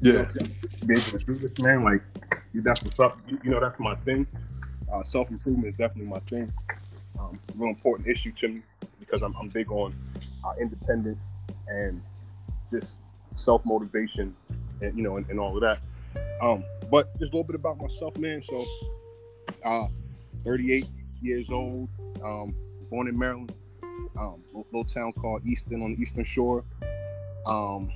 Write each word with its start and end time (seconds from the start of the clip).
Yeah. 0.00 0.24
To 0.24 0.86
be 0.86 0.94
able 0.94 1.02
to 1.02 1.18
do 1.18 1.34
this, 1.34 1.58
man. 1.58 1.84
Like, 1.84 2.02
that's 2.54 2.82
what's 2.82 3.00
up. 3.00 3.18
You, 3.26 3.38
you 3.42 3.50
know, 3.50 3.60
that's 3.60 3.78
my 3.80 3.94
thing. 3.96 4.26
Uh, 4.92 5.02
Self 5.04 5.30
improvement 5.30 5.68
is 5.68 5.76
definitely 5.76 6.10
my 6.10 6.20
thing. 6.20 6.50
Um, 7.18 7.38
real 7.56 7.70
important 7.70 8.08
issue 8.08 8.32
to 8.32 8.48
me 8.48 8.62
because 9.00 9.22
I'm, 9.22 9.34
I'm 9.36 9.48
big 9.48 9.70
on 9.70 9.94
uh, 10.44 10.52
independence 10.60 11.18
and 11.66 12.00
just 12.70 13.00
self 13.34 13.64
motivation 13.64 14.34
and 14.80 14.96
you 14.96 15.02
know 15.02 15.16
and, 15.16 15.28
and 15.30 15.40
all 15.40 15.54
of 15.54 15.60
that. 15.62 15.78
Um, 16.40 16.64
but 16.90 17.18
just 17.18 17.32
a 17.32 17.36
little 17.36 17.44
bit 17.44 17.56
about 17.56 17.78
myself, 17.78 18.16
man. 18.18 18.42
So, 18.42 18.64
uh, 19.64 19.86
38 20.44 20.86
years 21.20 21.50
old, 21.50 21.88
um, 22.24 22.54
born 22.90 23.08
in 23.08 23.18
Maryland, 23.18 23.52
um, 24.18 24.42
little 24.54 24.84
town 24.84 25.12
called 25.12 25.44
Easton 25.44 25.82
on 25.82 25.94
the 25.94 26.00
Eastern 26.00 26.24
Shore. 26.24 26.64
Um, 27.46 27.90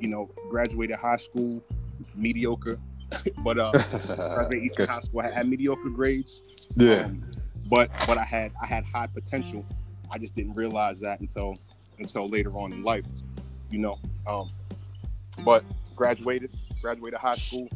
you 0.00 0.08
know, 0.08 0.30
graduated 0.48 0.96
high 0.96 1.16
school, 1.16 1.62
mediocre, 2.14 2.78
but 3.44 3.58
uh, 3.58 3.70
graduated 3.72 4.52
Easton 4.64 4.88
High 4.88 5.00
School. 5.00 5.20
I 5.20 5.30
had 5.30 5.48
mediocre 5.48 5.90
grades. 5.90 6.42
Yeah. 6.76 7.02
Um, 7.04 7.24
but 7.68 7.90
but 8.06 8.18
I 8.18 8.24
had 8.24 8.52
I 8.60 8.66
had 8.66 8.84
high 8.84 9.06
potential. 9.06 9.64
I 10.10 10.18
just 10.18 10.34
didn't 10.34 10.54
realize 10.54 11.00
that 11.00 11.20
until 11.20 11.56
until 11.98 12.28
later 12.28 12.50
on 12.56 12.72
in 12.72 12.82
life, 12.82 13.04
you 13.70 13.78
know. 13.78 13.98
Um, 14.26 14.50
but 15.44 15.64
graduated, 15.94 16.50
graduated 16.82 17.20
high 17.20 17.36
school, 17.36 17.68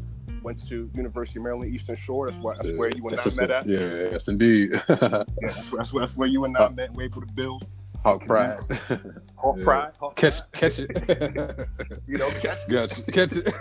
went 0.42 0.66
to 0.68 0.90
University 0.94 1.38
of 1.38 1.44
Maryland 1.44 1.72
Eastern 1.72 1.94
Shore. 1.94 2.26
That's 2.26 2.40
where 2.40 2.56
that's 2.56 2.70
Yeah, 2.70 2.78
where 2.78 2.88
you 2.88 3.06
and 3.08 3.20
I 3.20 3.40
met 3.40 3.50
at. 3.50 3.66
Yeah, 3.66 3.78
yes, 4.12 4.28
indeed. 4.28 4.72
Yeah, 4.88 4.96
that's, 4.98 5.70
where, 5.70 5.78
that's, 5.78 5.92
where, 5.92 6.00
that's 6.00 6.16
where 6.16 6.28
you 6.28 6.44
and 6.44 6.56
I 6.56 6.64
Uh, 6.64 6.70
met. 6.70 6.92
We're 6.92 7.04
able 7.04 7.20
to 7.20 7.32
build 7.34 7.66
Hawk 8.04 8.24
pride. 8.26 8.58
Hawk 9.36 9.56
Yeah. 9.58 9.64
Pride. 9.64 9.92
Hawk 9.98 10.16
catch, 10.16 10.40
Pride, 10.52 10.60
catch 10.60 10.78
it. 10.78 10.90
You 12.06 12.18
know, 12.18 12.28
catch 12.40 12.58
Gotcha. 12.68 13.02
Catch 13.10 13.36
it. 13.36 13.48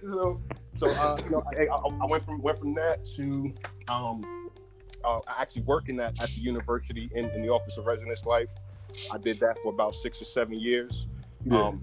so, 0.00 0.40
so 0.76 0.86
uh, 0.86 1.16
you 1.24 1.30
know, 1.30 1.42
I, 1.58 1.66
I, 1.66 1.76
I 1.76 2.06
went 2.06 2.24
from 2.24 2.40
went 2.40 2.58
from 2.58 2.72
that 2.74 3.04
to 3.16 3.52
um, 3.88 4.50
uh, 5.04 5.20
actually 5.38 5.62
working 5.62 6.00
at, 6.00 6.20
at 6.22 6.30
the 6.30 6.40
university 6.40 7.10
in, 7.14 7.28
in 7.30 7.42
the 7.42 7.50
Office 7.50 7.76
of 7.76 7.84
Residence 7.86 8.24
Life. 8.24 8.48
I 9.12 9.18
did 9.18 9.38
that 9.40 9.56
for 9.62 9.72
about 9.72 9.94
six 9.94 10.20
or 10.22 10.24
seven 10.24 10.58
years. 10.58 11.06
Yeah. 11.44 11.60
Um, 11.62 11.82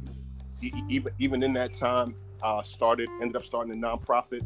e- 0.62 0.72
even 0.90 1.14
even 1.20 1.44
in 1.44 1.54
that 1.54 1.74
time, 1.74 2.16
uh, 2.42 2.64
started 2.64 3.08
ended 3.22 3.36
up 3.36 3.44
starting 3.46 3.72
a 3.72 3.76
nonprofit, 3.76 4.42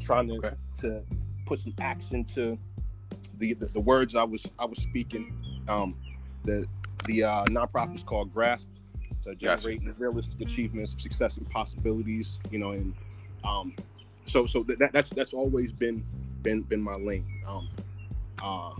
trying 0.00 0.26
to 0.28 0.34
Okay. 0.38 0.54
to 0.80 1.02
put 1.46 1.60
some 1.60 1.74
action 1.80 2.24
to 2.24 2.58
the, 3.38 3.54
the 3.54 3.66
the 3.66 3.80
words 3.80 4.16
I 4.16 4.24
was 4.24 4.44
I 4.58 4.64
was 4.64 4.78
speaking. 4.78 5.32
Um, 5.68 5.96
the 6.44 6.66
the 7.06 7.24
uh, 7.24 7.44
nonprofit 7.46 7.96
is 7.96 8.02
called 8.02 8.32
Grasp 8.32 8.66
to 9.22 9.34
Gotcha. 9.34 9.62
generate 9.62 9.98
realistic 9.98 10.40
achievements 10.40 10.94
success 10.98 11.36
and 11.38 11.48
possibilities. 11.50 12.40
You 12.50 12.58
know, 12.58 12.72
and 12.72 12.94
um, 13.44 13.74
so 14.24 14.46
so 14.46 14.62
that, 14.64 14.92
that's 14.92 15.10
that's 15.10 15.32
always 15.32 15.72
been 15.72 16.04
been 16.42 16.62
been 16.62 16.82
my 16.82 16.96
lane. 16.96 17.42
Um, 17.46 17.68
uh, 18.42 18.74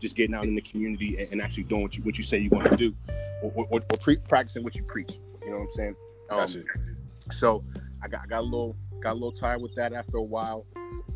just 0.00 0.14
getting 0.14 0.34
out 0.34 0.44
in 0.44 0.54
the 0.54 0.60
community 0.60 1.18
and, 1.18 1.32
and 1.32 1.42
actually 1.42 1.64
doing 1.64 1.82
what 1.82 1.96
you 1.96 2.02
what 2.02 2.18
you 2.18 2.24
say 2.24 2.38
you 2.38 2.50
want 2.50 2.70
to 2.70 2.76
do, 2.76 2.94
or, 3.42 3.52
or, 3.56 3.66
or 3.70 3.80
pre- 3.98 4.16
practicing 4.16 4.62
what 4.62 4.76
you 4.76 4.82
preach. 4.84 5.18
You 5.42 5.50
know 5.50 5.56
what 5.58 5.62
I'm 5.62 5.70
saying? 5.70 5.96
Um, 6.30 6.38
Gotcha. 6.38 6.62
So 7.32 7.64
I 8.02 8.08
got 8.08 8.22
I 8.22 8.26
got 8.26 8.40
a 8.40 8.42
little 8.42 8.76
got 9.00 9.12
a 9.12 9.14
little 9.14 9.32
tired 9.32 9.62
with 9.62 9.74
that 9.76 9.92
after 9.92 10.18
a 10.18 10.22
while, 10.22 10.66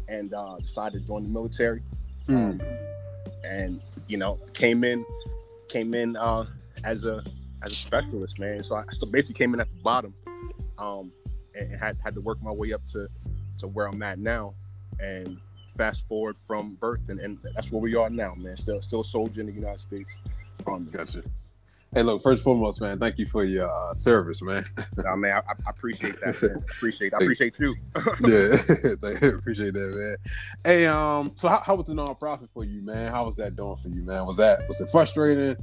and 0.08 0.32
uh, 0.34 0.56
decided 0.58 1.02
to 1.02 1.06
join 1.06 1.22
the 1.24 1.28
military. 1.28 1.82
Mm. 2.28 2.60
Um, 2.60 2.60
and 3.44 3.80
you 4.08 4.16
know 4.16 4.38
came 4.54 4.84
in 4.84 5.04
came 5.68 5.94
in 5.94 6.16
uh, 6.16 6.46
as 6.84 7.04
a 7.04 7.22
as 7.62 7.72
a 7.72 7.74
specialist, 7.74 8.38
man. 8.38 8.62
So 8.62 8.76
I 8.76 8.84
so 8.90 9.06
basically 9.06 9.34
came 9.34 9.54
in 9.54 9.60
at 9.60 9.68
the 9.68 9.82
bottom, 9.82 10.14
um, 10.78 11.12
and 11.54 11.72
had 11.72 11.98
had 12.02 12.14
to 12.14 12.20
work 12.20 12.42
my 12.42 12.50
way 12.50 12.72
up 12.72 12.84
to 12.92 13.08
to 13.58 13.68
where 13.68 13.86
I'm 13.86 14.02
at 14.02 14.18
now, 14.18 14.54
and 15.00 15.38
fast 15.76 16.06
forward 16.06 16.36
from 16.36 16.74
birth, 16.74 17.08
and, 17.08 17.18
and 17.20 17.38
that's 17.54 17.70
where 17.70 17.80
we 17.80 17.94
are 17.94 18.10
now, 18.10 18.34
man. 18.34 18.56
Still 18.56 18.82
still 18.82 19.00
a 19.00 19.04
soldier 19.04 19.40
in 19.40 19.46
the 19.46 19.52
United 19.52 19.80
States. 19.80 20.20
Um, 20.66 20.88
Gotcha. 20.92 21.22
Hey, 21.94 22.02
look. 22.02 22.22
First 22.22 22.38
and 22.38 22.44
foremost, 22.44 22.80
man. 22.80 22.98
Thank 22.98 23.18
you 23.18 23.26
for 23.26 23.44
your 23.44 23.70
uh, 23.70 23.92
service, 23.92 24.40
man. 24.40 24.64
I 25.06 25.14
mean, 25.14 25.30
I, 25.30 25.40
I 25.40 25.70
appreciate 25.70 26.18
that. 26.20 26.40
Man. 26.40 26.64
Appreciate. 26.70 27.12
I 27.12 27.18
appreciate 27.18 27.58
you. 27.58 27.76
yeah, 28.20 29.28
appreciate 29.28 29.74
that, 29.74 29.92
man. 29.94 30.16
Hey, 30.64 30.86
um, 30.86 31.32
so 31.36 31.48
how, 31.48 31.60
how 31.60 31.74
was 31.74 31.84
the 31.84 31.92
nonprofit 31.92 32.50
for 32.50 32.64
you, 32.64 32.80
man? 32.80 33.12
How 33.12 33.26
was 33.26 33.36
that 33.36 33.56
doing 33.56 33.76
for 33.76 33.90
you, 33.90 34.02
man? 34.02 34.24
Was 34.24 34.38
that 34.38 34.66
was 34.68 34.80
it 34.80 34.88
frustrating? 34.88 35.54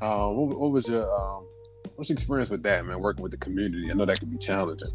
Um, 0.00 0.36
what, 0.36 0.58
what 0.58 0.70
was 0.70 0.88
your 0.88 1.04
um, 1.14 1.46
what's 1.96 2.08
your 2.08 2.14
experience 2.14 2.48
with 2.48 2.62
that, 2.62 2.86
man? 2.86 3.00
Working 3.00 3.22
with 3.22 3.32
the 3.32 3.38
community, 3.38 3.90
I 3.90 3.94
know 3.94 4.06
that 4.06 4.20
can 4.20 4.30
be 4.30 4.38
challenging. 4.38 4.88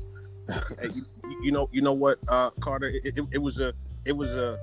Hey, 0.80 0.90
you, 0.96 1.06
you 1.44 1.52
know, 1.52 1.70
you 1.72 1.84
know 1.84 1.94
what, 1.94 2.18
uh, 2.30 2.50
Carter? 2.62 2.88
It, 2.88 3.16
it, 3.16 3.26
it 3.34 3.38
was 3.38 3.60
a, 3.60 3.74
it 4.06 4.14
was 4.14 4.34
a, 4.34 4.58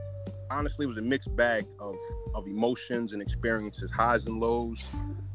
honestly, 0.51 0.87
it 0.87 0.89
was 0.89 0.99
a 0.99 1.03
mixed 1.03 1.35
bag 1.37 1.67
of 1.79 1.95
of 2.35 2.49
emotions 2.49 3.13
and 3.13 3.23
experiences, 3.23 3.93
highs 3.93 4.27
and 4.27 4.41
lows. 4.41 4.85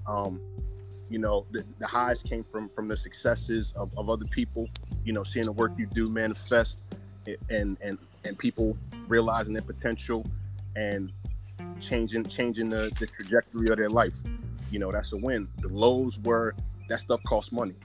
Um, 0.06 0.42
you 1.12 1.20
know, 1.20 1.46
the, 1.52 1.64
the 1.80 1.86
highs 1.88 2.24
came 2.24 2.44
from 2.44 2.70
from 2.70 2.88
the 2.88 2.96
successes 2.96 3.74
of, 3.76 3.92
of 3.98 4.10
other 4.10 4.26
people. 4.26 4.70
You 5.04 5.12
know, 5.14 5.24
seeing 5.24 5.46
the 5.46 5.52
work 5.52 5.74
you 5.78 5.86
do 5.88 6.10
manifest, 6.10 6.78
and 7.50 7.78
and 7.82 7.98
and 8.24 8.38
people 8.40 8.78
realizing 9.10 9.54
their 9.54 9.62
potential, 9.62 10.26
and 10.76 11.12
changing 11.82 12.26
changing 12.26 12.70
the, 12.70 12.92
the 13.00 13.08
trajectory 13.08 13.70
of 13.70 13.78
their 13.78 13.90
life. 13.90 14.18
You 14.72 14.80
know, 14.80 14.92
that's 14.92 15.12
a 15.12 15.18
win. 15.18 15.50
The 15.60 15.68
lows 15.68 16.18
were 16.20 16.56
that 16.88 17.02
stuff 17.02 17.22
costs 17.24 17.52
money. 17.52 17.76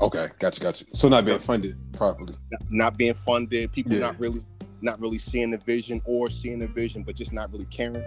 Okay, 0.00 0.28
gotcha, 0.38 0.60
gotcha. 0.60 0.84
So 0.94 1.10
not 1.10 1.26
being 1.26 1.38
funded 1.38 1.76
properly. 1.92 2.34
not 2.70 2.96
being 2.96 3.12
funded, 3.14 3.70
people 3.72 3.92
Yeah. 3.92 3.98
not 4.00 4.18
really 4.18 4.42
not 4.80 4.98
really 4.98 5.18
seeing 5.18 5.50
the 5.50 5.58
vision 5.58 6.00
or 6.06 6.30
seeing 6.30 6.58
the 6.60 6.66
vision, 6.66 7.02
but 7.02 7.14
just 7.14 7.34
not 7.34 7.52
really 7.52 7.66
caring, 7.66 8.02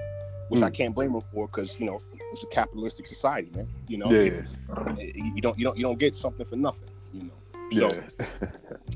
which 0.49 0.63
I 0.63 0.71
Mm. 0.71 0.73
can't 0.73 0.95
blame 0.95 1.13
them 1.13 1.21
for 1.21 1.45
because 1.45 1.79
you 1.79 1.85
know 1.85 2.01
it's 2.33 2.43
a 2.43 2.47
capitalistic 2.47 3.05
society, 3.05 3.49
man. 3.55 3.67
You 3.87 3.99
know, 3.99 4.09
Yeah, 4.11 4.41
you 4.97 5.39
don't 5.39 5.57
you 5.57 5.63
don't 5.63 5.77
you 5.77 5.83
don't 5.83 5.99
get 5.99 6.15
something 6.15 6.45
for 6.45 6.55
nothing, 6.55 6.89
you 7.13 7.21
know. 7.21 7.59
yeah. 7.69 7.89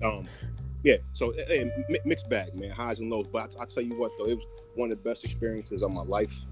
So, 0.02 0.08
um, 0.18 0.28
yeah. 0.84 0.98
So, 1.14 1.30
eh, 1.32 1.66
mixed 2.04 2.30
bag, 2.30 2.56
man, 2.56 2.72
highs 2.72 3.00
and 3.00 3.12
lows. 3.12 3.28
But 3.28 3.56
I, 3.60 3.64
I 3.64 3.66
tell 3.66 3.84
you 3.84 3.98
what, 3.98 4.12
though, 4.18 4.26
it 4.26 4.36
was 4.36 4.46
one 4.76 4.92
of 4.92 4.98
the 4.98 5.10
best 5.10 5.24
experiences 5.24 5.84
of 5.84 5.92
my 5.92 6.02
life. 6.02 6.46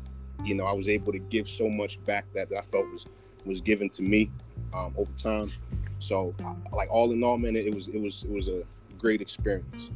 You 0.43 0.53
know, 0.53 0.65
I 0.65 0.73
was 0.73 0.87
able 0.87 1.11
to 1.11 1.19
give 1.19 1.47
so 1.47 1.69
much 1.69 2.03
back 2.05 2.25
that, 2.33 2.49
that 2.49 2.57
I 2.57 2.61
felt 2.61 2.85
was 2.91 3.07
was 3.45 3.61
given 3.61 3.89
to 3.89 4.03
me 4.03 4.29
um, 4.75 4.93
over 4.95 5.11
time. 5.17 5.51
So, 5.99 6.35
I, 6.45 6.53
like 6.75 6.91
all 6.91 7.11
in 7.11 7.23
all, 7.23 7.37
man, 7.37 7.55
it 7.55 7.73
was 7.73 7.87
it 7.87 7.99
was 7.99 8.23
it 8.23 8.31
was 8.31 8.47
a 8.47 8.61
great 8.99 9.21
experience. 9.21 9.89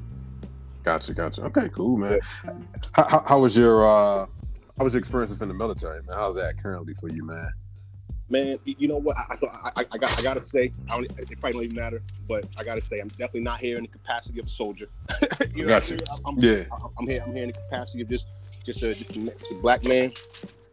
Gotcha, 0.83 1.13
gotcha. 1.13 1.43
Okay, 1.43 1.69
cool, 1.69 1.97
man. 1.97 2.17
How, 2.93 3.07
how, 3.07 3.23
how 3.27 3.39
was 3.41 3.55
your 3.55 3.85
uh 3.87 4.25
how 4.79 4.85
was 4.85 4.93
your 4.93 4.99
experience 4.99 5.29
within 5.29 5.49
the 5.49 5.53
military, 5.53 6.01
man? 6.03 6.15
How's 6.15 6.35
that 6.35 6.57
currently 6.63 6.93
for 6.93 7.09
you, 7.09 7.25
man? 7.25 7.49
Man, 8.29 8.57
you 8.63 8.87
know 8.87 8.95
what? 8.95 9.17
I, 9.17 9.33
I, 9.33 9.35
so 9.35 9.47
I, 9.49 9.71
I, 9.75 9.85
I 9.91 9.97
got 9.97 10.17
I 10.17 10.21
gotta 10.23 10.43
say, 10.43 10.71
I 10.89 10.95
don't, 10.95 11.05
it 11.19 11.39
probably 11.41 11.53
don't 11.53 11.63
even 11.63 11.75
matter, 11.75 12.01
but 12.29 12.45
I 12.57 12.63
gotta 12.63 12.79
say, 12.79 12.99
I'm 12.99 13.09
definitely 13.09 13.41
not 13.41 13.59
here 13.59 13.75
in 13.75 13.83
the 13.83 13.89
capacity 13.89 14.39
of 14.39 14.45
a 14.45 14.49
soldier. 14.49 14.87
you 15.53 15.63
know, 15.63 15.69
Gotcha. 15.69 15.95
I 15.95 15.97
mean? 15.97 16.03
I'm, 16.25 16.37
Yeah, 16.37 16.63
I'm, 16.71 16.91
I'm 16.97 17.07
here. 17.07 17.23
I'm 17.25 17.33
here 17.33 17.43
in 17.43 17.49
the 17.49 17.57
capacity 17.57 18.03
of 18.03 18.09
just 18.09 18.27
just 18.63 18.81
a 18.83 18.95
just 18.95 19.17
a, 19.17 19.19
just 19.19 19.51
a 19.51 19.55
black 19.55 19.83
man, 19.83 20.11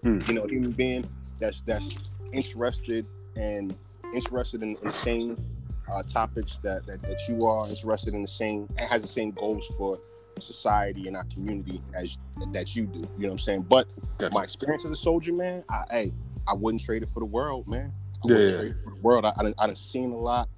Hmm. 0.02 0.20
you 0.28 0.34
know, 0.34 0.46
human 0.46 0.70
being 0.70 1.04
that's 1.40 1.62
that's 1.62 1.96
interested 2.32 3.06
and 3.34 3.74
interested 4.14 4.62
in, 4.62 4.76
in 4.76 4.84
the 4.84 4.92
same 4.92 5.42
uh, 5.90 6.02
topics 6.04 6.58
that, 6.58 6.86
that 6.86 7.02
that 7.02 7.18
you 7.28 7.44
are 7.46 7.68
interested 7.68 8.14
in 8.14 8.22
the 8.22 8.28
same 8.28 8.68
and 8.78 8.88
has 8.88 9.02
the 9.02 9.08
same 9.08 9.32
goals 9.32 9.66
for 9.76 9.98
society 10.40 11.06
and 11.08 11.16
our 11.16 11.24
community 11.24 11.80
as 11.94 12.16
that 12.52 12.74
you 12.76 12.86
do. 12.86 12.98
You 12.98 13.04
know 13.04 13.28
what 13.28 13.32
I'm 13.32 13.38
saying? 13.38 13.62
But 13.62 13.88
gotcha. 14.18 14.34
my 14.34 14.42
experience 14.44 14.84
as 14.84 14.90
a 14.90 14.96
soldier, 14.96 15.32
man, 15.32 15.64
I 15.70 15.84
hey, 15.90 16.12
I 16.46 16.54
wouldn't 16.54 16.82
trade 16.84 17.02
it 17.02 17.08
for 17.08 17.20
the 17.20 17.26
world, 17.26 17.68
man. 17.68 17.92
I 18.24 18.28
Yeah. 18.32 18.36
trade 18.58 18.70
it 18.72 18.76
for 18.84 18.90
the 18.90 19.00
world. 19.00 19.24
I, 19.24 19.32
I 19.36 19.42
done, 19.42 19.54
I 19.58 19.66
done 19.66 19.76
seen 19.76 20.12
a 20.12 20.16
lot, 20.16 20.48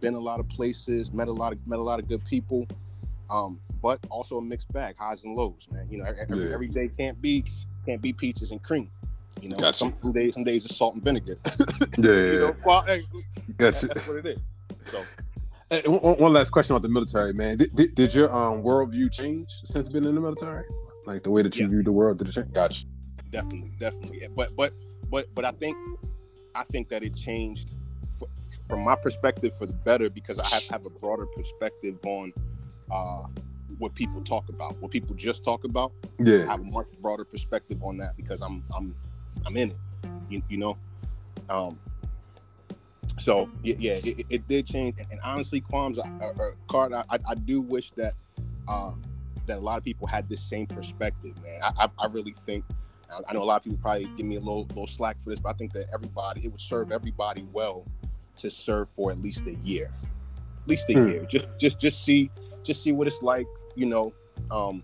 been 0.00 0.14
a 0.14 0.18
lot 0.20 0.40
of 0.40 0.48
places, 0.48 1.12
met 1.12 1.28
a 1.28 1.32
lot 1.32 1.52
of 1.52 1.58
met 1.66 1.78
a 1.78 1.82
lot 1.82 1.98
of 1.98 2.08
good 2.08 2.24
people. 2.24 2.66
Um, 3.28 3.60
but 3.82 3.98
also 4.08 4.38
a 4.38 4.42
mixed 4.42 4.72
bag, 4.72 4.96
highs 4.96 5.24
and 5.24 5.36
lows, 5.36 5.68
man. 5.70 5.86
You 5.90 5.98
know, 5.98 6.04
every, 6.04 6.38
Yeah. 6.38 6.54
every 6.54 6.68
day 6.68 6.88
can't 6.88 7.20
be 7.20 7.44
can't 7.84 8.00
be 8.00 8.12
peaches 8.12 8.50
and 8.52 8.62
cream. 8.62 8.90
You 9.42 9.50
know, 9.50 9.56
Gotcha. 9.56 9.74
some, 9.78 9.94
some 10.02 10.12
days 10.12 10.34
some 10.34 10.44
days 10.44 10.64
it's 10.64 10.76
salt 10.76 10.94
and 10.94 11.04
vinegar. 11.04 11.38
Yeah, 11.98 12.12
you 12.12 12.38
know, 12.40 12.56
well, 12.64 12.82
hey, 12.82 13.02
gotcha. 13.58 13.86
that's 13.88 14.06
what 14.06 14.16
it 14.18 14.26
is. 14.26 14.40
So 14.86 15.02
Hey, 15.70 15.82
one, 15.86 16.16
one- 16.18 16.32
last 16.32 16.50
question 16.50 16.74
about 16.76 16.82
the 16.82 16.88
military, 16.88 17.32
man. 17.32 17.56
Did, 17.56 17.74
did, 17.74 17.94
did 17.94 18.14
your 18.14 18.32
um 18.34 18.62
worldview 18.62 19.10
change 19.10 19.48
since 19.64 19.88
being 19.88 20.04
in 20.04 20.14
the 20.14 20.20
military? 20.20 20.64
Like 21.06 21.22
the 21.22 21.30
way 21.30 21.42
that 21.42 21.56
you 21.56 21.64
Yeah. 21.64 21.70
view 21.70 21.82
the 21.82 21.92
world, 21.92 22.18
did 22.18 22.28
it 22.28 22.32
change? 22.32 22.52
Gotcha. 22.52 22.86
definitely, 23.30 23.72
definitely. 23.78 24.20
Yeah, 24.22 24.28
But 24.36 24.54
but 24.56 24.72
but 25.10 25.26
but 25.34 25.44
I 25.44 25.50
think 25.52 25.76
I 26.54 26.62
think 26.64 26.88
that 26.90 27.02
it 27.02 27.14
changed 27.16 27.74
f- 28.10 28.28
from 28.68 28.84
my 28.84 28.94
perspective 28.96 29.56
for 29.58 29.66
the 29.66 29.72
better 29.72 30.08
because 30.08 30.38
I 30.38 30.46
have, 30.48 30.62
have 30.68 30.86
a 30.86 30.90
broader 30.90 31.26
perspective 31.26 31.98
on 32.06 32.32
uh, 32.90 33.24
what 33.78 33.94
people 33.94 34.22
talk 34.22 34.48
about, 34.48 34.76
what 34.78 34.90
people 34.92 35.14
just 35.16 35.44
talk 35.44 35.64
about. 35.64 35.90
Yeah, 36.20 36.44
I 36.48 36.52
have 36.52 36.60
a 36.60 36.64
much 36.64 36.86
broader 37.02 37.24
perspective 37.24 37.82
on 37.82 37.96
that 37.98 38.16
because 38.16 38.40
I'm 38.40 38.62
I'm 38.74 38.94
I'm 39.44 39.56
in 39.56 39.70
it. 39.72 39.76
You, 40.28 40.42
you 40.48 40.58
know, 40.58 40.76
um, 41.50 41.78
so 43.18 43.50
yeah, 43.62 43.74
yeah 43.78 43.92
it, 44.04 44.26
it, 44.28 44.48
did 44.48 44.66
change. 44.66 44.98
And 45.10 45.20
honestly, 45.24 45.60
Qualms, 45.60 45.98
uh, 45.98 46.24
uh, 46.24 46.50
Card, 46.68 46.92
I, 46.92 47.04
I 47.10 47.34
do 47.34 47.60
wish 47.60 47.90
that 47.92 48.14
uh, 48.68 48.92
that 49.46 49.58
a 49.58 49.60
lot 49.60 49.78
of 49.78 49.84
people 49.84 50.06
had 50.06 50.28
this 50.28 50.40
same 50.40 50.66
perspective, 50.66 51.34
man. 51.42 51.60
I, 51.62 51.84
I, 51.84 51.88
I 51.98 52.06
really 52.08 52.34
think. 52.44 52.64
I 53.28 53.32
know 53.32 53.42
a 53.42 53.44
lot 53.44 53.58
of 53.58 53.62
people 53.62 53.78
probably 53.80 54.06
give 54.16 54.26
me 54.26 54.34
a 54.34 54.40
little 54.40 54.64
little 54.64 54.88
slack 54.88 55.20
for 55.22 55.30
this, 55.30 55.38
but 55.38 55.50
I 55.50 55.52
think 55.52 55.72
that 55.74 55.86
everybody 55.94 56.44
it 56.44 56.48
would 56.48 56.60
serve 56.60 56.90
everybody 56.90 57.46
well 57.52 57.86
to 58.38 58.50
serve 58.50 58.88
for 58.90 59.12
at 59.12 59.18
least 59.18 59.46
a 59.46 59.54
year, 59.54 59.92
at 60.62 60.68
least 60.68 60.90
a 60.90 60.92
hmm. 60.92 61.08
year. 61.08 61.24
Just 61.24 61.46
just 61.60 61.78
just 61.78 62.04
see 62.04 62.30
just 62.64 62.82
see 62.82 62.92
what 62.92 63.06
it's 63.06 63.22
like, 63.22 63.46
you 63.76 63.86
know. 63.86 64.12
Um, 64.50 64.82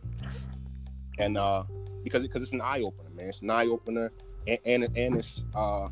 and 1.19 1.37
uh, 1.37 1.65
because 2.05 2.23
because 2.23 2.43
it's 2.43 2.53
an 2.53 2.61
eye 2.61 2.81
opener, 2.81 3.11
man. 3.11 3.29
It's 3.29 3.43
an 3.43 3.51
eye 3.51 3.67
opener, 3.67 4.13
and 4.47 4.59
and, 4.65 4.85
and 4.97 5.17
it's 5.17 5.43
uh, 5.55 5.89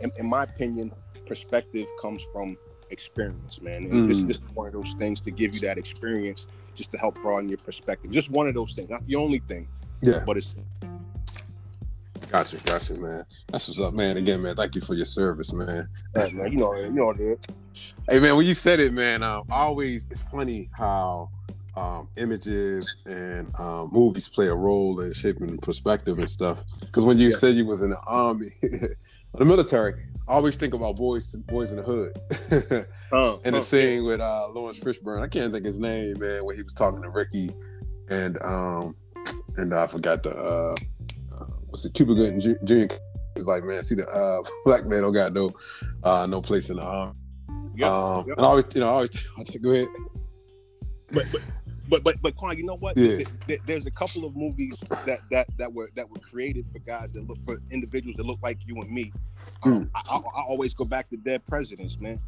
in, 0.00 0.12
in, 0.16 0.26
my 0.26 0.44
opinion, 0.44 0.92
perspective 1.26 1.86
comes 2.00 2.22
from 2.32 2.56
experience, 2.90 3.60
man. 3.60 3.84
And 3.84 3.92
mm. 3.92 4.26
this, 4.26 4.38
is 4.38 4.42
one 4.54 4.66
of 4.66 4.72
those 4.72 4.94
things 4.94 5.20
to 5.22 5.30
give 5.30 5.54
you 5.54 5.60
that 5.60 5.78
experience, 5.78 6.46
just 6.74 6.92
to 6.92 6.98
help 6.98 7.14
broaden 7.16 7.48
your 7.48 7.58
perspective. 7.58 8.10
Just 8.10 8.30
one 8.30 8.48
of 8.48 8.54
those 8.54 8.72
things, 8.72 8.90
not 8.90 9.06
the 9.06 9.16
only 9.16 9.40
thing. 9.40 9.68
Yeah, 10.02 10.22
but 10.24 10.36
it's. 10.36 10.54
Gotcha, 12.30 12.58
gotcha, 12.64 12.94
man. 12.94 13.24
That's 13.50 13.68
what's 13.68 13.80
up, 13.80 13.94
man. 13.94 14.18
Again, 14.18 14.42
man, 14.42 14.54
thank 14.54 14.74
you 14.74 14.82
for 14.82 14.94
your 14.94 15.06
service, 15.06 15.52
man. 15.52 15.88
Yeah, 16.14 16.28
man, 16.34 16.52
you 16.52 16.58
know, 16.58 16.74
you 16.74 16.90
know, 16.90 17.12
dude. 17.12 17.38
Hey, 18.08 18.20
man, 18.20 18.36
when 18.36 18.46
you 18.46 18.54
said 18.54 18.80
it, 18.80 18.92
man, 18.92 19.22
um, 19.22 19.44
always 19.50 20.06
it's 20.10 20.22
funny 20.22 20.68
how 20.72 21.30
um, 21.78 22.08
images 22.16 22.96
and 23.06 23.54
um, 23.58 23.90
movies 23.92 24.28
play 24.28 24.48
a 24.48 24.54
role 24.54 25.00
in 25.00 25.12
shaping 25.12 25.56
perspective 25.58 26.18
and 26.18 26.30
stuff. 26.30 26.64
Because 26.80 27.04
when 27.04 27.18
you 27.18 27.28
yeah. 27.28 27.36
said 27.36 27.54
you 27.54 27.66
was 27.66 27.82
in 27.82 27.90
the 27.90 28.00
army, 28.06 28.48
the 28.62 29.44
military, 29.44 29.94
I 30.26 30.32
always 30.32 30.56
think 30.56 30.74
about 30.74 30.96
boys, 30.96 31.34
boys 31.34 31.72
in 31.72 31.78
the 31.78 31.84
hood, 31.84 32.18
uh, 33.12 33.36
and 33.44 33.54
the 33.54 33.58
uh, 33.58 33.62
scene 33.62 34.02
yeah. 34.02 34.08
with 34.08 34.20
uh, 34.20 34.48
Laurence 34.50 34.80
Fishburne. 34.80 35.22
I 35.22 35.28
can't 35.28 35.52
think 35.52 35.64
his 35.64 35.78
name, 35.78 36.18
man, 36.18 36.44
when 36.44 36.56
he 36.56 36.62
was 36.62 36.74
talking 36.74 37.02
to 37.02 37.10
Ricky, 37.10 37.50
and 38.10 38.42
um, 38.42 38.96
and 39.56 39.72
I 39.72 39.86
forgot 39.86 40.22
the 40.22 40.36
uh, 40.36 40.74
uh, 41.34 41.44
what's 41.68 41.84
the 41.84 41.90
Cuba 41.90 42.14
Gooding 42.14 42.40
Jr. 42.40 42.94
He's 43.34 43.46
like, 43.46 43.62
man, 43.62 43.82
see 43.84 43.94
the 43.94 44.08
uh, 44.08 44.42
black 44.64 44.84
man 44.86 45.02
don't 45.02 45.12
got 45.12 45.32
no 45.32 45.50
uh, 46.02 46.26
no 46.26 46.42
place 46.42 46.70
in 46.70 46.76
the 46.76 46.82
army. 46.82 47.12
Yep, 47.76 47.88
um, 47.88 48.24
yep. 48.26 48.36
And 48.38 48.46
I 48.46 48.48
always, 48.48 48.64
you 48.74 48.80
know, 48.80 48.88
I 48.88 48.90
always 48.90 49.28
I 49.38 49.44
think, 49.44 49.62
go 49.62 49.70
ahead. 49.70 49.86
But, 51.10 51.24
but 51.32 51.40
but 51.88 52.04
but 52.04 52.16
but 52.22 52.36
Quan, 52.36 52.56
you 52.56 52.64
know 52.64 52.76
what? 52.76 52.96
Yeah. 52.96 53.24
There's 53.66 53.86
a 53.86 53.90
couple 53.90 54.24
of 54.24 54.36
movies 54.36 54.76
that 55.06 55.20
that 55.30 55.46
that 55.56 55.72
were 55.72 55.90
that 55.94 56.08
were 56.08 56.18
created 56.18 56.66
for 56.70 56.78
guys 56.80 57.12
that 57.12 57.26
look 57.26 57.38
for 57.44 57.58
individuals 57.70 58.16
that 58.16 58.26
look 58.26 58.38
like 58.42 58.58
you 58.66 58.80
and 58.80 58.90
me. 58.90 59.12
Um, 59.62 59.86
mm. 59.86 59.90
I, 59.94 60.00
I, 60.00 60.16
I, 60.16 60.42
always 60.42 60.74
go 60.74 60.84
back 60.84 61.08
to 61.10 61.16
Dead 61.16 61.44
Presidents, 61.46 61.98
man. 61.98 62.20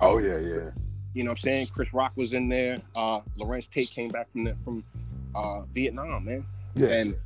Oh 0.00 0.18
yeah, 0.18 0.38
yeah. 0.38 0.70
You 1.14 1.24
know 1.24 1.30
what 1.30 1.38
I'm 1.38 1.42
saying? 1.42 1.68
Chris 1.68 1.94
Rock 1.94 2.12
was 2.16 2.32
in 2.34 2.48
there. 2.48 2.80
Uh, 2.94 3.20
Larenz 3.38 3.70
Tate 3.70 3.90
came 3.90 4.10
back 4.10 4.30
from 4.30 4.44
the, 4.44 4.54
from 4.56 4.84
uh, 5.34 5.62
Vietnam, 5.72 6.24
man. 6.24 6.44
Yeah. 6.74 6.88
And 6.88 7.18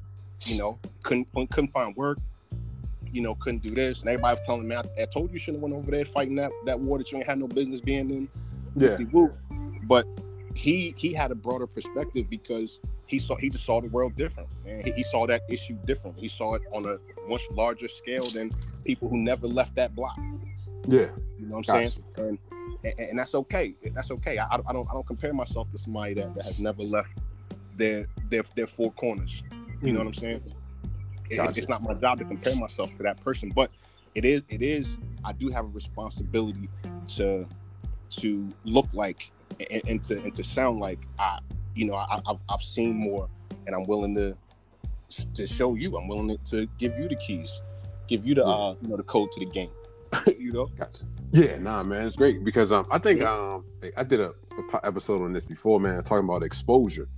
you 0.47 0.59
know 0.59 0.79
couldn't 1.03 1.31
couldn't 1.33 1.73
find 1.73 1.97
work. 1.97 2.19
You 3.13 3.23
know 3.23 3.35
couldn't 3.35 3.63
do 3.63 3.71
this, 3.71 4.01
and 4.01 4.09
everybody 4.09 4.35
was 4.39 4.47
telling 4.47 4.69
me, 4.69 4.77
I, 4.77 4.83
I 5.01 5.07
told 5.07 5.31
you, 5.31 5.35
you 5.35 5.39
shouldn't 5.39 5.63
have 5.63 5.71
went 5.71 5.75
over 5.75 5.91
there 5.91 6.05
fighting 6.05 6.37
that 6.37 6.53
that 6.67 6.79
war 6.79 6.99
that 6.99 7.11
you 7.11 7.19
ain't 7.19 7.27
had 7.27 7.39
no 7.39 7.49
business 7.49 7.81
being 7.81 8.11
in. 8.11 8.29
Yeah. 8.77 8.97
But 9.83 10.07
he 10.55 10.95
he 10.97 11.13
had 11.13 11.31
a 11.31 11.35
broader 11.35 11.67
perspective 11.67 12.29
because 12.29 12.81
he 13.07 13.19
saw 13.19 13.37
he 13.37 13.51
just 13.51 13.65
saw 13.65 13.81
the 13.81 13.89
world 13.89 14.17
different 14.17 14.49
and 14.67 14.85
he, 14.85 14.93
he 14.93 15.03
saw 15.03 15.27
that 15.27 15.43
issue 15.49 15.77
different. 15.85 16.19
He 16.19 16.29
saw 16.29 16.55
it 16.55 16.63
on 16.73 16.87
a 16.87 16.99
much 17.29 17.43
larger 17.53 17.89
scale 17.89 18.29
than 18.31 18.51
people 18.85 19.09
who 19.09 19.19
never 19.19 19.47
left 19.47 19.75
that 19.77 19.95
block. 19.95 20.19
Yeah. 20.87 21.11
You 21.39 21.47
know 21.47 21.57
what 21.57 21.69
i'm 21.69 21.83
gotcha. 21.83 21.91
saying? 21.91 22.07
And, 22.17 22.39
and, 22.85 23.09
and 23.11 23.19
that's 23.19 23.35
okay. 23.35 23.75
That's 23.93 24.11
okay. 24.11 24.39
I, 24.39 24.47
I 24.55 24.73
don't 24.73 24.89
i 24.89 24.93
don't 24.93 25.07
compare 25.07 25.33
myself 25.33 25.71
to 25.73 25.79
somebody 25.79 26.15
that, 26.15 26.35
that 26.35 26.45
has 26.45 26.59
never 26.59 26.83
left 26.83 27.19
their 27.77 28.07
their 28.29 28.43
their 28.55 28.67
four 28.67 28.93
corners. 28.93 29.43
You 29.83 29.89
mm. 29.89 29.93
know 29.93 29.99
what 30.01 30.07
i'm 30.09 30.15
saying? 30.15 30.43
Gotcha. 31.37 31.51
it, 31.51 31.59
it's 31.59 31.69
not 31.69 31.83
my 31.83 31.95
job 31.95 32.19
to 32.19 32.25
compare 32.25 32.57
myself 32.57 32.91
to 32.97 33.03
that 33.05 33.23
person 33.23 33.53
but 33.55 33.71
it 34.15 34.25
is 34.25 34.43
it 34.49 34.63
is 34.63 34.97
i 35.25 35.33
do 35.33 35.49
have 35.49 35.65
a 35.65 35.69
responsibility 35.69 36.69
to 37.07 37.47
to 38.11 38.49
look 38.65 38.89
like 38.93 39.31
and, 39.71 39.83
and 39.89 40.05
to 40.05 40.21
and 40.23 40.35
to 40.35 40.45
sound 40.45 40.81
like 40.81 40.99
I, 41.19 41.39
you 41.75 41.87
know, 41.87 41.97
I, 41.97 42.21
have 42.27 42.41
I've 42.49 42.63
seen 42.63 42.97
more, 42.97 43.29
and 43.67 43.75
I'm 43.75 43.87
willing 43.87 44.15
to 44.17 44.37
to 45.35 45.47
show 45.47 45.75
you. 45.75 45.97
I'm 45.97 46.09
willing 46.09 46.37
to 46.47 46.67
give 46.79 46.99
you 46.99 47.09
the 47.09 47.17
keys, 47.17 47.61
give 48.09 48.25
you 48.27 48.35
the 48.35 48.43
yeah. 48.43 48.47
uh, 48.47 48.75
you 48.81 48.89
know 48.89 48.97
the 48.97 49.03
code 49.03 49.33
to 49.33 49.41
the 49.41 49.47
game. 49.47 49.71
you 50.39 50.53
know. 50.53 50.67
Gotcha. 50.67 51.05
Yeah, 51.33 51.59
nah, 51.59 51.83
man, 51.83 52.07
it's 52.07 52.17
great 52.17 52.45
because 52.45 52.73
um, 52.73 52.87
I 52.91 52.99
think 52.99 53.23
um, 53.23 53.65
I 53.97 54.03
did 54.03 54.21
a, 54.21 54.31
a 54.75 54.87
episode 54.87 55.23
on 55.23 55.33
this 55.33 55.45
before, 55.45 55.79
man, 55.79 56.03
talking 56.03 56.25
about 56.25 56.43
exposure 56.43 57.09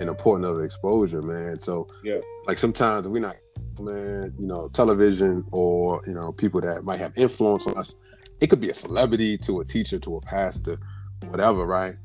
and 0.00 0.08
importance 0.08 0.48
of 0.48 0.62
exposure, 0.62 1.22
man. 1.22 1.58
So 1.58 1.88
yeah, 2.02 2.18
like 2.46 2.58
sometimes 2.58 3.08
we're 3.08 3.20
not, 3.20 3.36
man, 3.80 4.32
you 4.38 4.46
know, 4.46 4.68
television 4.68 5.44
or 5.52 6.00
you 6.06 6.14
know 6.14 6.32
people 6.32 6.60
that 6.62 6.84
might 6.84 6.98
have 6.98 7.12
influence 7.16 7.66
on 7.66 7.76
us. 7.76 7.94
It 8.40 8.48
could 8.48 8.60
be 8.60 8.70
a 8.70 8.74
celebrity 8.74 9.36
to 9.38 9.60
a 9.60 9.64
teacher 9.64 9.98
to 9.98 10.16
a 10.16 10.20
pastor 10.20 10.78
whatever, 11.26 11.66
right? 11.66 11.96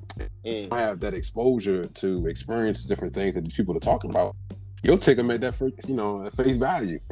Mm. 0.45 0.71
I 0.71 0.81
have 0.81 1.00
that 1.01 1.13
exposure 1.13 1.86
to 1.86 2.27
experience 2.27 2.86
different 2.86 3.13
things 3.13 3.36
that 3.36 3.44
these 3.44 3.54
people 3.54 3.75
are 3.75 3.81
talking 3.81 4.10
about. 4.10 4.36
You'll 4.83 4.98
take 4.98 5.15
them 5.15 5.31
at 5.31 5.39
that 5.42 5.56
for 5.56 5.69
you 5.88 5.95
know 5.95 6.25
at 6.25 6.36
face 6.36 6.57
value. 6.57 7.00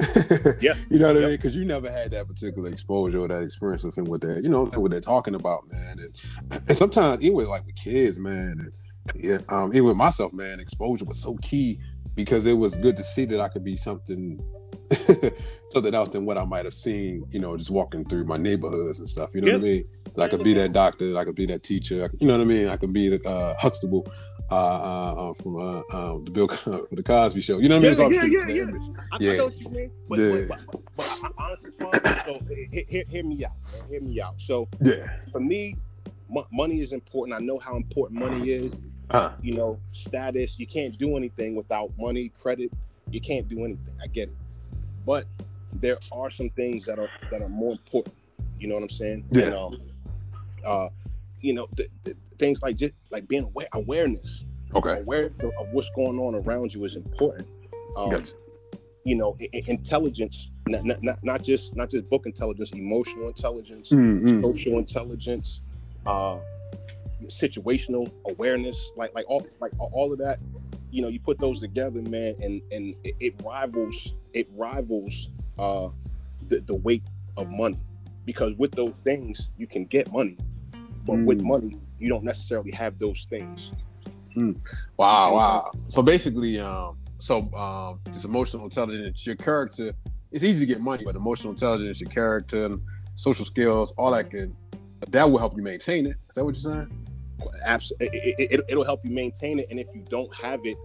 yeah, 0.60 0.74
you 0.90 0.98
know 0.98 1.06
what 1.06 1.16
yep. 1.16 1.24
I 1.24 1.26
mean? 1.26 1.30
Because 1.30 1.56
you 1.56 1.64
never 1.64 1.90
had 1.90 2.10
that 2.10 2.28
particular 2.28 2.70
exposure 2.70 3.20
or 3.20 3.28
that 3.28 3.42
experience 3.42 3.82
with 3.82 3.96
him 3.96 4.04
with 4.04 4.20
that. 4.22 4.42
You 4.42 4.50
know 4.50 4.66
what 4.66 4.90
they're 4.90 5.00
talking 5.00 5.34
about, 5.34 5.64
man. 5.72 5.96
And, 5.98 6.62
and 6.68 6.76
sometimes 6.76 7.22
even 7.22 7.36
with 7.36 7.48
like 7.48 7.64
with 7.64 7.76
kids, 7.76 8.18
man. 8.18 8.58
And, 8.60 8.72
yeah, 9.16 9.38
um, 9.48 9.70
even 9.72 9.88
with 9.88 9.96
myself, 9.96 10.32
man, 10.32 10.60
exposure 10.60 11.06
was 11.06 11.20
so 11.20 11.36
key 11.42 11.80
because 12.14 12.46
it 12.46 12.52
was 12.52 12.76
good 12.76 12.96
to 12.96 13.02
see 13.02 13.24
that 13.24 13.40
I 13.40 13.48
could 13.48 13.64
be 13.64 13.76
something 13.76 14.38
something 15.70 15.94
else 15.94 16.10
than 16.10 16.24
what 16.26 16.38
I 16.38 16.44
might 16.44 16.64
have 16.64 16.74
seen, 16.74 17.24
you 17.30 17.40
know, 17.40 17.56
just 17.56 17.70
walking 17.70 18.04
through 18.04 18.24
my 18.24 18.36
neighborhoods 18.36 19.00
and 19.00 19.08
stuff. 19.08 19.30
You 19.34 19.40
know 19.40 19.52
what 19.52 19.60
I 19.60 19.64
mean? 19.64 19.84
I 20.18 20.28
could 20.28 20.44
be 20.44 20.52
that 20.54 20.72
doctor, 20.72 21.16
I 21.16 21.24
could 21.24 21.36
be 21.36 21.46
that 21.46 21.62
teacher. 21.62 22.10
you 22.18 22.26
know 22.26 22.36
what 22.36 22.42
I 22.42 22.44
mean? 22.44 22.68
I 22.68 22.76
could 22.76 22.92
be 22.92 23.08
the 23.08 23.28
uh, 23.28 23.54
Huxtable 23.58 24.06
uh, 24.50 24.54
uh, 24.54 25.30
uh 25.30 25.34
from 25.34 25.56
uh, 25.56 25.82
um, 25.92 26.24
the 26.24 26.30
Bill 26.30 26.46
the 26.92 27.02
Cosby 27.02 27.40
Show. 27.40 27.58
You 27.58 27.68
know 27.68 27.80
what 27.80 27.98
I 28.00 28.08
mean? 28.08 28.12
Yeah, 28.12 28.24
yeah, 28.24 28.48
yeah. 28.48 28.78
I, 29.12 29.16
yeah. 29.20 29.32
I 29.32 29.36
know 29.36 29.44
what 29.46 29.60
you 29.60 29.68
mean. 29.70 29.90
But, 30.08 30.18
yeah. 30.18 30.44
but, 30.48 30.58
but, 30.66 30.82
but, 30.96 31.18
but 31.22 31.32
honestly, 31.38 31.70
so 31.78 32.38
hear, 32.70 33.04
hear, 33.08 33.24
me 33.24 33.44
out. 33.44 33.52
Man. 33.80 33.88
Hear 33.88 34.00
me 34.02 34.20
out. 34.20 34.34
So 34.38 34.68
yeah, 34.82 35.20
for 35.30 35.40
me, 35.40 35.76
m- 36.34 36.44
money 36.52 36.80
is 36.80 36.92
important. 36.92 37.40
I 37.40 37.44
know 37.44 37.58
how 37.58 37.76
important 37.76 38.20
money 38.20 38.50
is. 38.50 38.76
Uh, 39.10 39.34
you 39.42 39.54
know, 39.54 39.78
status. 39.92 40.58
You 40.58 40.66
can't 40.66 40.96
do 40.96 41.16
anything 41.16 41.54
without 41.54 41.90
money, 41.98 42.30
credit. 42.38 42.70
You 43.10 43.20
can't 43.20 43.48
do 43.48 43.64
anything. 43.64 43.94
I 44.02 44.06
get 44.06 44.28
it. 44.28 44.36
But 45.06 45.26
there 45.72 45.98
are 46.12 46.30
some 46.30 46.50
things 46.50 46.84
that 46.86 46.98
are 46.98 47.10
that 47.30 47.42
are 47.42 47.48
more 47.48 47.72
important. 47.72 48.14
You 48.58 48.68
know 48.68 48.74
what 48.74 48.84
I'm 48.84 48.90
saying? 48.90 49.24
Yeah. 49.30 49.44
And, 49.44 49.54
um, 49.54 49.78
uh, 50.64 50.88
you 51.40 51.54
know, 51.54 51.66
th- 51.76 51.90
th- 52.04 52.16
things 52.38 52.62
like 52.62 52.76
just 52.76 52.94
like 53.10 53.26
being 53.28 53.44
aware 53.44 53.68
awareness. 53.72 54.44
Okay. 54.74 55.00
Aware 55.00 55.26
of 55.58 55.68
what's 55.72 55.90
going 55.90 56.18
on 56.18 56.34
around 56.34 56.72
you 56.72 56.84
is 56.84 56.96
important. 56.96 57.46
Um, 57.96 58.10
yes. 58.10 58.34
You 59.04 59.16
know, 59.16 59.36
I- 59.40 59.62
intelligence, 59.66 60.50
not, 60.68 60.84
not, 60.84 61.02
not 61.02 61.18
not 61.22 61.42
just 61.42 61.76
not 61.76 61.90
just 61.90 62.08
book 62.08 62.26
intelligence, 62.26 62.70
emotional 62.72 63.28
intelligence, 63.28 63.90
mm-hmm. 63.90 64.40
social 64.40 64.78
intelligence, 64.78 65.60
uh, 66.06 66.38
situational 67.26 68.10
awareness, 68.28 68.92
like 68.96 69.14
like 69.14 69.24
all 69.28 69.46
like 69.60 69.72
all 69.78 70.12
of 70.12 70.18
that. 70.18 70.38
You 70.90 71.02
know, 71.02 71.08
you 71.08 71.20
put 71.20 71.38
those 71.38 71.60
together, 71.60 72.02
man, 72.02 72.34
and 72.40 72.62
and 72.70 72.94
it, 73.02 73.16
it 73.18 73.34
rivals 73.44 74.14
it 74.34 74.48
rivals 74.54 75.28
uh, 75.58 75.88
the, 76.48 76.60
the 76.60 76.76
weight 76.76 77.02
of 77.36 77.50
money 77.50 77.78
because 78.24 78.56
with 78.56 78.72
those 78.72 79.00
things 79.00 79.50
you 79.56 79.66
can 79.66 79.84
get 79.84 80.12
money 80.12 80.36
but 81.04 81.16
mm. 81.16 81.24
with 81.24 81.40
money 81.42 81.76
you 81.98 82.08
don't 82.08 82.24
necessarily 82.24 82.70
have 82.70 82.98
those 82.98 83.26
things 83.28 83.72
mm. 84.36 84.56
wow 84.96 85.34
wow 85.34 85.72
so 85.88 86.02
basically 86.02 86.58
um 86.58 86.96
so 87.18 87.52
um 87.54 88.00
this 88.04 88.24
emotional 88.24 88.64
intelligence 88.64 89.26
your 89.26 89.36
character 89.36 89.92
it's 90.30 90.44
easy 90.44 90.66
to 90.66 90.72
get 90.72 90.80
money 90.80 91.02
but 91.04 91.16
emotional 91.16 91.52
intelligence 91.52 92.00
your 92.00 92.10
character 92.10 92.78
social 93.14 93.44
skills 93.44 93.92
all 93.96 94.10
that 94.10 94.30
can 94.30 94.56
that 95.08 95.28
will 95.28 95.38
help 95.38 95.56
you 95.56 95.62
maintain 95.62 96.06
it 96.06 96.16
is 96.28 96.34
that 96.34 96.44
what 96.44 96.54
you're 96.54 96.72
saying 96.72 97.04
absolutely 97.64 98.08
it, 98.18 98.52
it, 98.52 98.60
it'll 98.68 98.84
help 98.84 99.04
you 99.04 99.10
maintain 99.10 99.58
it 99.58 99.66
and 99.70 99.78
if 99.78 99.86
you 99.94 100.04
don't 100.08 100.32
have 100.34 100.60
it 100.64 100.76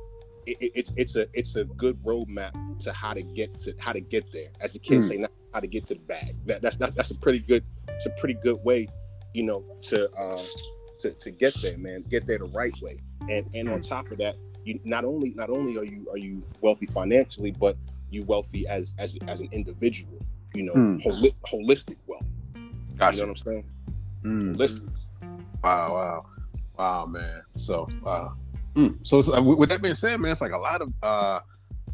it, 0.47 0.71
it's 0.75 0.93
it's 0.95 1.15
a 1.15 1.27
it's 1.33 1.55
a 1.55 1.65
good 1.65 2.01
roadmap 2.03 2.53
to 2.79 2.93
how 2.93 3.13
to 3.13 3.21
get 3.21 3.57
to 3.59 3.73
how 3.79 3.91
to 3.91 3.99
get 3.99 4.31
there. 4.31 4.49
As 4.61 4.73
the 4.73 4.79
kids 4.79 5.05
mm. 5.05 5.09
say, 5.09 5.17
not 5.17 5.31
how 5.53 5.59
to 5.59 5.67
get 5.67 5.85
to 5.87 5.93
the 5.95 5.99
bag. 6.01 6.35
That, 6.45 6.61
that's 6.61 6.79
not, 6.79 6.95
that's 6.95 7.11
a 7.11 7.15
pretty 7.15 7.39
good 7.39 7.63
it's 7.89 8.05
a 8.05 8.11
pretty 8.11 8.35
good 8.35 8.63
way, 8.63 8.87
you 9.37 9.43
know, 9.43 9.63
to 9.83 10.11
uh, 10.13 10.41
to 10.99 11.11
to 11.11 11.29
get 11.29 11.53
there, 11.61 11.77
man. 11.77 12.03
Get 12.09 12.25
there 12.25 12.39
the 12.39 12.45
right 12.45 12.75
way. 12.81 12.99
And 13.29 13.47
and 13.53 13.69
on 13.69 13.81
top 13.81 14.09
of 14.11 14.17
that, 14.17 14.35
you 14.63 14.79
not 14.83 15.05
only 15.05 15.31
not 15.35 15.51
only 15.51 15.77
are 15.77 15.85
you 15.85 16.07
are 16.11 16.17
you 16.17 16.43
wealthy 16.61 16.87
financially, 16.87 17.51
but 17.51 17.77
you 18.09 18.23
wealthy 18.23 18.67
as 18.67 18.95
as 18.97 19.15
as 19.27 19.41
an 19.41 19.49
individual. 19.51 20.17
You 20.55 20.63
know, 20.63 20.73
mm. 20.73 21.01
holi- 21.03 21.35
holistic 21.45 21.97
wealth. 22.07 22.25
Gotcha. 22.97 23.17
You 23.17 23.23
know 23.23 23.33
what 23.33 23.39
I'm 23.41 23.43
saying? 23.45 23.65
Mm. 24.23 24.57
Listen, 24.57 24.91
Wow, 25.63 25.93
wow, 25.93 26.25
wow, 26.77 27.05
man. 27.05 27.41
So, 27.55 27.87
uh, 28.05 28.29
mm. 28.75 28.97
so 29.03 29.19
it's, 29.19 29.29
uh, 29.29 29.41
with 29.43 29.59
with 29.59 29.69
that 29.69 29.83
being 29.83 29.95
said, 29.95 30.19
man, 30.19 30.31
it's 30.31 30.41
like 30.41 30.51
a 30.51 30.57
lot 30.57 30.81
of 30.81 30.93
uh, 31.03 31.41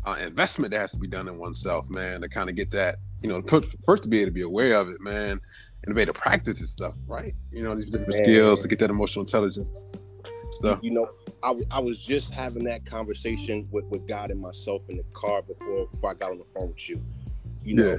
uh, 0.06 0.18
investment 0.22 0.72
that 0.72 0.80
has 0.80 0.92
to 0.92 1.00
be 1.00 1.08
done 1.08 1.28
in 1.28 1.38
oneself, 1.38 1.90
man, 1.90 2.22
to 2.22 2.30
kind 2.30 2.50
of 2.50 2.56
get 2.56 2.72
that, 2.72 2.98
you 3.22 3.30
know, 3.30 3.42
first 3.84 4.04
to 4.04 4.10
be 4.10 4.20
able 4.20 4.28
to 4.28 4.32
be 4.32 4.42
aware 4.42 4.76
of 4.76 4.90
it, 4.90 5.02
man, 5.02 5.40
and 5.84 5.94
to 5.94 6.00
way 6.00 6.06
to 6.06 6.13
practice 6.13 6.60
this 6.60 6.72
stuff, 6.72 6.94
right? 7.08 7.34
You 7.52 7.63
know, 7.63 7.75
these 7.75 7.86
different 7.86 8.10
Man. 8.12 8.24
skills 8.24 8.62
to 8.62 8.68
get 8.68 8.80
that 8.80 8.90
emotional 8.90 9.24
intelligence 9.24 9.70
stuff. 10.52 10.80
you 10.82 10.92
know, 10.92 11.10
I, 11.44 11.56
I 11.72 11.80
was 11.80 12.04
just 12.04 12.34
having 12.34 12.63
that 12.66 12.86
conversation 12.86 13.68
with, 13.72 13.86
with 13.86 14.08
God 14.08 14.32
and 14.32 14.40
myself 14.40 14.90
in 14.90 14.98
the 14.98 15.04
car 15.13 15.42
before 15.42 15.88
before 15.88 16.12
I 16.12 16.13
got 16.13 16.32
on 16.32 16.38
the 16.38 16.46
phone 16.46 16.70
with 16.70 16.90
you. 16.90 17.04
You 17.63 17.75
know, 17.75 17.98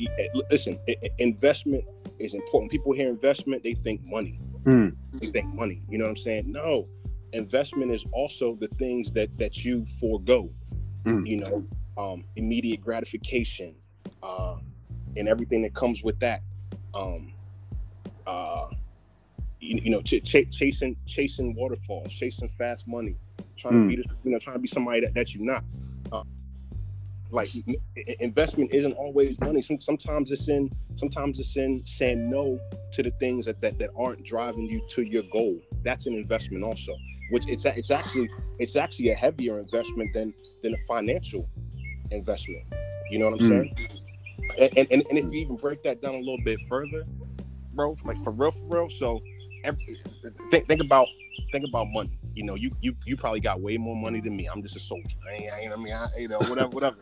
eh, 0.00 0.26
listen, 0.50 0.78
investment 1.18 1.84
is 2.18 2.34
important. 2.34 2.70
People 2.70 2.92
hear 2.92 3.08
investment, 3.08 3.62
they 3.62 3.74
think 3.74 4.02
money. 4.04 4.40
Hmm. 4.64 4.88
They 5.14 5.30
think 5.30 5.52
money. 5.54 5.82
You 5.88 5.98
know 5.98 6.04
what 6.04 6.10
I'm 6.10 6.16
saying? 6.16 6.50
No, 6.50 6.88
investment 7.32 7.90
is 7.92 8.04
also 8.12 8.54
the 8.54 8.68
things 8.68 9.12
that 9.12 9.36
that 9.38 9.64
you 9.64 9.86
forego. 10.00 10.50
Hmm. 11.04 11.24
You 11.24 11.40
know, 11.40 11.66
um, 11.96 12.24
immediate 12.36 12.80
gratification, 12.80 13.74
uh, 14.22 14.56
and 15.16 15.28
everything 15.28 15.62
that 15.62 15.74
comes 15.74 16.02
with 16.02 16.18
that. 16.20 16.42
Um, 16.94 17.32
uh, 18.26 18.68
you, 19.60 19.80
you 19.82 19.90
know, 19.90 20.00
ch- 20.02 20.22
ch- 20.22 20.50
chasing 20.50 20.96
chasing 21.06 21.54
waterfalls, 21.54 22.12
chasing 22.12 22.48
fast 22.48 22.86
money, 22.86 23.16
trying 23.56 23.74
Mm. 23.74 23.82
to 23.82 23.88
be 23.88 23.96
this, 23.96 24.06
you 24.24 24.30
know, 24.32 24.38
trying 24.38 24.56
to 24.56 24.60
be 24.60 24.68
somebody 24.68 25.00
that, 25.00 25.14
that 25.14 25.34
you're 25.34 25.44
not. 25.44 25.64
Uh, 26.12 26.22
like 27.30 27.50
investment 28.20 28.72
isn't 28.72 28.92
always 28.94 29.38
money. 29.40 29.60
Some, 29.60 29.80
sometimes 29.80 30.30
it's 30.30 30.48
in 30.48 30.70
sometimes 30.96 31.38
it's 31.38 31.56
in 31.56 31.78
saying 31.84 32.30
no 32.30 32.58
to 32.92 33.02
the 33.02 33.10
things 33.12 33.44
that, 33.46 33.60
that 33.60 33.78
that 33.78 33.90
aren't 33.98 34.24
driving 34.24 34.66
you 34.66 34.80
to 34.94 35.02
your 35.02 35.24
goal. 35.32 35.58
That's 35.84 36.06
an 36.06 36.14
investment 36.14 36.64
also. 36.64 36.94
Which 37.30 37.46
it's 37.48 37.64
it's 37.66 37.90
actually 37.90 38.30
it's 38.58 38.76
actually 38.76 39.10
a 39.10 39.14
heavier 39.14 39.58
investment 39.58 40.14
than 40.14 40.32
than 40.62 40.72
a 40.74 40.78
financial 40.86 41.46
investment. 42.10 42.62
You 43.10 43.18
know 43.18 43.26
what 43.30 43.40
I'm 43.42 43.46
Mm. 43.46 43.48
saying? 43.48 43.97
And, 44.58 44.76
and, 44.76 44.92
and 44.92 45.18
if 45.18 45.24
you 45.26 45.32
even 45.40 45.56
break 45.56 45.82
that 45.82 46.00
down 46.00 46.14
a 46.14 46.18
little 46.18 46.42
bit 46.44 46.60
further, 46.68 47.04
bro, 47.74 47.96
like 48.04 48.18
for 48.24 48.30
real, 48.32 48.50
for 48.52 48.76
real. 48.76 48.90
So, 48.90 49.20
every, 49.64 49.98
think 50.50 50.66
think 50.66 50.80
about 50.80 51.06
think 51.52 51.64
about 51.66 51.88
money. 51.90 52.18
You 52.34 52.44
know, 52.44 52.54
you 52.54 52.70
you 52.80 52.94
you 53.04 53.16
probably 53.16 53.40
got 53.40 53.60
way 53.60 53.76
more 53.76 53.96
money 53.96 54.20
than 54.20 54.36
me. 54.36 54.46
I'm 54.46 54.62
just 54.62 54.76
a 54.76 54.80
soldier. 54.80 55.16
I 55.28 55.34
ain't, 55.34 55.52
I, 55.52 55.60
ain't, 55.60 55.72
I 55.72 55.76
mean, 55.76 55.92
I, 55.92 56.08
you 56.16 56.28
know, 56.28 56.38
whatever, 56.38 56.68
whatever. 56.68 56.96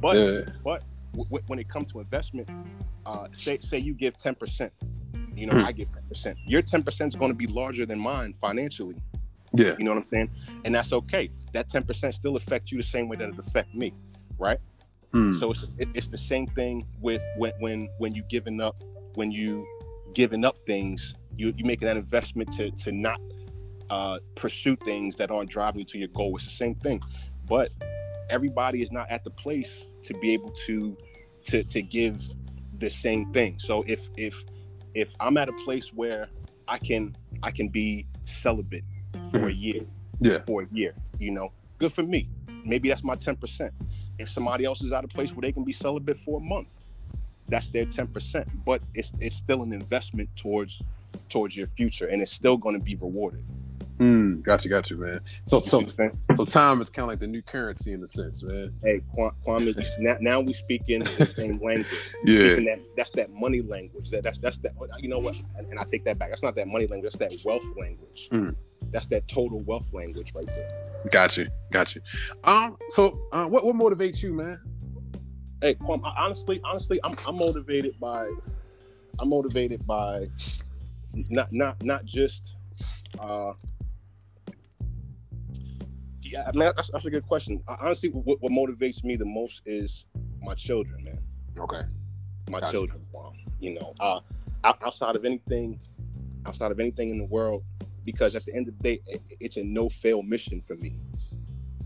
But 0.00 0.16
Yeah. 0.16 0.40
w- 0.64 0.80
w- 1.14 1.44
when 1.46 1.58
it 1.58 1.68
comes 1.68 1.92
to 1.92 2.00
investment, 2.00 2.48
uh, 3.06 3.28
say 3.32 3.58
say 3.60 3.78
you 3.78 3.94
give 3.94 4.16
ten 4.18 4.34
percent. 4.34 4.72
You 5.36 5.46
know, 5.46 5.54
Hmm. 5.54 5.64
I 5.66 5.72
give 5.72 5.90
ten 5.90 6.02
percent. 6.08 6.38
Your 6.46 6.62
ten 6.62 6.82
percent 6.82 7.12
is 7.12 7.18
going 7.18 7.30
to 7.30 7.36
be 7.36 7.46
larger 7.46 7.86
than 7.86 7.98
mine 7.98 8.34
financially. 8.34 8.96
Yeah. 9.52 9.74
You 9.78 9.84
know 9.84 9.94
what 9.94 10.04
I'm 10.04 10.10
saying? 10.10 10.30
And 10.64 10.74
that's 10.74 10.92
okay. 10.92 11.30
That 11.52 11.68
ten 11.68 11.82
percent 11.82 12.14
still 12.14 12.36
affects 12.36 12.70
you 12.72 12.78
the 12.78 12.84
same 12.84 13.08
way 13.08 13.16
that 13.16 13.28
it 13.30 13.38
affect 13.38 13.74
me, 13.74 13.92
right? 14.38 14.58
Hmm. 15.12 15.32
So 15.32 15.50
it's 15.50 15.70
it, 15.78 15.88
it's 15.94 16.08
the 16.08 16.18
same 16.18 16.46
thing 16.48 16.86
with 17.00 17.22
when 17.36 17.52
when 17.58 17.88
when 17.98 18.14
you 18.14 18.22
giving 18.28 18.60
up 18.60 18.76
when 19.14 19.30
you 19.30 19.66
giving 20.14 20.44
up 20.44 20.56
things 20.66 21.14
you 21.36 21.52
you 21.56 21.64
making 21.64 21.86
that 21.86 21.96
investment 21.96 22.52
to 22.52 22.70
to 22.72 22.92
not 22.92 23.20
uh, 23.90 24.18
pursue 24.36 24.76
things 24.76 25.16
that 25.16 25.30
aren't 25.30 25.50
driving 25.50 25.80
you 25.80 25.84
to 25.84 25.98
your 25.98 26.08
goal. 26.08 26.36
It's 26.36 26.44
the 26.44 26.50
same 26.50 26.74
thing, 26.76 27.02
but 27.48 27.70
everybody 28.28 28.82
is 28.82 28.92
not 28.92 29.10
at 29.10 29.24
the 29.24 29.30
place 29.30 29.84
to 30.04 30.14
be 30.14 30.32
able 30.32 30.50
to 30.66 30.96
to 31.44 31.64
to 31.64 31.82
give 31.82 32.22
the 32.78 32.90
same 32.90 33.32
thing. 33.32 33.58
So 33.58 33.84
if 33.88 34.08
if 34.16 34.44
if 34.94 35.12
I'm 35.18 35.36
at 35.36 35.48
a 35.48 35.52
place 35.64 35.92
where 35.92 36.28
I 36.68 36.78
can 36.78 37.16
I 37.42 37.50
can 37.50 37.68
be 37.68 38.06
celibate 38.24 38.84
for 39.30 39.48
a 39.48 39.52
year, 39.52 39.82
Yeah. 40.20 40.38
for 40.46 40.62
a 40.62 40.66
year, 40.72 40.94
you 41.18 41.32
know, 41.32 41.52
good 41.78 41.92
for 41.92 42.02
me. 42.04 42.28
Maybe 42.64 42.88
that's 42.88 43.02
my 43.02 43.16
ten 43.16 43.36
percent. 43.36 43.72
If 44.20 44.28
somebody 44.28 44.64
else 44.64 44.82
is 44.82 44.92
at 44.92 45.04
a 45.04 45.08
place 45.08 45.32
where 45.32 45.42
they 45.42 45.52
can 45.52 45.64
be 45.64 45.72
celibate 45.72 46.18
for 46.18 46.38
a 46.38 46.42
month, 46.42 46.82
that's 47.48 47.70
their 47.70 47.84
ten 47.84 48.06
percent. 48.06 48.48
But 48.64 48.82
it's 48.94 49.12
it's 49.20 49.36
still 49.36 49.62
an 49.62 49.72
investment 49.72 50.28
towards 50.36 50.82
towards 51.28 51.56
your 51.56 51.66
future, 51.66 52.06
and 52.06 52.20
it's 52.22 52.32
still 52.32 52.56
going 52.56 52.76
to 52.76 52.82
be 52.82 52.94
rewarded. 52.96 53.44
Hmm. 53.98 54.40
Got 54.40 54.64
you. 54.64 54.70
Got 54.70 54.88
you, 54.90 54.96
man. 54.96 55.20
So, 55.44 55.60
so, 55.60 55.76
what 55.76 55.82
I'm 55.82 55.88
saying? 55.88 56.18
so 56.34 56.44
time 56.46 56.80
is 56.80 56.88
kind 56.88 57.04
of 57.04 57.08
like 57.10 57.18
the 57.18 57.26
new 57.26 57.42
currency 57.42 57.92
in 57.92 58.02
a 58.02 58.08
sense, 58.08 58.42
man. 58.42 58.72
Hey, 58.82 59.02
Kwa- 59.12 59.34
Kwame, 59.46 59.76
now, 59.98 60.16
now 60.20 60.40
we 60.40 60.54
speak 60.54 60.84
in 60.88 61.00
the 61.00 61.26
same 61.26 61.58
language. 61.62 61.86
Yeah. 62.24 62.54
That, 62.54 62.80
that's 62.96 63.10
that 63.12 63.30
money 63.30 63.60
language. 63.60 64.08
That 64.10 64.22
that's 64.22 64.38
that's 64.38 64.58
that. 64.58 64.72
You 65.00 65.08
know 65.08 65.18
what? 65.18 65.34
And, 65.56 65.66
and 65.66 65.78
I 65.78 65.84
take 65.84 66.04
that 66.04 66.18
back. 66.18 66.30
That's 66.30 66.42
not 66.42 66.54
that 66.56 66.68
money 66.68 66.86
language. 66.86 67.12
That's 67.12 67.32
that 67.32 67.44
wealth 67.44 67.64
language. 67.76 68.28
Mm. 68.32 68.54
That's 68.90 69.06
that 69.08 69.28
total 69.28 69.60
wealth 69.60 69.92
language 69.92 70.32
right 70.34 70.46
there. 70.46 70.70
Got 71.10 71.36
you. 71.36 71.48
Got 71.72 71.94
you. 71.94 72.02
Um. 72.44 72.76
So, 72.90 73.20
uh, 73.32 73.44
what 73.46 73.64
what 73.64 73.76
motivates 73.76 74.22
you, 74.22 74.34
man? 74.34 74.60
Hey, 75.62 75.76
I- 75.80 76.14
honestly, 76.16 76.60
honestly, 76.64 77.00
I'm 77.04 77.14
I'm 77.26 77.36
motivated 77.36 77.98
by, 78.00 78.26
I'm 79.18 79.28
motivated 79.28 79.86
by, 79.86 80.28
not 81.12 81.52
not 81.52 81.82
not 81.82 82.04
just, 82.04 82.54
uh, 83.18 83.52
yeah, 86.22 86.44
I 86.46 86.56
mean, 86.56 86.72
that's, 86.76 86.90
that's 86.90 87.04
a 87.06 87.10
good 87.10 87.26
question. 87.26 87.62
Honestly, 87.68 88.08
what, 88.10 88.40
what 88.40 88.52
motivates 88.52 89.04
me 89.04 89.16
the 89.16 89.24
most 89.24 89.62
is 89.66 90.06
my 90.42 90.54
children, 90.54 91.02
man. 91.04 91.18
Okay. 91.58 91.82
my 92.48 92.60
Gotcha. 92.60 92.72
children. 92.72 93.04
Wow. 93.12 93.32
You 93.58 93.74
know, 93.74 93.94
uh, 94.00 94.20
outside 94.64 95.16
of 95.16 95.24
anything, 95.24 95.78
outside 96.46 96.70
of 96.70 96.80
anything 96.80 97.10
in 97.10 97.18
the 97.18 97.26
world, 97.26 97.64
because 98.04 98.36
at 98.36 98.44
the 98.44 98.54
end 98.54 98.68
of 98.68 98.76
the 98.78 98.82
day, 98.82 99.00
it's 99.40 99.56
a 99.56 99.64
no 99.64 99.88
fail 99.88 100.22
mission 100.22 100.60
for 100.60 100.74
me. 100.74 100.96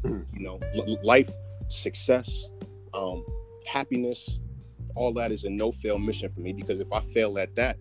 Mhm. 0.02 0.25
You 0.35 0.40
know, 0.40 0.61
life, 1.02 1.30
success, 1.68 2.50
um, 2.92 3.25
happiness, 3.66 4.38
all 4.94 5.12
that 5.14 5.33
is 5.33 5.44
a 5.44 5.50
no 5.50 5.73
fail 5.73 5.99
mission 5.99 6.30
for 6.30 6.40
me 6.40 6.52
because 6.52 6.80
if 6.80 6.92
I 6.92 7.00
fail 7.00 7.38
at 7.38 7.54
that, 7.56 7.78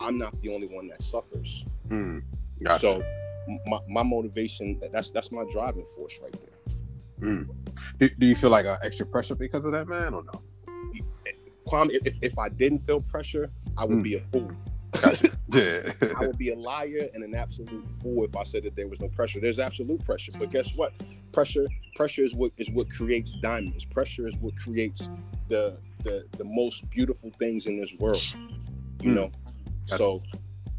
I'm 0.00 0.18
not 0.18 0.40
the 0.42 0.54
only 0.54 0.66
one 0.66 0.88
that 0.88 1.02
suffers. 1.02 1.64
Hmm. 1.88 2.18
Gotcha. 2.62 2.80
So, 2.80 3.04
my, 3.66 3.78
my 3.88 4.02
motivation 4.02 4.80
that's 4.92 5.10
that's 5.10 5.30
my 5.30 5.44
driving 5.50 5.84
force 5.96 6.18
right 6.20 6.34
there. 6.40 6.58
Hmm. 7.20 7.50
Do, 7.98 8.08
do 8.18 8.26
you 8.26 8.34
feel 8.34 8.50
like 8.50 8.66
uh, 8.66 8.76
extra 8.82 9.06
pressure 9.06 9.34
because 9.36 9.64
of 9.64 9.72
that, 9.72 9.86
man, 9.88 10.14
or 10.14 10.24
no? 10.24 10.42
Kwame, 11.66 11.90
if, 12.04 12.14
if 12.22 12.38
I 12.38 12.48
didn't 12.48 12.78
feel 12.80 13.00
pressure, 13.00 13.50
I 13.76 13.84
would 13.84 13.98
Mm. 13.98 14.02
be 14.02 14.14
a 14.16 14.20
fool. 14.32 14.50
Yeah. 15.52 15.92
I 16.18 16.26
would 16.26 16.38
be 16.38 16.50
a 16.50 16.56
liar 16.56 17.08
and 17.14 17.22
an 17.22 17.34
absolute 17.34 17.86
fool 18.02 18.24
if 18.24 18.34
I 18.36 18.42
said 18.44 18.64
that 18.64 18.74
there 18.74 18.88
was 18.88 19.00
no 19.00 19.08
pressure. 19.08 19.40
There's 19.40 19.58
absolute 19.58 20.04
pressure, 20.04 20.32
but 20.38 20.50
guess 20.50 20.76
what? 20.76 20.92
Pressure, 21.32 21.66
pressure 21.94 22.24
is 22.24 22.34
what 22.34 22.52
is 22.58 22.70
what 22.70 22.90
creates 22.90 23.32
diamonds. 23.42 23.84
Pressure 23.84 24.26
is 24.26 24.36
what 24.38 24.56
creates 24.56 25.08
the 25.48 25.76
the 26.02 26.24
the 26.38 26.44
most 26.44 26.88
beautiful 26.90 27.30
things 27.38 27.66
in 27.66 27.76
this 27.76 27.94
world. 27.98 28.22
You 29.02 29.10
Hmm. 29.10 29.14
know, 29.14 29.30
That's- 29.88 29.98
so 29.98 30.22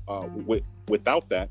uh, 0.07 0.27
with 0.45 0.63
without 0.89 1.29
that, 1.29 1.49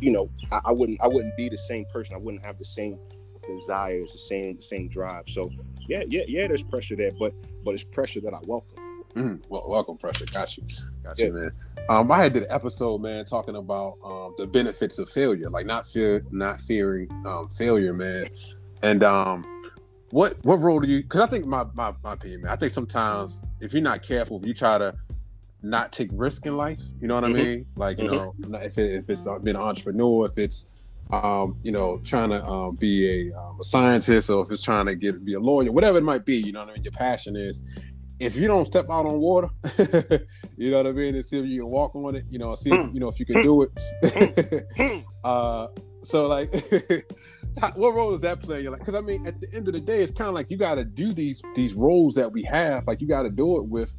you 0.00 0.10
know, 0.10 0.28
I, 0.50 0.60
I 0.66 0.72
wouldn't 0.72 1.00
I 1.00 1.08
wouldn't 1.08 1.36
be 1.36 1.48
the 1.48 1.58
same 1.58 1.84
person. 1.92 2.14
I 2.14 2.18
wouldn't 2.18 2.42
have 2.44 2.58
the 2.58 2.64
same 2.64 2.98
desires, 3.46 4.12
the 4.12 4.18
same 4.18 4.56
the 4.56 4.62
same 4.62 4.88
drive. 4.88 5.28
So 5.28 5.50
yeah, 5.88 6.02
yeah, 6.06 6.22
yeah. 6.26 6.48
There's 6.48 6.62
pressure 6.62 6.96
there, 6.96 7.12
but 7.18 7.32
but 7.64 7.74
it's 7.74 7.84
pressure 7.84 8.20
that 8.22 8.34
I 8.34 8.40
welcome. 8.44 8.82
Mm, 9.16 9.40
well, 9.48 9.64
welcome, 9.66 9.96
pressure. 9.96 10.26
Got 10.26 10.56
you, 10.58 10.64
got 11.02 11.18
Yeah. 11.18 11.26
you, 11.26 11.32
man. 11.32 11.50
Um, 11.88 12.12
I 12.12 12.18
had 12.18 12.32
did 12.34 12.42
an 12.42 12.48
episode, 12.50 13.00
man, 13.00 13.24
talking 13.24 13.56
about 13.56 13.96
um 14.04 14.34
the 14.36 14.46
benefits 14.46 14.98
of 14.98 15.08
failure, 15.08 15.48
like 15.48 15.64
not 15.66 15.86
fear, 15.86 16.22
not 16.30 16.60
fearing 16.60 17.08
um 17.24 17.48
failure, 17.48 17.94
man. 17.94 18.26
And 18.82 19.02
um, 19.02 19.46
what 20.10 20.36
what 20.44 20.56
role 20.60 20.80
do 20.80 20.88
you? 20.88 21.02
Because 21.02 21.22
I 21.22 21.26
think 21.28 21.46
my, 21.46 21.64
my 21.72 21.94
my 22.04 22.12
opinion, 22.12 22.42
man, 22.42 22.52
I 22.52 22.56
think 22.56 22.72
sometimes 22.72 23.42
if 23.60 23.72
you're 23.72 23.82
not 23.82 24.02
careful, 24.02 24.38
if 24.40 24.46
you 24.46 24.52
try 24.52 24.76
to 24.76 24.94
not 25.62 25.92
take 25.92 26.10
risk 26.12 26.44
in 26.44 26.56
life, 26.56 26.80
you 27.00 27.08
know 27.08 27.14
what 27.14 27.24
Mhm. 27.24 27.30
I 27.30 27.32
mean? 27.44 27.66
Like 27.76 27.98
you 27.98 28.08
Mhm. 28.10 28.16
know, 28.16 28.34
if 28.60 28.76
it, 28.76 28.94
if 28.96 29.08
it's 29.08 29.26
uh, 29.26 29.38
being 29.38 29.56
an 29.56 29.62
entrepreneur, 29.62 30.26
if 30.26 30.36
it's 30.36 30.66
um, 31.12 31.56
you 31.62 31.70
know, 31.70 32.00
trying 32.04 32.30
to 32.30 32.44
um, 32.44 32.74
be 32.74 33.30
a, 33.30 33.38
um, 33.38 33.60
a 33.60 33.64
scientist, 33.64 34.28
or 34.28 34.44
if 34.44 34.50
it's 34.50 34.62
trying 34.62 34.86
to 34.86 34.94
get 34.96 35.24
be 35.24 35.34
a 35.34 35.40
lawyer, 35.40 35.70
whatever 35.70 35.98
it 35.98 36.04
might 36.04 36.24
be, 36.26 36.36
you 36.36 36.52
know 36.52 36.58
what 36.60 36.70
I 36.70 36.74
mean. 36.74 36.82
Your 36.82 36.92
passion 36.92 37.36
is 37.36 37.62
if 38.18 38.36
you 38.36 38.46
don't 38.46 38.66
step 38.66 38.86
out 38.90 39.06
on 39.06 39.18
water, 39.18 39.48
you 40.56 40.70
know 40.70 40.78
what 40.78 40.86
I 40.86 40.92
mean, 40.92 41.14
and 41.14 41.24
see 41.24 41.38
if 41.38 41.46
you 41.46 41.60
can 41.60 41.70
walk 41.70 41.94
on 41.94 42.16
it, 42.16 42.24
you 42.28 42.38
know, 42.38 42.54
see 42.54 42.70
if, 42.70 42.94
you 42.94 43.00
know 43.00 43.08
if 43.08 43.20
you 43.20 43.26
can 43.26 43.42
do 43.42 43.62
it. 43.62 43.74
Mm. 44.02 44.66
Mm. 44.76 45.04
uh, 45.24 45.68
so 46.02 46.26
like, 46.26 46.50
what 47.74 47.94
role 47.94 48.12
does 48.12 48.20
that 48.22 48.40
play? 48.40 48.62
you 48.62 48.70
Like, 48.70 48.80
because 48.80 48.94
I 48.94 49.00
mean, 49.00 49.26
at 49.26 49.40
the 49.40 49.52
end 49.52 49.68
of 49.68 49.74
the 49.74 49.80
day, 49.80 50.00
it's 50.00 50.10
kind 50.10 50.28
of 50.28 50.34
like 50.34 50.50
you 50.50 50.56
got 50.56 50.76
to 50.76 50.84
do 50.84 51.12
these 51.12 51.42
these 51.54 51.74
roles 51.74 52.14
that 52.14 52.30
we 52.30 52.42
have. 52.44 52.86
Like, 52.86 53.00
you 53.00 53.08
got 53.08 53.22
to 53.22 53.30
do 53.30 53.58
it 53.58 53.66
with 53.66 53.94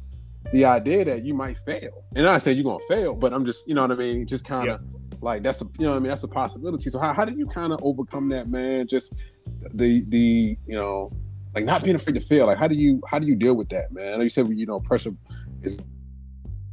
the 0.52 0.64
idea 0.64 1.04
that 1.04 1.24
you 1.24 1.34
might 1.34 1.58
fail. 1.58 2.04
And 2.16 2.26
I 2.26 2.38
say 2.38 2.52
you're 2.52 2.64
gonna 2.64 2.78
fail, 2.88 3.14
but 3.14 3.32
I'm 3.32 3.44
just, 3.44 3.68
you 3.68 3.74
know 3.74 3.82
what 3.82 3.92
I 3.92 3.96
mean, 3.96 4.26
just 4.26 4.44
kind 4.44 4.70
of 4.70 4.80
like 5.20 5.42
that's 5.42 5.60
a, 5.60 5.64
you 5.78 5.84
know 5.84 5.90
what 5.90 5.96
I 5.96 6.00
mean, 6.00 6.08
that's 6.08 6.22
a 6.22 6.28
possibility. 6.28 6.90
So 6.90 6.98
how 6.98 7.12
how 7.12 7.24
did 7.24 7.36
you 7.38 7.46
kind 7.46 7.72
of 7.72 7.80
overcome 7.82 8.28
that, 8.30 8.48
man? 8.48 8.86
Just 8.86 9.14
the 9.74 10.04
the 10.08 10.56
you 10.66 10.74
know 10.74 11.10
like 11.58 11.66
not 11.66 11.82
being 11.82 11.96
afraid 11.96 12.14
to 12.14 12.20
fail 12.20 12.46
like 12.46 12.58
how 12.58 12.68
do 12.68 12.76
you 12.76 13.02
how 13.10 13.18
do 13.18 13.26
you 13.26 13.34
deal 13.34 13.54
with 13.54 13.68
that 13.68 13.90
man 13.92 14.18
know 14.18 14.22
you 14.22 14.30
said 14.30 14.48
you 14.48 14.66
know 14.66 14.78
pressure 14.80 15.12
is 15.62 15.80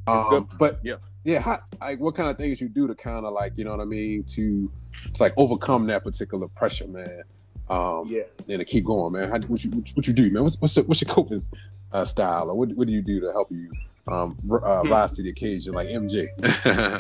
Um, 0.07 0.47
but 0.59 0.79
Yeah. 0.83 0.97
yeah, 1.23 1.39
how, 1.39 1.57
like 1.81 1.99
what 1.99 2.13
kind 2.13 2.29
of 2.29 2.37
things 2.37 2.61
you 2.61 2.69
do 2.69 2.87
to 2.87 2.93
kind 2.93 3.25
of 3.25 3.33
like 3.33 3.53
you 3.57 3.63
know 3.63 3.71
what 3.71 3.79
I 3.79 3.85
mean 3.85 4.23
to 4.35 4.71
to 5.15 5.23
like 5.23 5.33
overcome 5.35 5.87
that 5.87 6.03
particular 6.03 6.47
pressure, 6.47 6.87
man. 6.87 7.23
Um, 7.69 8.03
Yeah. 8.07 8.21
and 8.47 8.59
to 8.59 8.65
keep 8.65 8.85
going, 8.85 9.13
man. 9.13 9.29
How, 9.29 9.39
what 9.47 9.63
you 9.63 9.71
what, 9.95 10.05
you 10.05 10.13
do, 10.13 10.29
man? 10.31 10.43
What's 10.43 10.57
what's 10.61 10.75
your, 10.75 10.85
what's 10.85 11.01
your 11.01 11.11
coping 11.11 11.41
uh, 11.91 12.05
style, 12.05 12.51
or 12.51 12.55
what 12.55 12.69
what 12.77 12.85
do 12.87 12.93
you 12.93 13.01
do 13.01 13.19
to 13.21 13.31
help 13.31 13.49
you 13.51 13.71
um 14.07 14.37
uh, 14.51 14.81
Hmm. 14.83 14.91
rise 14.91 15.11
to 15.13 15.23
the 15.23 15.29
occasion, 15.29 15.73
like 15.73 15.87
MJ? 15.87 16.27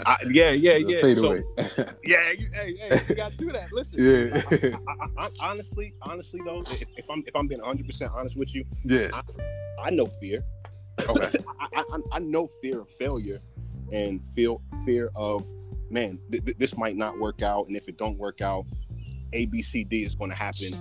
I, 0.05 0.17
yeah, 0.31 0.51
yeah, 0.51 0.75
yeah. 0.77 1.01
Fade 1.01 1.17
So, 1.17 1.25
away. 1.25 1.43
yeah, 2.03 2.31
you, 2.31 2.49
hey, 2.51 2.75
hey, 2.77 3.01
you 3.09 3.15
gotta 3.15 3.35
do 3.37 3.51
that. 3.51 3.71
Listen, 3.71 3.95
yeah, 3.99 4.41
I, 4.87 5.21
I, 5.21 5.25
I, 5.25 5.29
honestly, 5.39 5.93
honestly 6.01 6.41
though, 6.43 6.61
if, 6.61 6.83
if 6.97 7.09
I'm 7.09 7.23
if 7.27 7.35
I'm 7.35 7.47
being 7.47 7.61
100 7.61 7.85
percent 7.85 8.11
honest 8.15 8.37
with 8.37 8.55
you, 8.55 8.65
yeah. 8.83 9.09
I 9.83 9.89
know 9.91 10.05
fear. 10.05 10.43
Okay. 11.07 11.37
I, 11.59 11.83
I, 11.91 11.99
I 12.13 12.19
know 12.19 12.47
fear 12.61 12.79
of 12.81 12.89
failure 12.89 13.37
and 13.91 14.23
feel 14.23 14.61
fear 14.85 15.11
of 15.15 15.45
man 15.91 16.17
th- 16.31 16.43
th- 16.45 16.57
this 16.57 16.75
might 16.77 16.95
not 16.95 17.19
work 17.19 17.43
out 17.43 17.67
and 17.67 17.75
if 17.77 17.87
it 17.87 17.97
don't 17.97 18.17
work 18.17 18.41
out 18.41 18.65
a 19.33 19.45
b 19.45 19.61
c 19.61 19.83
d 19.83 20.03
is 20.03 20.15
going 20.15 20.31
to 20.31 20.35
happen 20.35 20.73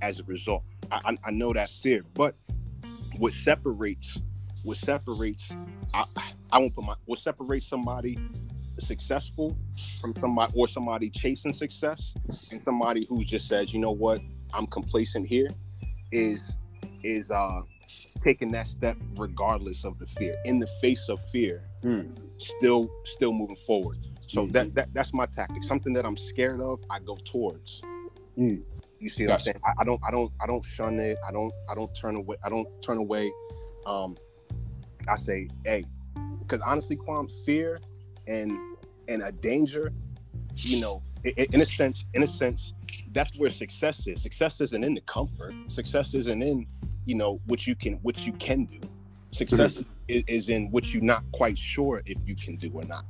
as 0.00 0.20
a 0.20 0.24
result 0.24 0.62
I, 0.92 1.00
I, 1.06 1.16
I 1.24 1.30
know 1.32 1.52
that 1.54 1.68
fear 1.70 2.04
but 2.14 2.36
what 3.18 3.32
separates 3.32 4.20
what 4.64 4.76
separates 4.76 5.50
I, 5.94 6.04
I 6.50 6.58
won't 6.58 6.74
put 6.74 6.84
my 6.84 6.94
what 7.04 7.18
separates 7.18 7.66
somebody 7.68 8.18
successful 8.78 9.56
from 10.00 10.14
somebody 10.18 10.52
or 10.56 10.66
somebody 10.66 11.10
chasing 11.10 11.52
success 11.52 12.14
and 12.50 12.60
somebody 12.60 13.06
who 13.08 13.22
just 13.22 13.46
says 13.48 13.72
you 13.72 13.78
know 13.80 13.90
what 13.90 14.20
i'm 14.54 14.66
complacent 14.66 15.26
here 15.26 15.48
is 16.10 16.56
is 17.02 17.30
uh 17.30 17.60
taking 18.22 18.50
that 18.52 18.66
step 18.66 18.96
regardless 19.16 19.84
of 19.84 19.98
the 19.98 20.06
fear 20.06 20.34
in 20.44 20.58
the 20.58 20.66
face 20.80 21.08
of 21.08 21.20
fear 21.30 21.64
Hmm. 21.82 22.02
still 22.38 22.88
still 23.04 23.32
moving 23.32 23.56
forward 23.66 23.98
so 24.26 24.46
Mhm. 24.46 24.52
that, 24.52 24.74
that 24.74 24.88
that's 24.94 25.12
my 25.12 25.26
tactic 25.26 25.62
something 25.64 25.92
that 25.94 26.06
i'm 26.06 26.16
scared 26.16 26.60
of 26.60 26.80
i 26.90 26.98
go 26.98 27.16
towards 27.24 27.82
Mm. 28.38 28.62
you 28.98 29.08
see 29.10 29.24
what 29.24 29.28
Gotcha. 29.28 29.34
i'm 29.34 29.44
saying 29.44 29.60
I, 29.66 29.72
I 29.82 29.84
don't 29.84 30.00
i 30.08 30.10
don't 30.10 30.32
i 30.42 30.46
don't 30.46 30.64
shun 30.64 30.98
it 30.98 31.18
i 31.28 31.30
don't 31.32 31.52
i 31.68 31.74
don't 31.74 31.90
turn 31.94 32.16
away 32.16 32.36
i 32.42 32.48
don't 32.48 32.66
turn 32.82 32.96
away 32.96 33.30
um 33.84 34.16
i 35.08 35.16
say 35.16 35.48
hey 35.64 35.84
because 36.40 36.60
honestly 36.62 36.96
quam 36.96 37.28
fear 37.44 37.80
and 38.26 38.58
and 39.08 39.22
a 39.22 39.32
danger 39.32 39.92
you 40.56 40.80
know 40.80 41.02
in 41.24 41.60
a 41.60 41.64
sense 41.64 42.04
in 42.14 42.22
a 42.22 42.26
sense 42.26 42.74
that's 43.12 43.36
where 43.38 43.50
success 43.50 44.06
is. 44.06 44.22
Success 44.22 44.60
isn't 44.60 44.84
in 44.84 44.94
the 44.94 45.00
comfort. 45.02 45.54
Success 45.68 46.14
isn't 46.14 46.42
in 46.42 46.66
you 47.04 47.14
know 47.16 47.40
what 47.46 47.66
you 47.66 47.74
can 47.74 47.94
what 48.02 48.26
you 48.26 48.32
can 48.34 48.64
do. 48.64 48.80
Success 49.30 49.84
is, 50.08 50.22
is 50.26 50.48
in 50.48 50.70
what 50.70 50.92
you're 50.92 51.02
not 51.02 51.24
quite 51.32 51.58
sure 51.58 52.02
if 52.06 52.18
you 52.26 52.36
can 52.36 52.56
do 52.56 52.70
or 52.74 52.84
not. 52.84 53.04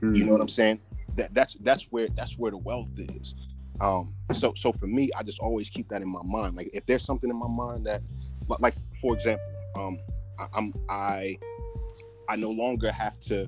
You 0.00 0.24
know 0.24 0.32
what 0.32 0.40
i'm 0.40 0.48
saying? 0.48 0.80
That 1.16 1.34
that's 1.34 1.54
that's 1.54 1.84
where 1.86 2.08
that's 2.08 2.38
where 2.38 2.50
the 2.50 2.58
wealth 2.58 2.90
is. 2.96 3.34
Um 3.80 4.12
so 4.32 4.54
so 4.54 4.72
for 4.72 4.86
me 4.86 5.10
i 5.16 5.22
just 5.22 5.40
always 5.40 5.68
keep 5.68 5.88
that 5.88 6.02
in 6.02 6.08
my 6.08 6.22
mind. 6.24 6.56
Like 6.56 6.70
if 6.72 6.86
there's 6.86 7.04
something 7.04 7.30
in 7.30 7.36
my 7.36 7.48
mind 7.48 7.86
that 7.86 8.02
like 8.60 8.74
for 9.00 9.14
example 9.14 9.44
um 9.76 9.98
I, 10.38 10.46
i'm 10.54 10.72
i 10.88 11.38
i 12.28 12.36
no 12.36 12.50
longer 12.50 12.90
have 12.92 13.18
to 13.20 13.46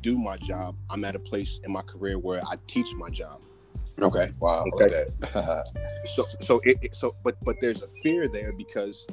do 0.00 0.18
my 0.18 0.36
job 0.38 0.76
i'm 0.90 1.04
at 1.04 1.14
a 1.16 1.18
place 1.18 1.60
in 1.64 1.72
my 1.72 1.82
career 1.82 2.18
where 2.18 2.40
i 2.46 2.54
teach 2.66 2.94
my 2.94 3.08
job 3.10 3.40
Okay. 4.00 4.30
Wow. 4.38 4.64
Okay. 4.74 4.84
like 4.84 5.32
that. 5.32 5.64
so 6.04 6.24
so 6.40 6.60
it, 6.64 6.78
it- 6.82 6.94
so 6.94 7.16
but 7.24 7.34
but 7.44 7.56
there's 7.60 7.82
a 7.82 7.88
fear 8.02 8.28
there 8.28 8.52
because 8.52 9.06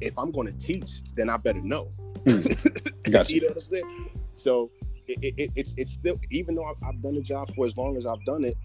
if 0.00 0.16
i'm 0.16 0.30
going 0.30 0.46
to 0.46 0.52
teach 0.64 1.02
then 1.16 1.28
i 1.28 1.36
better 1.36 1.60
know 1.60 1.88
hmm. 2.24 2.40
Gotcha. 3.10 3.34
you 3.34 3.40
know 3.40 3.48
what 3.48 3.64
i'm 3.64 3.70
saying 3.70 4.10
so 4.34 4.70
it, 5.08 5.18
it, 5.22 5.34
it- 5.38 5.50
it's 5.56 5.74
it's 5.76 5.92
still 5.92 6.20
even 6.30 6.54
though 6.54 6.64
I've, 6.66 6.76
I've 6.86 7.02
done 7.02 7.16
the 7.16 7.20
job 7.20 7.52
for 7.56 7.66
as 7.66 7.76
long 7.76 7.96
as 7.96 8.06
i've 8.06 8.24
done 8.24 8.44
it 8.44 8.56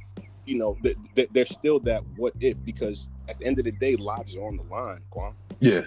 you 0.45 0.60
know 0.60 0.78
th- 0.84 0.97
th- 1.15 1.30
there's 1.32 1.49
still 1.49 1.80
that 1.82 2.04
what 2.17 2.34
if 2.39 2.63
because 2.63 3.10
at 3.28 3.39
the 3.39 3.45
end 3.45 3.58
of 3.58 3.65
the 3.65 3.71
day 3.71 3.95
lives 3.95 4.36
are 4.36 4.45
on 4.45 4.58
the 4.58 4.63
line 4.63 5.02
Quan. 5.10 5.34
Yeah. 5.60 5.82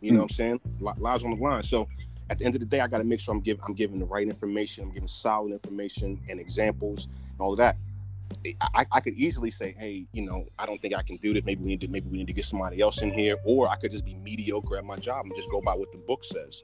You 0.00 0.12
know 0.12 0.22
what 0.22 0.32
hmm. 0.32 0.42
i'm 0.42 0.58
saying 0.58 0.60
Li- 0.80 0.92
lives 0.98 1.24
on 1.24 1.30
the 1.30 1.36
line 1.36 1.62
so 1.62 1.88
at 2.28 2.38
the 2.38 2.44
end 2.44 2.54
of 2.54 2.60
the 2.60 2.66
day 2.66 2.80
i 2.80 2.86
got 2.86 2.98
to 2.98 3.04
make 3.04 3.20
sure 3.20 3.34
i'm 3.34 3.40
giving 3.40 3.62
i'm 3.66 3.74
giving 3.74 3.98
the 3.98 4.06
right 4.06 4.26
information 4.26 4.84
i'm 4.84 4.92
giving 4.92 5.08
solid 5.08 5.52
information 5.52 6.20
and 6.28 6.40
examples 6.40 7.06
and 7.06 7.40
all 7.40 7.52
of 7.52 7.58
that 7.58 7.76
I, 8.74 8.86
I 8.92 9.00
could 9.00 9.14
easily 9.14 9.50
say, 9.50 9.74
hey, 9.78 10.06
you 10.12 10.22
know, 10.22 10.46
I 10.58 10.64
don't 10.64 10.80
think 10.80 10.94
I 10.94 11.02
can 11.02 11.16
do 11.16 11.34
this. 11.34 11.44
Maybe 11.44 11.62
we 11.62 11.68
need 11.70 11.80
to 11.82 11.88
maybe 11.88 12.08
we 12.08 12.18
need 12.18 12.28
to 12.28 12.32
get 12.32 12.44
somebody 12.44 12.80
else 12.80 13.02
in 13.02 13.12
here, 13.12 13.36
or 13.44 13.68
I 13.68 13.76
could 13.76 13.90
just 13.90 14.04
be 14.04 14.14
mediocre 14.14 14.76
at 14.76 14.84
my 14.84 14.96
job 14.96 15.26
and 15.26 15.34
just 15.36 15.50
go 15.50 15.60
by 15.60 15.74
what 15.74 15.92
the 15.92 15.98
book 15.98 16.24
says. 16.24 16.62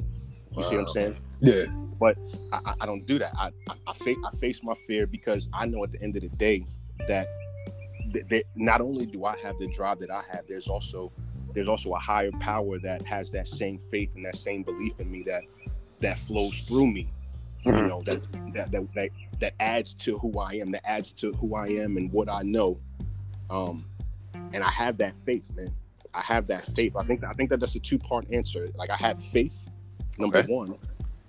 You 0.57 0.63
see 0.65 0.77
what 0.77 0.87
I'm 0.87 0.89
saying? 0.89 1.17
Yeah. 1.41 1.65
But 2.01 2.17
I, 2.53 2.75
I 2.81 2.87
don't 2.87 3.07
do 3.07 3.19
that. 3.19 3.33
I 3.37 3.51
I, 3.69 3.75
I, 3.89 3.93
fa- 3.93 4.15
I 4.25 4.31
face 4.37 4.63
my 4.63 4.75
fear 4.87 5.07
because 5.07 5.49
I 5.53 5.67
know 5.67 5.85
at 5.85 5.93
the 5.93 6.03
end 6.03 6.17
of 6.17 6.23
the 6.23 6.29
day 6.29 6.65
that, 7.09 7.29
that, 8.13 8.29
that 8.31 8.45
not 8.55 8.81
only 8.81 9.05
do 9.05 9.25
I 9.25 9.37
have 9.39 9.59
the 9.59 9.67
drive 9.67 9.99
that 10.01 10.11
I 10.11 10.23
have, 10.33 10.47
there's 10.49 10.69
also 10.69 11.13
there's 11.57 11.69
also 11.69 11.95
a 11.95 11.99
higher 11.99 12.31
power 12.33 12.79
that 12.79 13.01
has 13.07 13.31
that 13.31 13.49
same 13.49 13.79
faith 13.91 14.15
and 14.15 14.23
that 14.27 14.37
same 14.37 14.63
belief 14.63 15.01
in 15.01 15.11
me 15.11 15.23
that 15.23 15.43
that 16.01 16.19
flows 16.19 16.61
through 16.69 16.87
me. 16.87 17.09
You 17.65 17.73
Mhm. 17.73 17.89
know 17.89 18.03
that 18.03 18.23
that 18.53 18.71
that 18.73 18.93
that 18.95 19.11
that 19.41 19.55
adds 19.59 19.95
to 19.95 20.19
who 20.19 20.39
I 20.39 20.53
am. 20.57 20.71
That 20.73 20.87
adds 20.87 21.15
to 21.15 21.33
who 21.33 21.55
I 21.55 21.69
am 21.69 21.97
and 21.97 22.13
what 22.13 22.29
I 22.31 22.43
know. 22.43 22.79
Um, 23.49 23.87
and 24.53 24.63
I 24.63 24.69
have 24.69 24.99
that 24.99 25.15
faith, 25.25 25.51
man. 25.57 25.73
I 26.13 26.21
have 26.21 26.47
that 26.49 26.67
faith. 26.77 26.95
I 26.95 27.03
think 27.05 27.25
I 27.25 27.33
think 27.33 27.49
that 27.49 27.59
that's 27.61 27.75
a 27.75 27.81
two 27.81 27.99
part 27.99 28.27
answer. 28.31 28.69
Like 28.77 28.91
I 28.91 28.97
have 28.97 29.19
faith, 29.19 29.67
number 30.19 30.39
Okay. 30.41 30.53
one, 30.53 30.77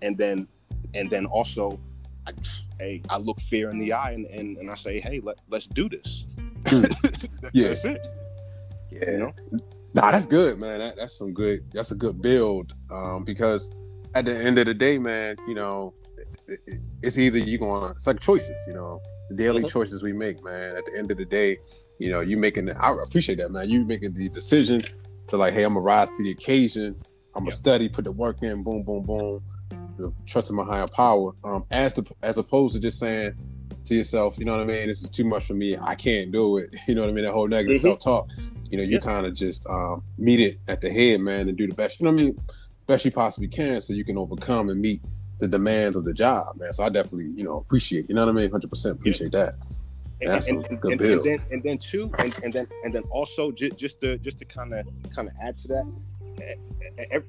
and 0.01 0.17
then 0.17 0.45
and 0.93 1.09
then 1.09 1.25
also, 1.25 1.79
I, 2.27 2.33
hey, 2.79 3.01
I 3.09 3.17
look 3.17 3.39
fear 3.39 3.69
in 3.71 3.79
the 3.79 3.93
eye 3.93 4.11
and 4.11 4.25
and, 4.25 4.57
and 4.57 4.69
I 4.69 4.75
say, 4.75 4.99
hey, 4.99 5.21
let 5.21 5.37
let's 5.47 5.67
do 5.67 5.87
this. 5.87 6.25
Yeah. 7.53 7.69
That's 7.69 7.85
it. 7.85 8.01
Yeah. 8.91 9.11
You 9.11 9.17
know. 9.19 9.33
Nah, 9.93 10.12
that's 10.12 10.26
good, 10.26 10.60
man. 10.60 10.80
That, 10.80 10.97
that's 10.97 11.17
some 11.17 11.34
good. 11.34 11.60
That's 11.73 11.91
a 11.91 11.95
good 11.95 12.21
build. 12.21 12.73
Um, 12.91 13.23
because 13.23 13.71
at 14.15 14.26
the 14.26 14.36
end 14.38 14.58
of 14.60 14.65
the 14.67 14.73
day, 14.73 14.97
man, 15.00 15.38
you 15.47 15.56
know, 15.56 15.93
it, 16.47 16.60
it- 16.67 16.80
it's 17.04 17.17
either 17.17 17.38
you 17.38 17.58
going. 17.58 17.91
It's 17.91 18.08
like 18.08 18.19
choices, 18.19 18.58
you 18.67 18.73
know, 18.73 19.00
the 19.30 19.36
daily 19.36 19.63
Mhm. 19.63 19.69
choices 19.71 20.02
we 20.04 20.13
make, 20.13 20.43
man. 20.43 20.76
At 20.76 20.86
the 20.86 20.97
end 20.97 21.12
of 21.12 21.17
the 21.17 21.26
day, 21.26 21.58
you 22.00 22.10
know, 22.10 22.21
you 22.21 22.38
making. 22.38 22.65
The, 22.65 22.78
I 22.84 22.91
appreciate 23.04 23.36
that, 23.38 23.52
man. 23.52 23.69
You 23.69 23.86
making 23.86 24.13
the 24.13 24.30
decision 24.30 24.82
to 25.28 25.38
like, 25.38 25.54
hey, 25.54 25.63
I'm 25.63 25.73
gonna 25.73 25.82
rise 25.86 26.10
to 26.12 26.23
the 26.23 26.32
occasion. 26.32 26.95
I'm 27.36 27.41
gonna 27.43 27.52
Yeah. 27.52 27.56
study, 27.56 27.88
put 27.89 28.04
the 28.06 28.12
work 28.12 28.41
in, 28.41 28.63
boom, 28.63 28.82
boom, 28.84 29.04
boom. 29.04 29.43
You 29.71 30.06
know, 30.06 30.13
trusting 30.26 30.56
my 30.56 30.63
higher 30.63 30.88
power. 30.88 31.34
Um, 31.43 31.65
as 31.71 31.93
to 31.95 32.06
as 32.23 32.38
opposed 32.38 32.76
to 32.76 32.82
just 32.82 33.00
saying 33.00 33.34
to 33.86 33.95
yourself, 33.95 34.38
you 34.39 34.45
know 34.45 34.54
what 34.54 34.62
I 34.62 34.65
mean, 34.65 34.88
this 34.88 35.04
is 35.04 35.10
too 35.10 35.23
much 35.26 35.45
for 35.45 35.54
me. 35.54 35.78
I 35.80 35.95
can't 35.95 36.32
do 36.32 36.58
it. 36.58 36.76
You 36.88 36.95
know 36.95 37.02
what 37.02 37.10
I 37.10 37.13
mean? 37.13 37.26
That 37.26 37.34
whole 37.34 37.47
negative 37.47 37.78
Mhm. 37.78 37.82
self 37.82 38.00
talk 38.00 38.28
you 38.71 38.77
know, 38.77 38.84
you 38.84 38.93
Yeah. 38.95 38.99
kind 38.99 39.25
of 39.25 39.34
just 39.34 39.67
um, 39.69 40.03
meet 40.17 40.39
it 40.39 40.60
at 40.67 40.82
the 40.82 40.89
head, 40.89 41.21
man, 41.21 41.47
and 41.49 41.58
do 41.58 41.67
the 41.67 41.75
best. 41.75 41.99
You 41.99 42.06
know 42.06 42.12
what 42.13 42.21
I 42.21 42.23
mean? 42.25 42.39
Best 42.88 43.06
you 43.06 43.12
possibly 43.12 43.47
can, 43.47 43.82
so 43.82 43.93
you 43.93 44.03
can 44.06 44.17
overcome 44.17 44.69
and 44.69 44.80
meet 44.82 45.01
the 45.39 45.47
demands 45.47 45.97
of 45.97 46.06
the 46.06 46.13
job, 46.13 46.58
man. 46.60 46.73
So 46.73 46.84
I 46.84 46.89
definitely, 46.89 47.32
you 47.36 47.43
know, 47.43 47.58
appreciate. 47.58 48.10
You 48.10 48.15
know 48.15 48.25
what 48.25 48.32
I 48.36 48.41
mean? 48.41 48.49
Hundred 48.51 48.69
percent 48.69 48.95
appreciate 48.99 49.32
that. 49.34 49.56
and, 50.21 50.32
That's 50.32 50.49
and, 50.49 50.65
and, 50.65 50.82
good 50.82 50.91
and, 50.93 50.99
build. 50.99 51.27
and 51.27 51.39
then 51.39 51.47
and 51.51 51.63
then 51.63 51.77
two 51.77 52.12
and, 52.17 52.34
and 52.43 52.51
then 52.53 52.67
and 52.84 52.93
then 52.95 53.03
also 53.12 53.51
just 53.51 53.77
just 53.77 54.01
to 54.01 54.17
just 54.17 54.39
to 54.39 54.45
kind 54.45 54.73
of 54.73 54.86
kind 55.13 55.27
of 55.27 55.34
add 55.43 55.58
to 55.60 55.67
that 55.67 55.86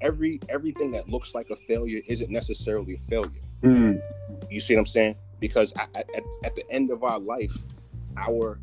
every 0.00 0.40
everything 0.48 0.92
that 0.92 1.08
looks 1.08 1.34
like 1.34 1.50
a 1.50 1.56
failure 1.56 2.00
isn't 2.06 2.30
necessarily 2.30 2.94
a 2.94 2.98
failure 2.98 3.30
Mm, 3.62 4.00
you 4.50 4.60
see 4.60 4.74
what 4.74 4.80
i'm 4.80 4.86
saying 4.86 5.16
because 5.40 5.72
at, 5.76 5.88
at, 5.96 6.22
at 6.44 6.54
the 6.54 6.62
end 6.70 6.90
of 6.92 7.02
our 7.02 7.18
life 7.18 7.52
our 8.16 8.58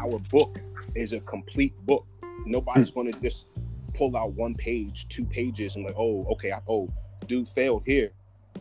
our 0.00 0.18
book 0.30 0.60
is 0.94 1.12
a 1.12 1.20
complete 1.20 1.74
book 1.86 2.06
nobody's 2.46 2.90
going 2.90 3.10
to 3.12 3.20
just 3.20 3.46
pull 3.94 4.16
out 4.16 4.32
one 4.32 4.54
page 4.54 5.06
two 5.08 5.24
pages 5.24 5.76
and 5.76 5.84
like 5.84 5.94
oh 5.98 6.24
okay 6.30 6.52
I, 6.52 6.60
oh 6.68 6.88
dude 7.26 7.48
failed 7.48 7.82
here 7.86 8.10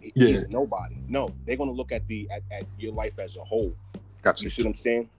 He- 0.01 0.11
Yeah. 0.15 0.27
he's 0.27 0.49
nobody 0.49 0.97
no 1.07 1.29
they're 1.45 1.57
going 1.57 1.69
to 1.69 1.75
look 1.75 1.91
at 1.91 2.07
the 2.07 2.27
at, 2.31 2.41
at 2.51 2.63
your 2.79 2.93
life 2.93 3.17
as 3.19 3.35
a 3.37 3.43
whole 3.43 3.75
gotcha. 4.21 4.43
you 4.43 4.49
see 4.49 4.63
what 4.63 4.69
I'm 4.69 4.73
saying? 4.75 5.09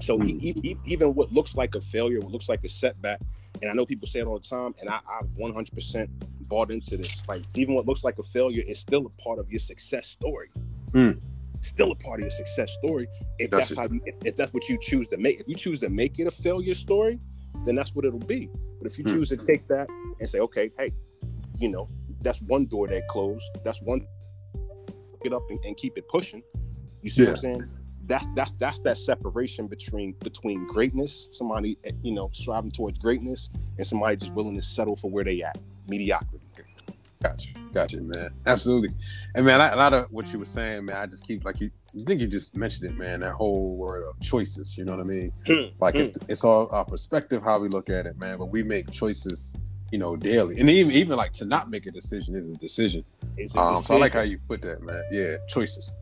So 0.00 0.20
e- 0.22 0.38
e- 0.40 0.60
e- 0.62 0.76
even 0.86 1.14
what 1.14 1.32
looks 1.32 1.56
like 1.56 1.74
a 1.74 1.80
failure, 1.80 2.18
what 2.20 2.32
looks 2.32 2.48
like 2.48 2.64
a 2.64 2.68
setback, 2.68 3.20
and 3.62 3.70
I 3.70 3.74
know 3.74 3.86
people 3.86 4.08
say 4.08 4.20
it 4.20 4.26
all 4.26 4.38
the 4.38 4.48
time, 4.48 4.74
and 4.80 4.88
I, 4.90 4.98
I've 5.08 5.28
100% 5.38 6.08
bought 6.48 6.70
into 6.70 6.96
this. 6.96 7.22
Like 7.28 7.42
even 7.54 7.74
what 7.74 7.86
looks 7.86 8.02
like 8.02 8.18
a 8.18 8.22
failure 8.22 8.62
is 8.66 8.78
still 8.78 9.06
a 9.06 9.22
part 9.22 9.38
of 9.38 9.50
your 9.50 9.58
success 9.60 10.08
story. 10.08 10.50
Mm. 10.92 11.20
Still 11.64 11.92
a 11.92 11.94
part 11.94 12.20
of 12.20 12.26
your 12.26 12.30
success 12.30 12.72
story. 12.72 13.08
If 13.38 13.50
that's, 13.50 13.70
Gotcha. 13.70 13.88
how 13.88 13.94
you, 13.94 14.00
if, 14.04 14.14
if 14.24 14.36
that's 14.36 14.52
what 14.52 14.68
you 14.68 14.78
choose 14.80 15.08
to 15.08 15.16
make, 15.16 15.40
if 15.40 15.48
you 15.48 15.54
choose 15.54 15.80
to 15.80 15.88
make 15.88 16.18
it 16.18 16.26
a 16.26 16.30
failure 16.30 16.74
story, 16.74 17.18
then 17.64 17.74
that's 17.74 17.94
what 17.94 18.04
it'll 18.04 18.18
be. 18.18 18.50
But 18.80 18.92
if 18.92 18.98
you 18.98 19.04
Mm. 19.04 19.12
choose 19.14 19.28
to 19.30 19.38
take 19.38 19.66
that 19.68 19.88
and 20.20 20.28
say, 20.28 20.40
okay, 20.40 20.70
hey, 20.78 20.92
you 21.58 21.70
know, 21.70 21.88
that's 22.20 22.42
one 22.42 22.66
door 22.66 22.86
that 22.88 23.08
closed. 23.08 23.44
That's 23.64 23.80
one. 23.82 24.06
Get 25.22 25.32
up 25.32 25.42
and, 25.48 25.58
and 25.64 25.74
keep 25.76 25.96
it 25.96 26.06
pushing. 26.08 26.42
You 27.02 27.10
see 27.10 27.22
what 27.22 27.30
I'm 27.30 27.36
saying? 27.38 27.70
That's 28.06 28.26
that's 28.34 28.52
that's 28.58 28.80
that 28.80 28.98
separation 28.98 29.66
between 29.66 30.14
between 30.22 30.66
greatness, 30.66 31.28
somebody 31.32 31.78
eh, 31.84 31.92
you 32.02 32.12
know 32.12 32.28
striving 32.34 32.70
towards 32.70 32.98
greatness, 32.98 33.48
and 33.78 33.86
somebody 33.86 34.16
just 34.16 34.34
willing 34.34 34.54
to 34.56 34.62
settle 34.62 34.96
for 34.96 35.10
where 35.10 35.24
they 35.24 35.42
at, 35.42 35.56
mediocrity. 35.88 36.43
Gotcha, 37.24 37.48
gotcha, 37.72 38.00
man. 38.02 38.28
Absolutely, 38.44 38.90
and 39.34 39.46
man, 39.46 39.58
a 39.58 39.76
lot 39.76 39.94
of 39.94 40.12
what 40.12 40.30
you 40.30 40.38
were 40.38 40.44
saying, 40.44 40.84
man, 40.84 40.96
I 40.96 41.06
just 41.06 41.26
keep 41.26 41.42
like 41.42 41.58
you. 41.58 41.70
You 41.94 42.04
think 42.04 42.20
you 42.20 42.26
just 42.26 42.54
mentioned 42.54 42.90
it, 42.90 42.98
man? 42.98 43.20
That 43.20 43.32
whole 43.32 43.76
word 43.76 44.06
of 44.06 44.20
choices. 44.20 44.76
You 44.76 44.84
know 44.84 44.92
what 44.92 45.00
I 45.00 45.04
mean? 45.04 45.32
Hmm, 45.46 45.74
like 45.80 45.94
it's 45.94 46.18
it's 46.28 46.44
all 46.44 46.68
our 46.70 46.84
perspective, 46.84 47.42
how 47.42 47.58
we 47.60 47.68
look 47.68 47.88
at 47.88 48.04
it, 48.04 48.18
man. 48.18 48.36
But 48.36 48.50
we 48.50 48.62
make 48.62 48.90
choices, 48.90 49.54
you 49.90 49.96
know, 49.96 50.16
daily, 50.16 50.60
and 50.60 50.68
even 50.68 50.92
even 50.92 51.16
like 51.16 51.32
to 51.34 51.46
not 51.46 51.70
make 51.70 51.86
a 51.86 51.90
decision 51.90 52.36
is 52.36 52.52
a 52.52 52.58
decision. 52.58 53.02
It's 53.38 53.54
a 53.54 53.58
Um, 53.58 53.82
so 53.82 53.94
I 53.94 54.00
like 54.00 54.12
how 54.12 54.20
you 54.20 54.38
put 54.46 54.60
that, 54.60 54.82
man. 54.82 55.02
Yeah, 55.10 55.36
choices. 55.48 55.96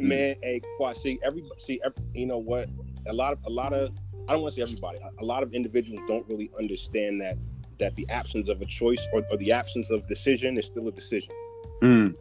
man. 0.00 0.34
Hey, 0.42 0.60
Quad, 0.78 0.96
see, 0.96 1.20
every 1.24 1.44
see, 1.58 1.80
every, 1.84 2.02
you 2.12 2.26
know 2.26 2.38
what? 2.38 2.68
A 3.06 3.12
lot 3.12 3.32
of 3.34 3.38
a 3.46 3.50
lot 3.50 3.72
of 3.72 3.92
I 4.28 4.32
don't 4.32 4.42
want 4.42 4.54
to 4.54 4.60
say 4.60 4.62
everybody. 4.62 4.98
A 5.20 5.24
lot 5.24 5.44
of 5.44 5.54
individuals 5.54 6.02
don't 6.08 6.28
really 6.28 6.50
understand 6.58 7.20
that 7.20 7.38
that 7.78 7.94
the 7.96 8.08
absence 8.08 8.48
of 8.48 8.60
a 8.62 8.66
choice 8.66 9.06
or, 9.12 9.22
or 9.30 9.36
the 9.36 9.52
absence 9.52 9.90
of 9.90 10.06
decision 10.08 10.58
is 10.58 10.66
still 10.66 10.88
a 10.88 10.92
decision. 10.92 11.34
Mm. 11.82 12.14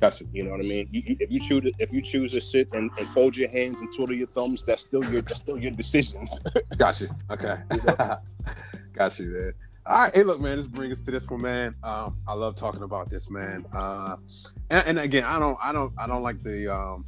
Gotcha. 0.00 0.24
You 0.32 0.44
know 0.44 0.50
what 0.50 0.60
I 0.60 0.64
mean? 0.64 0.88
You, 0.90 1.02
you, 1.06 1.16
if 1.20 1.30
you 1.30 1.40
choose 1.40 1.64
to, 1.64 1.72
if 1.78 1.92
you 1.92 2.02
choose 2.02 2.32
to 2.32 2.40
sit 2.40 2.72
and, 2.72 2.90
and 2.98 3.08
fold 3.08 3.36
your 3.36 3.48
hands 3.48 3.80
and 3.80 3.92
twiddle 3.94 4.14
your 4.14 4.26
thumbs, 4.28 4.62
that's 4.62 4.82
still 4.82 5.02
your 5.04 5.22
that's 5.22 5.36
still 5.36 5.58
your 5.58 5.70
decision. 5.70 6.28
Gotcha. 6.76 7.08
Okay. 7.30 7.56
Got 8.92 9.18
you, 9.18 9.26
man. 9.26 9.52
All 9.86 10.04
right. 10.04 10.14
Hey, 10.14 10.22
look, 10.22 10.40
man. 10.40 10.58
This 10.58 10.66
brings 10.66 10.98
us 10.98 11.04
to 11.06 11.10
this 11.10 11.30
one, 11.30 11.40
man. 11.40 11.74
Um, 11.82 12.18
I 12.28 12.34
love 12.34 12.56
talking 12.56 12.82
about 12.82 13.08
this, 13.08 13.30
man. 13.30 13.64
Uh, 13.72 14.16
and, 14.68 14.86
and 14.88 14.98
again, 14.98 15.24
I 15.24 15.38
don't, 15.38 15.58
I 15.62 15.72
don't, 15.72 15.92
I 15.96 16.06
don't 16.06 16.22
like 16.22 16.42
the, 16.42 16.72
um, 16.74 17.06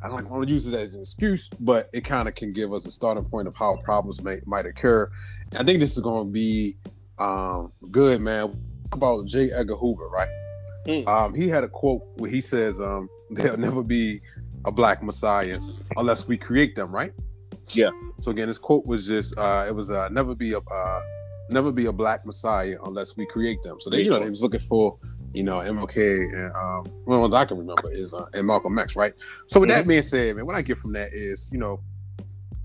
I 0.00 0.06
don't 0.06 0.16
like 0.16 0.30
want 0.30 0.46
to 0.46 0.52
use 0.52 0.66
it 0.66 0.74
as 0.74 0.94
an 0.94 1.00
excuse, 1.00 1.48
but 1.60 1.90
it 1.92 2.02
kind 2.04 2.28
of 2.28 2.34
can 2.36 2.52
give 2.52 2.72
us 2.72 2.86
a 2.86 2.90
starting 2.90 3.24
point 3.24 3.48
of 3.48 3.56
how 3.56 3.76
problems 3.82 4.22
may 4.22 4.40
might 4.46 4.64
occur. 4.64 5.10
I 5.56 5.62
think 5.62 5.80
this 5.80 5.96
is 5.96 6.02
going 6.02 6.26
to 6.26 6.30
be 6.30 6.76
um, 7.18 7.72
good, 7.90 8.20
man. 8.20 8.56
About 8.92 9.26
J. 9.26 9.50
Edgar 9.52 9.76
Hoover, 9.76 10.08
right? 10.08 10.28
Hmm. 10.86 11.08
Um, 11.08 11.34
he 11.34 11.48
had 11.48 11.62
a 11.62 11.68
quote 11.68 12.02
where 12.16 12.30
he 12.30 12.40
says, 12.40 12.80
um, 12.80 13.08
"There'll 13.30 13.58
never 13.58 13.82
be 13.82 14.22
a 14.64 14.72
black 14.72 15.02
messiah 15.02 15.58
unless 15.96 16.26
we 16.26 16.38
create 16.38 16.74
them," 16.74 16.90
right? 16.90 17.12
Yeah. 17.74 17.90
So 18.20 18.30
again, 18.30 18.48
this 18.48 18.58
quote 18.58 18.86
was 18.86 19.06
just, 19.06 19.38
uh, 19.38 19.66
it 19.68 19.74
was 19.74 19.90
uh, 19.90 20.08
never 20.08 20.34
be 20.34 20.52
a, 20.52 20.58
uh, 20.58 21.00
never 21.50 21.72
be 21.72 21.86
a 21.86 21.92
black 21.92 22.24
messiah 22.26 22.76
unless 22.84 23.16
we 23.16 23.26
create 23.26 23.62
them. 23.62 23.80
So 23.80 23.90
they, 23.90 24.02
you 24.02 24.10
know, 24.10 24.18
they 24.18 24.30
was 24.30 24.42
looking 24.42 24.60
for, 24.60 24.98
you 25.32 25.42
know, 25.42 25.58
MLK 25.58 26.32
and 26.32 26.56
um, 26.56 26.84
one 27.04 27.20
ones 27.20 27.34
I 27.34 27.44
can 27.44 27.58
remember 27.58 27.90
is 27.90 28.14
uh, 28.14 28.26
and 28.34 28.46
Malcolm 28.46 28.78
X, 28.78 28.96
right? 28.96 29.12
So 29.46 29.60
with 29.60 29.68
that 29.70 29.86
being 29.86 30.02
said, 30.02 30.36
man, 30.36 30.46
what 30.46 30.56
I 30.56 30.62
get 30.62 30.78
from 30.78 30.92
that 30.94 31.12
is, 31.12 31.48
you 31.52 31.58
know, 31.58 31.80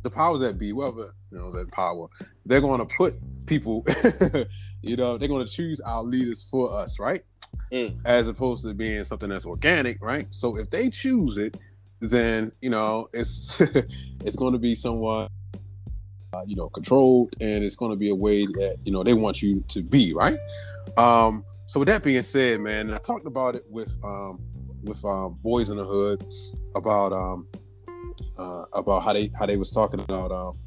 the 0.04 0.10
powers 0.10 0.42
that 0.42 0.60
be, 0.60 0.70
whoever 0.70 1.14
you 1.32 1.38
know 1.38 1.52
that 1.52 1.72
power, 1.72 2.08
they're 2.46 2.62
going 2.62 2.86
to 2.86 2.96
put 2.96 3.16
people, 3.46 3.86
you 4.82 4.96
know, 4.96 5.18
they're 5.18 5.28
going 5.28 5.46
to 5.46 5.52
choose 5.52 5.82
our 5.82 6.04
leaders 6.04 6.48
for 6.50 6.74
us, 6.78 7.00
right? 7.00 7.24
Mm. 7.72 8.00
As 8.06 8.28
opposed 8.28 8.66
to 8.66 8.74
being 8.74 9.04
something 9.04 9.30
that's 9.30 9.46
organic, 9.46 10.02
right? 10.02 10.28
So 10.32 10.58
if 10.58 10.70
they 10.70 10.90
choose 10.90 11.38
it, 11.38 11.58
then 12.10 12.52
you 12.62 12.70
know 12.70 13.10
it's 13.14 13.62
it's 14.22 14.36
going 14.36 14.54
to 14.54 14.60
be 14.60 14.76
somewhat 14.76 15.32
uh, 16.34 16.44
you 16.46 16.56
know 16.56 16.70
controlled 16.70 17.36
and 17.40 17.64
it's 17.64 17.76
going 17.76 17.92
to 17.92 17.98
be 17.98 18.10
a 18.10 18.16
way 18.16 18.46
that 18.46 18.78
you 18.84 18.92
know 18.92 19.04
they 19.04 19.14
want 19.14 19.42
you 19.42 19.64
to 19.68 19.82
be 19.82 20.14
right 20.14 20.38
um 20.98 21.44
so 21.68 21.80
with 21.80 21.88
that 21.88 22.04
being 22.04 22.22
said 22.22 22.60
man 22.60 22.94
i 22.94 22.98
talked 22.98 23.26
about 23.26 23.56
it 23.56 23.64
with 23.70 23.98
um 24.04 24.40
with 24.84 25.04
um 25.06 25.38
boys 25.42 25.70
in 25.70 25.78
the 25.78 25.86
hood 25.86 26.26
about 26.76 27.14
um 27.14 27.48
uh 28.38 28.66
about 28.74 29.04
how 29.04 29.14
they 29.14 29.30
how 29.38 29.46
they 29.46 29.58
was 29.58 29.72
talking 29.72 30.00
about 30.00 30.32
um 30.32 30.58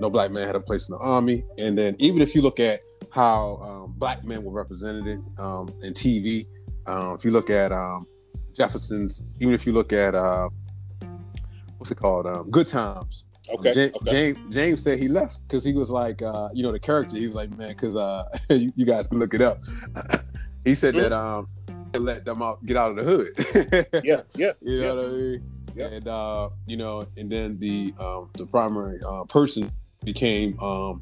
no 0.00 0.10
black 0.10 0.30
man 0.30 0.46
had 0.46 0.56
a 0.56 0.60
place 0.60 0.88
in 0.88 0.94
the 0.94 1.00
army 1.00 1.44
and 1.58 1.76
then 1.76 1.94
even 1.98 2.20
if 2.20 2.34
you 2.34 2.42
look 2.42 2.60
at 2.60 2.80
how 3.10 3.56
um, 3.62 3.94
black 3.96 4.24
men 4.24 4.42
were 4.42 4.52
represented 4.52 5.22
um 5.38 5.68
in 5.82 5.92
tv 5.92 6.46
um 6.86 7.14
if 7.14 7.24
you 7.24 7.30
look 7.30 7.50
at 7.50 7.72
um 7.72 8.06
jefferson's 8.52 9.22
even 9.40 9.54
if 9.54 9.66
you 9.66 9.72
look 9.72 9.92
at 9.92 10.14
uh 10.14 10.48
what's 11.78 11.90
it 11.90 11.96
called 11.96 12.26
um 12.26 12.50
good 12.50 12.66
times 12.66 13.24
Okay. 13.50 13.72
Ja- 13.74 13.96
okay. 13.96 14.10
James 14.10 14.54
James 14.54 14.82
said 14.82 14.98
he 14.98 15.08
left 15.08 15.46
because 15.46 15.64
he 15.64 15.74
was 15.74 15.90
like, 15.90 16.22
uh, 16.22 16.48
you 16.54 16.62
know, 16.62 16.72
the 16.72 16.80
character. 16.80 17.16
He 17.16 17.26
was 17.26 17.36
like, 17.36 17.50
man, 17.56 17.68
because 17.68 17.96
uh, 17.96 18.24
you, 18.50 18.72
you 18.74 18.86
guys 18.86 19.06
can 19.06 19.18
look 19.18 19.34
it 19.34 19.42
up. 19.42 19.58
he 20.64 20.74
said 20.74 20.94
that 20.94 21.12
um, 21.12 21.46
they 21.92 21.98
let 21.98 22.24
them 22.24 22.42
out, 22.42 22.64
get 22.64 22.76
out 22.76 22.96
of 22.96 22.96
the 22.96 23.02
hood. 23.02 23.94
Yeah. 24.04 24.22
Yeah. 24.34 24.52
you 24.60 24.80
know 24.80 24.86
yeah. 24.86 24.94
what 24.94 25.04
I 25.04 25.08
mean. 25.08 25.50
Yeah. 25.74 25.86
And 25.86 26.08
uh, 26.08 26.50
you 26.66 26.76
know, 26.76 27.06
and 27.16 27.30
then 27.30 27.58
the 27.58 27.92
um, 27.98 28.30
the 28.34 28.46
primary 28.46 29.00
uh, 29.06 29.24
person 29.24 29.70
became 30.04 30.58
um, 30.60 31.00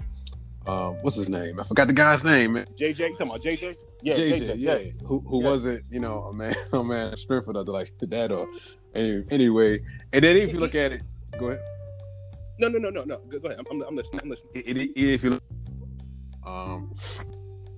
uh, 0.66 0.90
what's 1.02 1.16
his 1.16 1.28
name? 1.28 1.58
I 1.60 1.64
forgot 1.64 1.88
the 1.88 1.94
guy's 1.94 2.24
name. 2.24 2.54
Man. 2.54 2.66
JJ, 2.78 3.12
talking 3.12 3.26
about 3.28 3.42
JJ? 3.42 3.76
Yeah. 4.02 4.14
JJ, 4.14 4.38
JJ. 4.38 4.54
yeah, 4.58 4.76
yeah. 4.78 4.90
who 5.06 5.20
who 5.20 5.42
Yeah. 5.42 5.48
wasn't, 5.50 5.84
you 5.90 6.00
know, 6.00 6.24
a 6.24 6.32
man, 6.32 6.54
a 6.72 6.84
man 6.84 7.12
of 7.12 7.18
strength 7.18 7.48
or 7.48 7.52
nothing 7.52 7.72
like 7.72 7.92
that. 8.00 8.32
Or 8.32 8.46
anyway, 8.94 9.80
and 10.12 10.24
then 10.24 10.36
if 10.36 10.52
you 10.52 10.60
look 10.60 10.74
at 10.74 10.92
it, 10.92 11.02
go 11.38 11.50
ahead. 11.50 11.60
No, 12.58 12.68
no, 12.68 12.78
no, 12.78 12.90
no, 12.90 13.02
no. 13.04 13.18
Go, 13.28 13.38
ahead. 13.48 13.58
I'm, 13.58 13.66
I'm, 13.70 13.88
I'm 13.88 13.96
listening. 13.96 14.20
I'm 14.22 14.30
listening. 14.30 14.52
if 14.54 15.24
you 15.24 15.30
look, 15.30 15.42
um, 16.46 16.94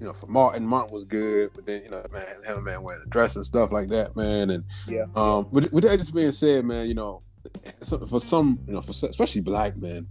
you 0.05 0.11
know, 0.11 0.15
for 0.15 0.27
Martin, 0.27 0.67
Martin 0.67 0.93
was 0.93 1.05
good, 1.07 1.51
but 1.55 1.65
then 1.65 1.83
you 1.85 1.91
know, 1.91 2.05
man, 2.13 2.27
a 2.47 2.61
man 2.61 2.83
wearing 2.83 3.01
a 3.03 3.09
dress 3.09 3.37
and 3.37 3.47
stuff 3.47 3.73
like 3.73 3.89
that, 3.89 4.15
man, 4.15 4.51
and 4.51 4.65
Yeah. 4.87 5.07
um, 5.17 5.49
with, 5.51 5.73
with 5.73 5.85
that 5.85 5.97
just 5.99 6.15
being 6.15 6.31
said, 6.31 6.67
man, 6.67 6.87
you 6.89 6.95
know, 6.95 7.23
for 8.09 8.21
some, 8.21 8.59
you 8.67 8.75
know, 8.75 8.83
for 8.83 8.91
especially 8.91 9.41
black 9.41 9.79
men, 9.79 10.07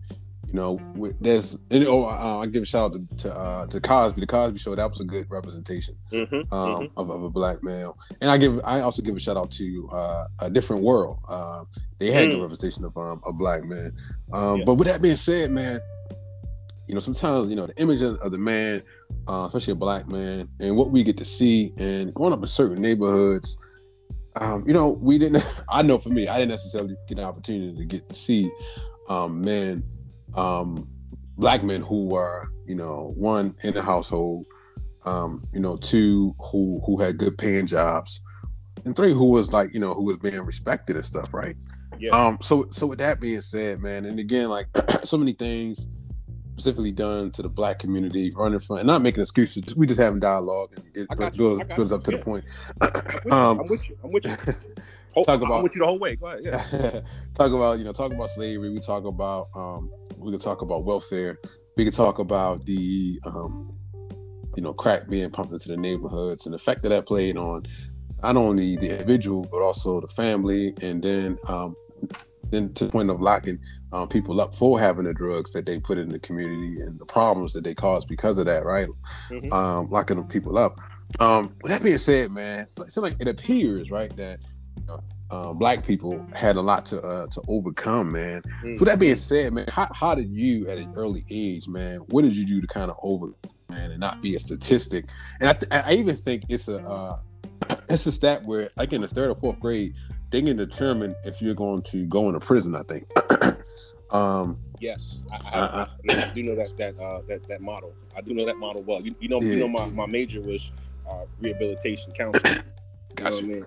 you 0.48 0.54
know, 0.54 0.80
with, 0.96 1.16
there's, 1.20 1.60
and, 1.70 1.86
oh, 1.86 2.06
uh, 2.06 2.40
I 2.40 2.48
give 2.48 2.64
a 2.64 2.66
shout 2.66 2.94
out 2.96 3.10
to 3.10 3.16
to, 3.18 3.36
uh, 3.38 3.68
to 3.68 3.80
Cosby, 3.80 4.22
the 4.22 4.26
Cosby 4.28 4.58
Show, 4.58 4.74
that 4.74 4.90
was 4.90 5.00
a 5.00 5.04
good 5.06 5.28
representation 5.30 5.96
Mm-hmm. 6.12 6.52
um, 6.54 6.90
of, 6.98 7.12
of 7.12 7.24
a 7.24 7.30
black 7.30 7.62
male. 7.64 7.96
And 8.20 8.32
I 8.32 8.38
give 8.40 8.60
I 8.64 8.82
also 8.82 9.04
give 9.04 9.16
a 9.16 9.20
shout 9.20 9.38
out 9.38 9.52
to 9.52 9.90
uh, 9.92 10.26
a 10.40 10.50
different 10.50 10.82
world. 10.84 11.20
Uh, 11.30 11.66
they 12.00 12.12
had 12.12 12.30
Mm. 12.30 12.42
representation 12.42 12.84
of 12.84 12.98
um, 12.98 13.22
a 13.28 13.32
black 13.34 13.64
man. 13.64 13.92
Um, 14.32 14.60
Yeah. 14.60 14.66
But 14.66 14.76
with 14.76 14.88
that 14.88 15.02
being 15.04 15.16
said, 15.16 15.52
man, 15.52 15.80
you 16.88 16.94
know 16.94 17.00
sometimes 17.00 17.50
you 17.50 17.56
know 17.56 17.68
the 17.68 17.78
image 17.78 18.02
of, 18.02 18.18
of 18.18 18.32
the 18.32 18.38
man, 18.38 18.82
uh, 19.28 19.46
especially 19.48 19.74
a 19.74 19.76
black 19.76 20.10
man, 20.10 20.48
and 20.60 20.76
what 20.76 20.92
we 20.92 21.04
get 21.04 21.18
to 21.18 21.26
see, 21.26 21.74
and 21.78 22.14
growing 22.14 22.34
up 22.34 22.42
in 22.42 22.48
certain 22.48 22.82
neighborhoods. 22.82 23.58
Um, 24.42 24.64
you 24.66 24.74
know, 24.74 24.98
we 25.00 25.18
didn't. 25.18 25.46
I 25.70 25.82
know 25.82 25.98
for 25.98 26.10
me, 26.10 26.28
I 26.28 26.38
didn't 26.38 26.52
necessarily 26.52 26.96
get 27.08 27.20
an 27.20 27.26
opportunity 27.26 27.78
to 27.78 27.86
get 27.86 28.10
to 28.10 28.16
see 28.16 28.50
um, 29.08 29.42
men, 29.42 29.84
um, 30.36 30.88
black 31.38 31.64
men 31.64 31.82
who 31.82 32.08
were, 32.08 32.50
you 32.66 32.76
know, 32.76 33.14
one 33.16 33.56
in 33.64 33.74
the 33.74 33.82
household, 33.82 34.46
um, 35.06 35.46
you 35.54 35.60
know, 35.60 35.78
two 35.78 36.36
who 36.40 36.82
who 36.86 37.00
had 37.00 37.18
good 37.18 37.38
paying 37.38 37.68
jobs, 37.68 38.22
and 38.86 38.96
three 38.96 39.14
who 39.14 39.26
was 39.26 39.54
like, 39.54 39.74
you 39.74 39.80
know, 39.80 39.94
who 39.94 40.04
was 40.04 40.18
being 40.18 40.42
respected 40.42 40.96
and 40.96 41.06
stuff, 41.06 41.34
right? 41.34 41.56
Yeah. 42.00 42.12
Um, 42.12 42.40
so 42.42 42.68
so 42.72 42.88
with 42.88 43.00
that 43.00 43.22
being 43.22 43.42
said, 43.42 43.80
man, 43.80 44.06
and 44.06 44.20
again, 44.20 44.50
like 44.50 44.68
so 45.04 45.18
many 45.18 45.34
things 45.34 45.88
specifically 46.54 46.92
done 46.92 47.32
to 47.32 47.42
the 47.42 47.50
black 47.50 47.80
community, 47.80 48.32
running 48.36 48.60
from 48.60 48.78
and 48.78 48.88
not 48.88 49.02
making 49.02 49.22
excuses. 49.22 49.76
We 49.76 49.88
just 49.88 50.00
having 50.00 50.20
dialogue 50.20 50.70
and 50.76 50.94
get 50.94 51.08
I 51.10 51.16
got 51.16 51.34
you. 51.34 51.38
build, 51.40 51.62
I 51.62 51.66
got 51.66 51.76
build 51.76 51.86
us 51.88 51.92
you. 51.92 51.98
up 51.98 52.04
to 52.06 52.12
Yeah. 52.12 52.18
the 52.18 52.24
point. 52.24 52.46
I'm 53.32 53.68
with 53.68 53.90
you. 53.90 53.98
I'm 54.04 54.12
with 54.12 54.26
you. 54.26 54.32
I'm 54.40 54.46
with 54.48 54.58
you. 55.18 55.24
Talk 55.26 55.42
I'm 55.42 55.44
about- 55.44 55.64
with 55.64 55.76
you 55.76 55.82
the 55.82 55.88
whole 55.88 56.00
way. 56.00 56.16
Go 56.16 56.28
ahead. 56.28 56.42
Yeah. 56.44 57.02
talk 57.34 57.52
about 57.52 57.80
you 57.80 57.86
know 57.86 57.92
talk 57.92 58.12
about 58.12 58.30
slavery. 58.30 58.70
We 58.70 58.80
talk 58.80 59.06
about 59.06 59.50
um, 59.56 59.92
we 60.18 60.32
can 60.32 60.40
talk 60.40 60.62
about 60.62 60.84
welfare. 60.86 61.40
We 61.76 61.84
can 61.86 61.94
talk 61.94 62.20
about 62.20 62.66
the 62.66 63.20
um, 63.26 63.76
you 64.56 64.62
know 64.64 64.74
crack 64.74 65.08
being 65.10 65.30
pumped 65.32 65.54
into 65.54 65.70
the 65.70 65.78
neighborhoods 65.78 66.46
and 66.46 66.54
the 66.54 66.58
effect 66.58 66.84
that 66.84 66.90
that 66.90 67.06
played 67.08 67.38
on 67.38 67.66
not 68.22 68.38
only 68.38 68.76
the 68.78 68.92
individual 68.92 69.44
but 69.52 69.62
also 69.62 70.00
the 70.02 70.08
family, 70.08 70.74
and 70.82 71.04
then 71.04 71.38
um, 71.48 71.76
then 72.50 72.74
to 72.76 72.86
the 72.86 72.92
point 72.92 73.10
of 73.10 73.22
locking 73.22 73.60
um, 73.94 74.10
people 74.10 74.42
up 74.42 74.56
for 74.56 74.80
having 74.80 75.06
the 75.06 75.14
drugs 75.14 75.54
that 75.54 75.66
they 75.66 75.80
put 75.80 75.98
in 75.98 76.10
the 76.10 76.20
community 76.20 76.82
and 76.82 77.00
the 77.00 77.06
problems 77.06 77.54
that 77.54 77.64
they 77.64 77.74
cause 77.76 78.06
because 78.06 78.38
of 78.38 78.46
that, 78.48 78.66
right? 78.66 78.88
Mhm. 79.30 79.54
Um, 79.54 79.90
locking 79.90 80.22
people 80.26 80.58
up. 80.58 80.80
Um, 81.20 81.56
with 81.62 81.72
that 81.72 81.84
being 81.84 81.98
said, 81.98 82.32
man, 82.32 82.62
it's 82.62 82.78
like, 82.80 82.88
it's 82.88 82.98
like 82.98 83.16
it 83.20 83.28
appears 83.28 83.92
right 83.92 84.16
that 84.18 84.40
know, 84.88 85.04
uh, 85.32 85.54
black 85.54 85.86
people 85.86 86.26
had 86.34 86.56
a 86.56 86.62
lot 86.62 86.86
to 86.88 87.02
uh, 87.02 87.28
to 87.28 87.42
overcome, 87.48 88.12
man. 88.12 88.42
Mm. 88.64 88.80
So 88.80 88.86
that 88.86 89.00
being 89.00 89.16
said, 89.16 89.54
man, 89.54 89.66
how, 89.70 89.90
how 89.94 90.16
did 90.16 90.30
you 90.30 90.68
at 90.68 90.78
an 90.78 90.94
early 90.96 91.24
age, 91.30 91.68
man? 91.68 91.98
What 92.10 92.24
did 92.24 92.36
you 92.36 92.46
do 92.46 92.62
to 92.62 92.68
kind 92.68 92.92
of 92.92 92.98
over, 93.02 93.28
man, 93.70 93.92
and 93.92 94.00
not 94.00 94.22
be 94.22 94.36
a 94.36 94.40
statistic? 94.40 95.06
And 95.40 95.50
I, 95.50 95.54
th- 95.54 95.72
I 95.72 95.94
even 95.94 96.16
think 96.16 96.44
it's 96.50 96.68
a 96.68 96.84
uh, 96.84 97.20
it's 97.90 98.06
a 98.06 98.12
stat 98.12 98.44
where, 98.44 98.70
like 98.78 98.94
in 98.94 99.02
the 99.02 99.08
third 99.08 99.30
or 99.30 99.36
fourth 99.36 99.60
grade, 99.60 99.94
they 100.30 100.42
can 100.42 100.58
determine 100.58 101.16
if 101.24 101.42
you're 101.42 101.56
going 101.56 101.82
to 101.84 102.06
go 102.06 102.28
into 102.28 102.40
prison. 102.40 102.76
I 102.76 102.84
think. 102.84 103.08
um, 104.14 104.58
Yes, 104.80 105.20
I, 105.32 105.36
I, 105.36 105.60
Uh, 105.60 105.88
I, 106.10 106.14
I 106.14 106.32
do 106.36 106.44
know 106.44 106.56
that 106.56 106.78
that 106.78 107.00
uh, 107.00 107.22
that 107.28 107.48
that 107.48 107.62
model. 107.62 107.94
I 108.18 108.22
do 108.22 108.34
know 108.34 108.46
that 108.46 108.58
model 108.58 108.84
well. 108.84 109.02
You, 109.02 109.16
you 109.20 109.30
know, 109.30 109.42
you 109.42 109.56
know, 109.56 109.68
my, 109.68 109.86
my 109.88 110.06
major 110.06 110.42
was 110.42 110.72
uh, 111.10 111.26
rehabilitation 111.40 112.12
counseling. 112.12 112.54
You 112.54 112.60
know 112.60 112.62
what 112.62 113.22
I 113.22 113.32
Gotcha. 113.32 113.44
mean? 113.44 113.66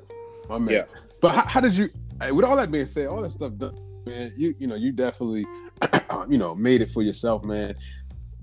my 0.49 0.59
man. 0.59 0.75
Yeah. 0.75 0.83
But 1.21 1.35
how, 1.35 1.47
how 1.47 1.61
did 1.61 1.77
you? 1.77 1.89
uh, 2.21 2.35
With 2.35 2.45
all 2.45 2.57
that 2.57 2.71
being 2.71 2.87
said, 2.87 3.07
all 3.07 3.23
that 3.23 3.31
stuff 3.31 3.57
done, 3.57 3.79
man. 4.05 4.33
You 4.37 4.55
you 4.59 4.67
know 4.67 4.75
you 4.75 4.93
definitely, 4.93 5.47
you 6.29 6.39
know, 6.39 6.55
made 6.55 6.83
it 6.83 6.91
for 6.91 7.03
yourself, 7.03 7.45
man. 7.45 7.75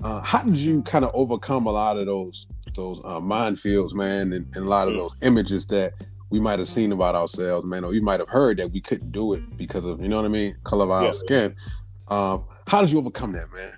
Uh, 0.03 0.21
how 0.21 0.41
did 0.41 0.57
you 0.57 0.81
kind 0.83 1.05
of 1.05 1.11
overcome 1.13 1.67
a 1.67 1.71
lot 1.71 1.97
of 1.97 2.05
those 2.07 2.47
those 2.75 2.99
uh, 3.03 3.19
minefields, 3.19 3.93
man, 3.93 4.33
and, 4.33 4.45
and 4.55 4.65
a 4.65 4.69
lot 4.69 4.87
of 4.87 4.95
mm. 4.95 4.99
those 4.99 5.15
images 5.21 5.67
that 5.67 5.93
we 6.29 6.39
might 6.39 6.57
have 6.57 6.67
seen 6.67 6.91
about 6.91 7.13
ourselves, 7.13 7.65
man, 7.65 7.83
or 7.83 7.93
you 7.93 8.01
might 8.01 8.19
have 8.19 8.29
heard 8.29 8.57
that 8.57 8.71
we 8.71 8.81
couldn't 8.81 9.11
do 9.11 9.33
it 9.33 9.57
because 9.57 9.85
of 9.85 10.01
you 10.01 10.09
know 10.09 10.17
what 10.17 10.25
I 10.25 10.29
mean, 10.29 10.57
color 10.63 10.85
of 10.85 10.91
our 10.91 11.05
yeah, 11.05 11.11
skin. 11.11 11.55
Um, 12.07 12.45
how 12.67 12.81
did 12.81 12.91
you 12.91 12.97
overcome 12.99 13.31
that, 13.33 13.51
man? 13.53 13.73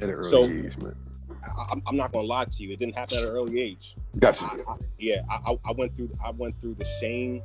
At 0.00 0.08
an 0.08 0.10
early 0.10 0.30
so, 0.30 0.44
age, 0.44 0.78
man. 0.78 0.96
I, 1.42 1.72
am 1.88 1.96
not 1.96 2.12
gonna 2.12 2.26
lie 2.26 2.44
to 2.44 2.62
you. 2.62 2.72
It 2.72 2.78
didn't 2.78 2.96
happen 2.96 3.18
at 3.18 3.24
an 3.24 3.30
early 3.30 3.60
age. 3.60 3.96
Gotcha. 4.18 4.44
I, 4.44 4.72
I, 4.72 4.76
yeah, 4.98 5.22
I, 5.30 5.56
I 5.64 5.72
went 5.72 5.96
through. 5.96 6.10
I 6.24 6.30
went 6.30 6.60
through 6.60 6.74
the 6.74 6.84
same, 7.00 7.42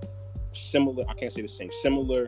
similar. 0.53 1.03
I 1.09 1.13
can't 1.13 1.31
say 1.31 1.41
the 1.41 1.47
same. 1.47 1.71
Similar 1.81 2.27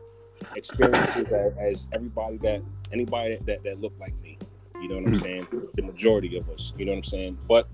experiences 0.55 1.31
as, 1.31 1.57
as, 1.57 1.87
everybody 1.93 2.37
that 2.37 2.61
anybody 2.93 3.35
that, 3.35 3.45
that, 3.45 3.63
that 3.63 3.81
looked 3.81 3.99
like 3.99 4.15
me. 4.21 4.37
You 4.81 4.89
know 4.89 4.95
what 4.95 5.07
I'm 5.07 5.13
hmm. 5.13 5.19
saying? 5.19 5.47
The 5.75 5.81
majority 5.81 6.37
of 6.37 6.49
us. 6.49 6.73
You 6.77 6.85
know 6.85 6.91
what 6.91 6.99
I'm 6.99 7.03
saying? 7.03 7.37
But 7.47 7.67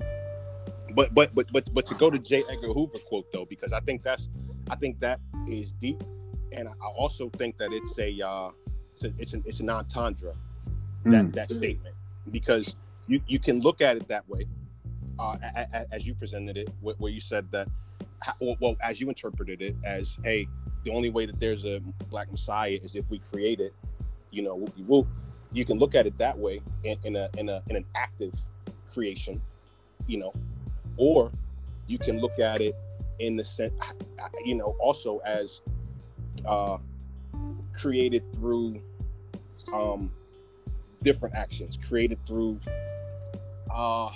but 0.95 1.13
but 1.13 1.33
but 1.35 1.51
but 1.51 1.73
but 1.73 1.85
to 1.87 1.95
go 1.95 2.09
to 2.09 2.19
J. 2.19 2.43
Edgar 2.49 2.73
Hoover 2.73 2.99
quote 2.99 3.31
though, 3.31 3.45
because 3.45 3.73
I 3.73 3.79
think 3.81 4.03
that's 4.03 4.29
I 4.69 4.75
think 4.75 4.99
that 5.01 5.19
is 5.47 5.71
deep, 5.73 6.03
and 6.51 6.67
I 6.67 6.87
also 6.97 7.29
think 7.29 7.57
that 7.57 7.71
it's 7.73 7.97
a 7.99 8.25
uh, 8.25 8.49
it's 9.03 9.19
a, 9.19 9.21
it's, 9.21 9.33
an, 9.33 9.43
it's 9.45 9.59
an 9.59 9.69
entendre 9.69 10.33
that 11.05 11.25
mm. 11.25 11.33
that 11.33 11.51
statement 11.51 11.95
because 12.31 12.75
you 13.07 13.21
you 13.27 13.39
can 13.39 13.59
look 13.61 13.81
at 13.81 13.97
it 13.97 14.07
that 14.07 14.27
way, 14.29 14.45
uh, 15.19 15.37
a, 15.55 15.67
a, 15.73 15.85
as 15.93 16.07
you 16.07 16.13
presented 16.13 16.57
it, 16.57 16.69
where 16.81 17.11
you 17.11 17.19
said 17.19 17.51
that, 17.51 17.67
well, 18.39 18.75
as 18.81 19.01
you 19.01 19.09
interpreted 19.09 19.61
it 19.61 19.75
as, 19.85 20.17
hey, 20.23 20.47
the 20.83 20.91
only 20.91 21.09
way 21.09 21.25
that 21.25 21.39
there's 21.39 21.65
a 21.65 21.81
black 22.09 22.31
messiah 22.31 22.79
is 22.81 22.95
if 22.95 23.09
we 23.09 23.19
create 23.19 23.59
it. 23.59 23.73
You 24.31 24.43
know, 24.43 24.55
we 24.55 24.83
will. 24.83 25.07
You 25.51 25.65
can 25.65 25.77
look 25.77 25.93
at 25.93 26.07
it 26.07 26.17
that 26.17 26.37
way 26.37 26.61
in, 26.83 26.97
in 27.03 27.15
a 27.15 27.29
in 27.37 27.49
a 27.49 27.61
in 27.69 27.75
an 27.75 27.85
active 27.95 28.33
creation, 28.91 29.41
you 30.07 30.17
know, 30.17 30.33
or 30.97 31.29
you 31.87 31.99
can 31.99 32.19
look 32.19 32.39
at 32.39 32.61
it 32.61 32.75
in 33.19 33.35
the 33.35 33.43
sense, 33.43 33.73
you 34.45 34.55
know, 34.55 34.75
also 34.79 35.19
as 35.19 35.61
uh, 36.45 36.77
created 37.73 38.23
through 38.33 38.81
um, 39.73 40.11
different 41.01 41.35
actions, 41.35 41.77
created 41.87 42.19
through 42.25 42.59
uh, 43.71 44.11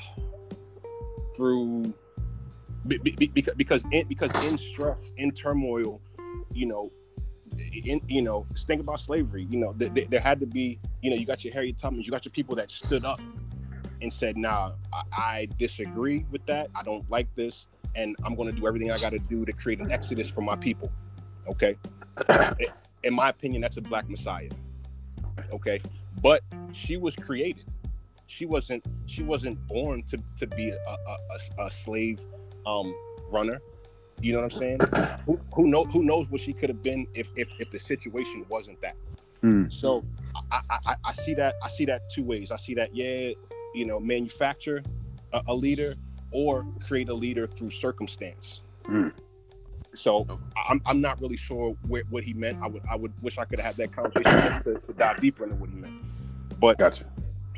through 1.35 1.93
be, 2.87 2.97
be, 2.97 3.27
because 3.27 3.55
because 3.55 3.85
in, 3.91 4.07
because 4.07 4.31
in 4.45 4.57
stress, 4.57 5.11
in 5.17 5.31
turmoil, 5.31 6.01
you 6.53 6.65
know, 6.65 6.91
in, 7.85 8.01
you 8.07 8.21
know, 8.21 8.45
think 8.65 8.81
about 8.81 8.99
slavery. 8.99 9.43
You 9.49 9.57
know, 9.57 9.73
th- 9.73 9.93
th- 9.93 10.09
there 10.09 10.19
had 10.19 10.39
to 10.39 10.45
be, 10.45 10.79
you 11.01 11.09
know, 11.09 11.15
you 11.15 11.25
got 11.25 11.43
your 11.43 11.53
Harriet 11.53 11.77
Tubmans, 11.77 12.05
you 12.05 12.11
got 12.11 12.25
your 12.25 12.31
people 12.31 12.55
that 12.55 12.71
stood 12.71 13.05
up 13.05 13.19
and 14.01 14.11
said, 14.11 14.37
"Nah, 14.37 14.73
I, 14.93 15.03
I 15.11 15.47
disagree 15.57 16.25
with 16.31 16.45
that. 16.45 16.69
I 16.75 16.83
don't 16.83 17.09
like 17.09 17.33
this, 17.35 17.67
and 17.95 18.15
I'm 18.23 18.35
going 18.35 18.53
to 18.53 18.59
do 18.59 18.67
everything 18.67 18.91
I 18.91 18.97
got 18.97 19.11
to 19.11 19.19
do 19.19 19.45
to 19.45 19.53
create 19.53 19.79
an 19.79 19.91
exodus 19.91 20.29
for 20.29 20.41
my 20.41 20.55
people." 20.55 20.91
Okay, 21.47 21.77
in 23.03 23.13
my 23.13 23.29
opinion, 23.29 23.61
that's 23.61 23.77
a 23.77 23.81
black 23.81 24.09
messiah. 24.09 24.49
Okay, 25.51 25.79
but 26.21 26.43
she 26.71 26.97
was 26.97 27.15
created. 27.15 27.65
She 28.27 28.45
wasn't. 28.45 28.83
She 29.05 29.23
wasn't 29.23 29.65
born 29.67 30.03
to 30.03 30.17
to 30.37 30.47
be 30.47 30.69
a, 30.69 30.91
a, 30.91 31.65
a 31.65 31.71
slave 31.71 32.19
um, 32.65 32.93
runner. 33.29 33.59
You 34.19 34.33
know 34.33 34.39
what 34.41 34.53
I'm 34.53 34.59
saying? 34.59 34.79
who, 35.25 35.39
who 35.53 35.67
knows? 35.67 35.91
Who 35.91 36.03
knows 36.03 36.29
what 36.29 36.41
she 36.41 36.53
could 36.53 36.69
have 36.69 36.83
been 36.83 37.07
if, 37.13 37.29
if 37.35 37.49
if 37.59 37.71
the 37.71 37.79
situation 37.79 38.45
wasn't 38.49 38.81
that. 38.81 38.95
Mm. 39.43 39.71
So 39.71 40.03
I, 40.51 40.61
I, 40.69 40.95
I 41.05 41.11
see 41.13 41.33
that 41.35 41.55
I 41.63 41.69
see 41.69 41.85
that 41.85 42.09
two 42.13 42.23
ways. 42.23 42.51
I 42.51 42.57
see 42.57 42.73
that 42.75 42.95
yeah, 42.95 43.31
you 43.73 43.85
know, 43.85 43.99
manufacture 43.99 44.81
a, 45.33 45.41
a 45.47 45.53
leader 45.53 45.95
or 46.31 46.65
create 46.85 47.09
a 47.09 47.13
leader 47.13 47.47
through 47.47 47.69
circumstance. 47.69 48.61
Mm. 48.85 49.13
So 49.97 50.27
I'm, 50.69 50.81
I'm 50.85 51.01
not 51.01 51.19
really 51.21 51.37
sure 51.37 51.75
where, 51.87 52.03
what 52.09 52.23
he 52.23 52.33
meant. 52.33 52.59
I 52.61 52.67
would 52.67 52.83
I 52.89 52.95
would 52.95 53.13
wish 53.21 53.37
I 53.37 53.45
could 53.45 53.59
have 53.59 53.75
had 53.75 53.77
that 53.77 53.91
conversation 53.91 54.63
to, 54.63 54.79
to, 54.79 54.93
dive 54.93 55.19
deeper 55.19 55.43
into 55.43 55.55
what 55.55 55.69
he 55.69 55.75
meant. 55.75 55.93
But 56.59 56.77
gotcha. 56.77 57.05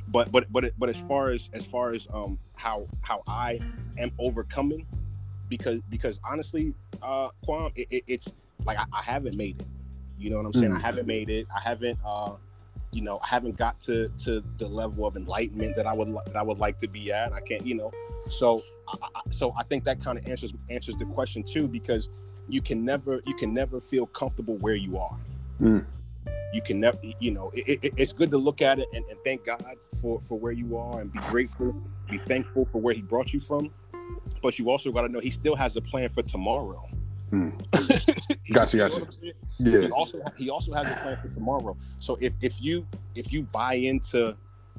But 0.07 0.31
but 0.31 0.51
but 0.51 0.71
but 0.77 0.89
as 0.89 0.97
far 0.97 1.29
as 1.29 1.49
as 1.53 1.65
far 1.65 1.91
as 1.91 2.07
um 2.13 2.39
how 2.55 2.87
how 3.01 3.23
I 3.27 3.59
am 3.97 4.11
overcoming, 4.17 4.87
because 5.49 5.81
because 5.89 6.19
honestly, 6.23 6.73
uh, 7.01 7.29
Quam, 7.43 7.71
it, 7.75 7.87
it, 7.91 8.03
it's 8.07 8.27
like 8.65 8.77
I, 8.77 8.85
I, 8.91 9.01
haven't 9.01 9.35
made 9.35 9.61
it. 9.61 9.67
You 10.17 10.29
know 10.29 10.37
what 10.37 10.47
I'm 10.47 10.53
saying? 10.53 10.71
Mm. 10.71 10.77
I 10.77 10.79
haven't 10.79 11.07
made 11.07 11.29
it. 11.29 11.47
I 11.55 11.59
haven't 11.61 11.99
uh 12.05 12.33
you 12.91 13.01
know, 13.01 13.19
I 13.23 13.27
haven't 13.27 13.55
got 13.55 13.79
to 13.81 14.09
to 14.23 14.43
the 14.57 14.67
level 14.67 15.05
of 15.05 15.15
enlightenment 15.15 15.75
that 15.75 15.85
I 15.85 15.93
would 15.93 16.13
that 16.25 16.35
I 16.35 16.41
would 16.41 16.57
like 16.57 16.79
to 16.79 16.87
be 16.87 17.11
at. 17.11 17.33
I 17.33 17.41
can't, 17.41 17.65
you 17.65 17.75
know, 17.75 17.91
so 18.29 18.61
I, 18.87 19.21
so 19.29 19.53
I 19.57 19.63
think 19.63 19.83
that 19.83 20.01
kind 20.01 20.17
of 20.17 20.27
answers 20.27 20.53
answers 20.69 20.95
the 20.97 21.05
question 21.05 21.43
too 21.43 21.67
because 21.67 22.09
you 22.49 22.61
can 22.61 22.83
never 22.83 23.21
you 23.25 23.35
can 23.35 23.53
never 23.53 23.79
feel 23.79 24.05
comfortable 24.07 24.57
where 24.57 24.75
you 24.75 24.97
are. 24.97 25.17
Mm. 25.61 25.85
You 26.53 26.61
can 26.61 26.79
never, 26.79 26.97
you 27.19 27.31
know, 27.31 27.51
it, 27.53 27.83
it, 27.83 27.93
it's 27.95 28.11
good 28.11 28.31
to 28.31 28.37
look 28.37 28.61
at 28.61 28.79
it 28.79 28.87
and, 28.93 29.05
and 29.05 29.17
thank 29.23 29.45
God 29.45 29.63
for 30.01 30.19
for 30.27 30.37
where 30.37 30.51
you 30.51 30.77
are 30.77 31.01
and 31.01 31.11
be 31.11 31.19
grateful, 31.29 31.75
be 32.09 32.17
thankful 32.17 32.65
for 32.65 32.81
where 32.81 32.93
He 32.93 33.01
brought 33.01 33.33
you 33.33 33.39
from. 33.39 33.71
But 34.41 34.57
you 34.57 34.69
also 34.69 34.91
got 34.91 35.03
to 35.03 35.09
know 35.09 35.19
He 35.19 35.31
still 35.31 35.55
has 35.55 35.75
a 35.75 35.81
plan 35.81 36.09
for 36.09 36.23
tomorrow. 36.23 36.81
Mm. 37.31 37.55
Gotcha, 38.51 38.77
gotcha. 38.77 39.05
Yeah. 39.59 39.81
He 39.81 39.91
also 39.91 40.23
he 40.35 40.49
also 40.49 40.73
has 40.73 40.91
a 40.91 40.99
plan 41.01 41.17
for 41.17 41.27
tomorrow. 41.27 41.77
So 41.99 42.17
if 42.19 42.33
if 42.41 42.59
you 42.59 42.87
if 43.13 43.31
you 43.31 43.43
buy 43.43 43.75
into 43.75 44.35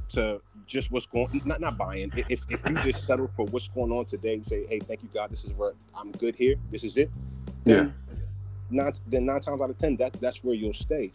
to 0.09 0.40
just 0.66 0.90
what's 0.90 1.06
going 1.06 1.28
not 1.44 1.61
not 1.61 1.76
buying 1.76 2.12
if 2.16 2.44
if 2.48 2.68
you 2.68 2.76
just 2.76 3.04
settle 3.04 3.28
for 3.28 3.46
what's 3.46 3.68
going 3.68 3.90
on 3.92 4.04
today 4.04 4.35
and 4.35 4.46
say 4.46 4.66
hey 4.68 4.78
thank 4.80 5.02
you 5.02 5.09
God 5.12 5.30
this 5.30 5.44
is 5.44 5.52
where 5.52 5.72
I'm 5.94 6.12
good 6.12 6.35
here 6.35 6.56
this 6.70 6.85
is 6.85 6.96
it 6.96 7.11
then 7.64 7.87
yeah 7.87 7.90
nine 8.70 8.92
then 9.09 9.27
nine 9.27 9.40
times 9.40 9.61
out 9.61 9.70
of 9.70 9.79
ten 9.79 9.96
that 9.96 10.12
that's 10.20 10.44
where 10.44 10.55
you'll 10.55 10.73
stay 10.73 11.12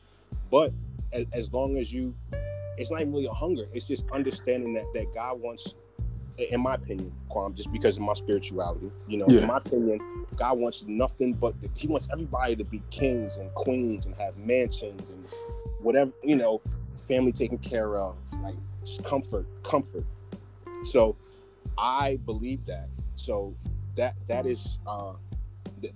but 0.52 0.72
as, 1.14 1.26
as 1.32 1.54
long 1.54 1.78
as 1.78 1.94
you 1.94 2.14
it's 2.78 2.92
not 2.92 3.00
even 3.00 3.14
really 3.14 3.28
a 3.28 3.32
hunger 3.32 3.66
it's 3.74 3.88
just 3.88 4.04
understanding 4.12 4.74
that 4.74 4.86
that 4.94 5.14
God 5.14 5.40
wants 5.40 5.74
in 6.38 6.62
my 6.62 6.76
opinion, 6.76 7.12
Quam, 7.30 7.54
just 7.54 7.72
because 7.72 7.98
of 7.98 8.04
my 8.04 8.14
spirituality, 8.14 8.92
you 9.08 9.18
know, 9.18 9.26
yeah. 9.30 9.42
in 9.42 9.48
my 9.48 9.58
opinion, 9.58 10.00
God 10.36 10.58
wants 10.58 10.84
nothing 10.86 11.34
but 11.34 11.60
the, 11.62 11.70
He 11.76 11.88
wants 11.88 12.10
everybody 12.12 12.56
to 12.58 12.64
be 12.64 12.82
kings 12.92 13.38
and 13.38 13.54
queens 13.54 14.06
and 14.06 14.14
have 14.16 14.36
mansions 14.38 15.10
and 15.10 15.26
whatever, 15.80 16.12
you 16.24 16.36
know, 16.36 16.62
family 17.08 17.32
taken 17.32 17.58
care 17.58 17.98
of, 17.98 18.18
like 18.42 18.56
comfort, 19.06 19.46
comfort. 19.64 20.06
So 20.84 21.16
I 21.78 22.18
believe 22.26 22.66
that. 22.66 22.90
So 23.16 23.56
that 23.96 24.16
that 24.28 24.46
is 24.46 24.78
uh, 24.86 25.14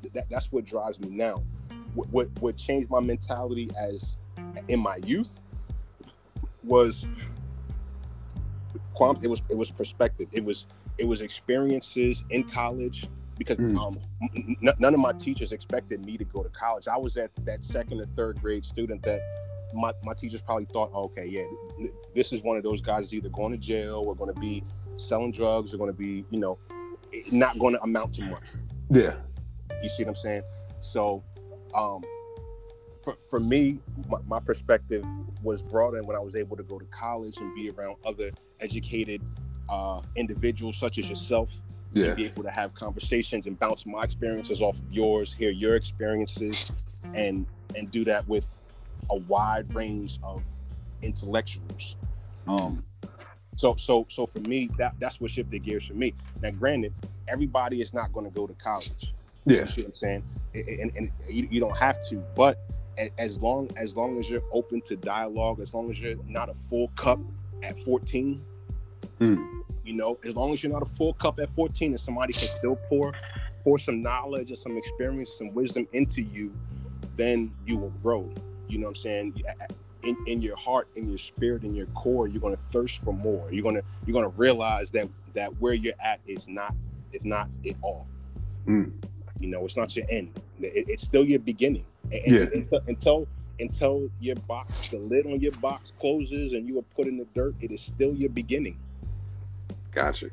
th- 0.01 0.13
that 0.13 0.25
that's 0.29 0.51
what 0.51 0.65
drives 0.65 0.99
me 0.99 1.09
now. 1.09 1.43
What, 1.93 2.09
what 2.09 2.27
what 2.39 2.57
changed 2.57 2.89
my 2.89 2.99
mentality 2.99 3.69
as 3.77 4.17
in 4.67 4.79
my 4.79 4.97
youth 5.05 5.41
was 6.63 7.07
it 9.23 9.29
was 9.29 9.41
it 9.49 9.57
was 9.57 9.71
perspective. 9.71 10.27
It 10.31 10.43
was 10.43 10.65
it 10.97 11.07
was 11.07 11.21
experiences 11.21 12.25
in 12.29 12.43
college 12.43 13.07
because 13.37 13.57
mm. 13.57 13.77
um, 13.77 13.97
n- 14.35 14.73
none 14.79 14.93
of 14.93 14.99
my 14.99 15.13
teachers 15.13 15.51
expected 15.53 16.05
me 16.05 16.17
to 16.17 16.25
go 16.25 16.43
to 16.43 16.49
college. 16.49 16.87
I 16.87 16.97
was 16.97 17.15
at 17.15 17.31
that 17.45 17.63
second 17.63 18.01
or 18.01 18.05
third 18.05 18.41
grade 18.41 18.65
student 18.65 19.01
that 19.03 19.21
my, 19.73 19.93
my 20.03 20.13
teachers 20.13 20.41
probably 20.41 20.65
thought, 20.65 20.89
oh, 20.93 21.05
okay, 21.05 21.25
yeah, 21.25 21.43
this 22.13 22.33
is 22.33 22.43
one 22.43 22.57
of 22.57 22.63
those 22.63 22.81
guys 22.81 23.05
is 23.05 23.13
either 23.13 23.29
going 23.29 23.51
to 23.51 23.57
jail 23.57 24.03
or 24.05 24.15
going 24.15 24.33
to 24.33 24.39
be 24.39 24.63
selling 24.97 25.31
drugs 25.31 25.73
or 25.73 25.77
going 25.77 25.89
to 25.89 25.97
be, 25.97 26.25
you 26.29 26.39
know, 26.39 26.57
not 27.31 27.57
going 27.59 27.73
to 27.73 27.81
amount 27.81 28.13
to 28.15 28.23
much. 28.23 28.49
Yeah. 28.89 29.15
You 29.81 29.89
see 29.89 30.03
what 30.03 30.09
I'm 30.09 30.15
saying? 30.15 30.43
So, 30.79 31.23
um, 31.73 32.03
for, 33.01 33.13
for 33.29 33.39
me, 33.39 33.79
my, 34.09 34.17
my 34.27 34.39
perspective 34.39 35.05
was 35.41 35.61
broadened 35.61 36.05
when 36.05 36.15
I 36.15 36.19
was 36.19 36.35
able 36.35 36.57
to 36.57 36.63
go 36.63 36.79
to 36.79 36.85
college 36.85 37.37
and 37.37 37.53
be 37.55 37.69
around 37.69 37.97
other 38.05 38.31
educated 38.59 39.21
uh, 39.69 40.01
individuals 40.15 40.77
such 40.77 40.97
as 40.97 41.09
yourself 41.09 41.61
yeah. 41.93 42.07
and 42.07 42.15
be 42.15 42.25
able 42.25 42.43
to 42.43 42.51
have 42.51 42.73
conversations 42.73 43.47
and 43.47 43.57
bounce 43.59 43.85
my 43.85 44.03
experiences 44.03 44.61
off 44.61 44.77
of 44.77 44.91
yours, 44.91 45.33
hear 45.33 45.49
your 45.49 45.75
experiences, 45.75 46.71
and 47.13 47.47
and 47.75 47.91
do 47.91 48.03
that 48.05 48.27
with 48.27 48.47
a 49.11 49.17
wide 49.21 49.73
range 49.73 50.19
of 50.23 50.43
intellectuals. 51.01 51.95
Um, 52.47 52.83
so 53.55 53.75
so 53.77 54.05
so 54.09 54.25
for 54.25 54.39
me, 54.41 54.69
that 54.77 54.95
that's 54.99 55.19
what 55.21 55.31
shifted 55.31 55.63
gears 55.63 55.85
for 55.85 55.93
me. 55.93 56.13
Now, 56.41 56.51
granted, 56.51 56.93
everybody 57.27 57.81
is 57.81 57.93
not 57.93 58.11
going 58.13 58.25
to 58.25 58.31
go 58.31 58.47
to 58.47 58.53
college. 58.53 59.13
Yeah, 59.49 59.65
you 59.75 59.83
what 59.83 59.87
I'm 59.87 59.93
saying, 59.93 60.23
and, 60.53 60.91
and 60.95 61.11
you, 61.27 61.47
you 61.49 61.59
don't 61.59 61.77
have 61.77 61.99
to, 62.09 62.17
but 62.35 62.59
as 63.17 63.39
long 63.39 63.69
as 63.77 63.95
long 63.95 64.19
as 64.19 64.29
you're 64.29 64.43
open 64.51 64.81
to 64.81 64.95
dialogue, 64.95 65.59
as 65.59 65.73
long 65.73 65.89
as 65.89 65.99
you're 65.99 66.17
not 66.27 66.49
a 66.49 66.53
full 66.53 66.89
cup 66.95 67.19
at 67.63 67.79
14, 67.83 68.43
mm. 69.19 69.61
you 69.83 69.93
know, 69.93 70.17
as 70.23 70.35
long 70.35 70.53
as 70.53 70.61
you're 70.63 70.71
not 70.71 70.81
a 70.81 70.85
full 70.85 71.13
cup 71.13 71.39
at 71.39 71.49
14 71.51 71.91
and 71.91 71.99
somebody 71.99 72.33
can 72.33 72.47
still 72.47 72.75
pour 72.89 73.13
pour 73.63 73.79
some 73.79 74.01
knowledge 74.01 74.49
and 74.49 74.57
some 74.57 74.77
experience, 74.77 75.33
some 75.37 75.53
wisdom 75.53 75.87
into 75.93 76.21
you, 76.21 76.53
then 77.17 77.51
you 77.65 77.77
will 77.77 77.93
grow. 78.01 78.29
You 78.67 78.79
know 78.79 78.87
what 78.87 78.97
I'm 78.97 79.01
saying? 79.01 79.43
In, 80.03 80.15
in 80.27 80.41
your 80.41 80.55
heart, 80.55 80.87
in 80.95 81.09
your 81.09 81.17
spirit, 81.17 81.63
in 81.63 81.75
your 81.75 81.87
core, 81.87 82.27
you're 82.27 82.41
gonna 82.41 82.55
thirst 82.55 83.03
for 83.03 83.13
more. 83.13 83.51
You're 83.51 83.63
gonna 83.63 83.81
you're 84.05 84.13
gonna 84.13 84.35
realize 84.37 84.91
that 84.91 85.09
that 85.33 85.49
where 85.59 85.73
you're 85.73 85.93
at 86.03 86.19
is 86.25 86.47
not 86.47 86.73
is 87.11 87.25
not 87.25 87.49
it 87.63 87.75
all. 87.81 88.07
Mm. 88.67 88.91
You 89.39 89.47
know, 89.47 89.65
it's 89.65 89.77
not 89.77 89.95
your 89.95 90.05
end. 90.09 90.39
It, 90.59 90.89
it's 90.89 91.03
still 91.03 91.25
your 91.25 91.39
beginning. 91.39 91.85
And, 92.11 92.21
Yeah. 92.25 92.45
Until, 92.53 92.81
until 92.87 93.27
until 93.61 94.09
your 94.21 94.35
box, 94.47 94.87
the 94.87 94.97
lid 94.97 95.25
on 95.25 95.39
your 95.41 95.51
box 95.53 95.91
closes 95.99 96.53
and 96.53 96.67
you 96.67 96.79
are 96.79 96.85
put 96.95 97.07
in 97.07 97.17
the 97.17 97.25
dirt, 97.35 97.55
it 97.61 97.71
is 97.71 97.81
still 97.81 98.13
your 98.13 98.29
beginning. 98.29 98.79
Gotcha. 99.91 100.29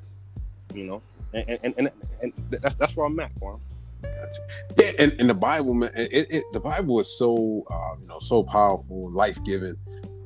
You 0.75 0.85
know, 0.85 1.03
and 1.33 1.59
and 1.63 1.75
and, 1.79 1.91
and 2.23 2.33
that's 2.51 2.75
that's 2.75 2.97
where 2.97 3.07
I'm 3.07 3.19
at, 3.21 3.33
Quan. 3.41 3.59
Gotcha. 4.03 4.43
Yeah, 4.79 4.91
and, 4.99 5.13
and 5.19 5.31
the 5.31 5.35
Bible, 5.35 5.75
man, 5.75 5.91
it, 5.97 6.27
it 6.31 6.45
the 6.53 6.61
Bible 6.61 7.01
is 7.01 7.19
so 7.19 7.65
uh, 7.71 7.95
you 8.01 8.07
know 8.07 8.19
so 8.19 8.43
powerful, 8.43 9.11
life 9.11 9.43
giving. 9.45 9.77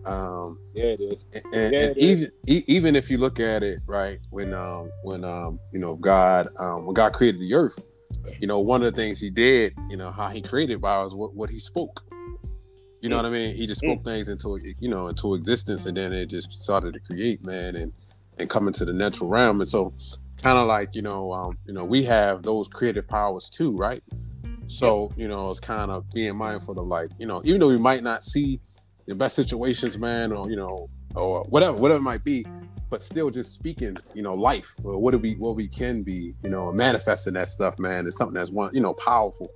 Um, 0.05 0.59
Yeah, 0.75 0.85
it 0.85 1.01
is. 1.01 1.25
and, 1.35 1.45
Yeah, 1.53 1.61
and 1.63 1.75
it 1.75 1.99
is. 1.99 2.05
even 2.05 2.33
e- 2.47 2.65
even 2.67 2.97
if 2.97 3.11
you 3.11 3.19
look 3.19 3.39
at 3.39 3.63
it 3.63 3.81
right 3.87 4.19
when 4.31 4.53
um 4.55 4.91
when 5.03 5.25
um 5.25 5.61
you 5.73 5.79
know 5.79 5.95
God 5.97 6.49
um 6.59 6.87
when 6.87 6.95
God 6.95 7.13
created 7.13 7.41
the 7.41 7.55
earth, 7.55 7.79
you 8.41 8.47
know 8.47 8.61
one 8.61 8.83
of 8.83 8.93
the 8.93 9.01
things 9.01 9.21
He 9.21 9.31
did, 9.31 9.75
you 9.89 9.97
know 9.97 10.11
how 10.11 10.29
He 10.29 10.41
created 10.41 10.83
was 10.83 11.15
what, 11.15 11.35
what 11.35 11.51
He 11.51 11.59
spoke. 11.59 12.05
You 13.01 13.09
know 13.09 13.17
what 13.17 13.25
I 13.25 13.31
mean? 13.31 13.55
He 13.57 13.67
just 13.67 13.81
spoke 13.81 14.05
things 14.05 14.29
into 14.29 14.59
you 14.79 14.89
know 14.89 15.09
into 15.09 15.35
existence, 15.35 15.87
and 15.87 15.97
then 15.97 16.13
it 16.13 16.27
just 16.27 16.53
started 16.53 16.95
to 16.95 17.01
create, 17.01 17.45
man, 17.45 17.77
and 17.77 17.93
and 18.39 18.51
come 18.51 18.67
into 18.67 18.85
the 18.85 18.93
natural 18.93 19.31
realm. 19.31 19.61
And 19.61 19.69
so, 19.69 19.95
kind 20.43 20.59
of 20.59 20.67
like 20.67 20.91
you 20.95 21.03
know, 21.03 21.33
um, 21.33 21.59
you 21.67 21.73
know, 21.73 21.85
we 21.85 22.03
have 22.05 22.43
those 22.43 22.69
creative 22.69 23.09
powers 23.09 23.49
too, 23.49 23.77
right? 23.77 24.03
So 24.67 25.13
you 25.17 25.29
know, 25.29 25.51
it's 25.51 25.61
kind 25.61 25.91
of 25.91 26.09
being 26.11 26.37
mindful 26.37 26.79
of 26.79 26.87
like 26.87 27.11
you 27.19 27.27
know, 27.27 27.41
even 27.45 27.61
though 27.61 27.69
we 27.69 27.79
might 27.79 28.03
not 28.03 28.25
see 28.25 28.61
the 29.07 29.15
best 29.15 29.35
situations, 29.35 29.99
man, 29.99 30.33
or 30.33 30.49
you 30.49 30.57
know, 30.57 30.89
or 31.15 31.45
whatever, 31.45 31.77
whatever 31.77 31.99
it 31.99 32.03
might 32.03 32.23
be, 32.23 32.45
but 32.91 33.03
still 33.05 33.31
just 33.31 33.55
speaking, 33.55 33.97
you 34.15 34.23
know, 34.23 34.35
life 34.35 34.75
or 34.83 34.99
what 34.99 35.13
do 35.13 35.19
we 35.19 35.35
what 35.37 35.55
we 35.55 35.69
can 35.69 36.03
be, 36.03 36.35
you 36.43 36.51
know, 36.51 36.73
manifesting 36.73 37.35
that 37.35 37.49
stuff, 37.49 37.79
man, 37.79 38.07
is 38.07 38.17
something 38.17 38.35
that's 38.35 38.51
one, 38.51 38.75
you 38.75 38.81
know, 38.81 38.95
powerful. 38.95 39.51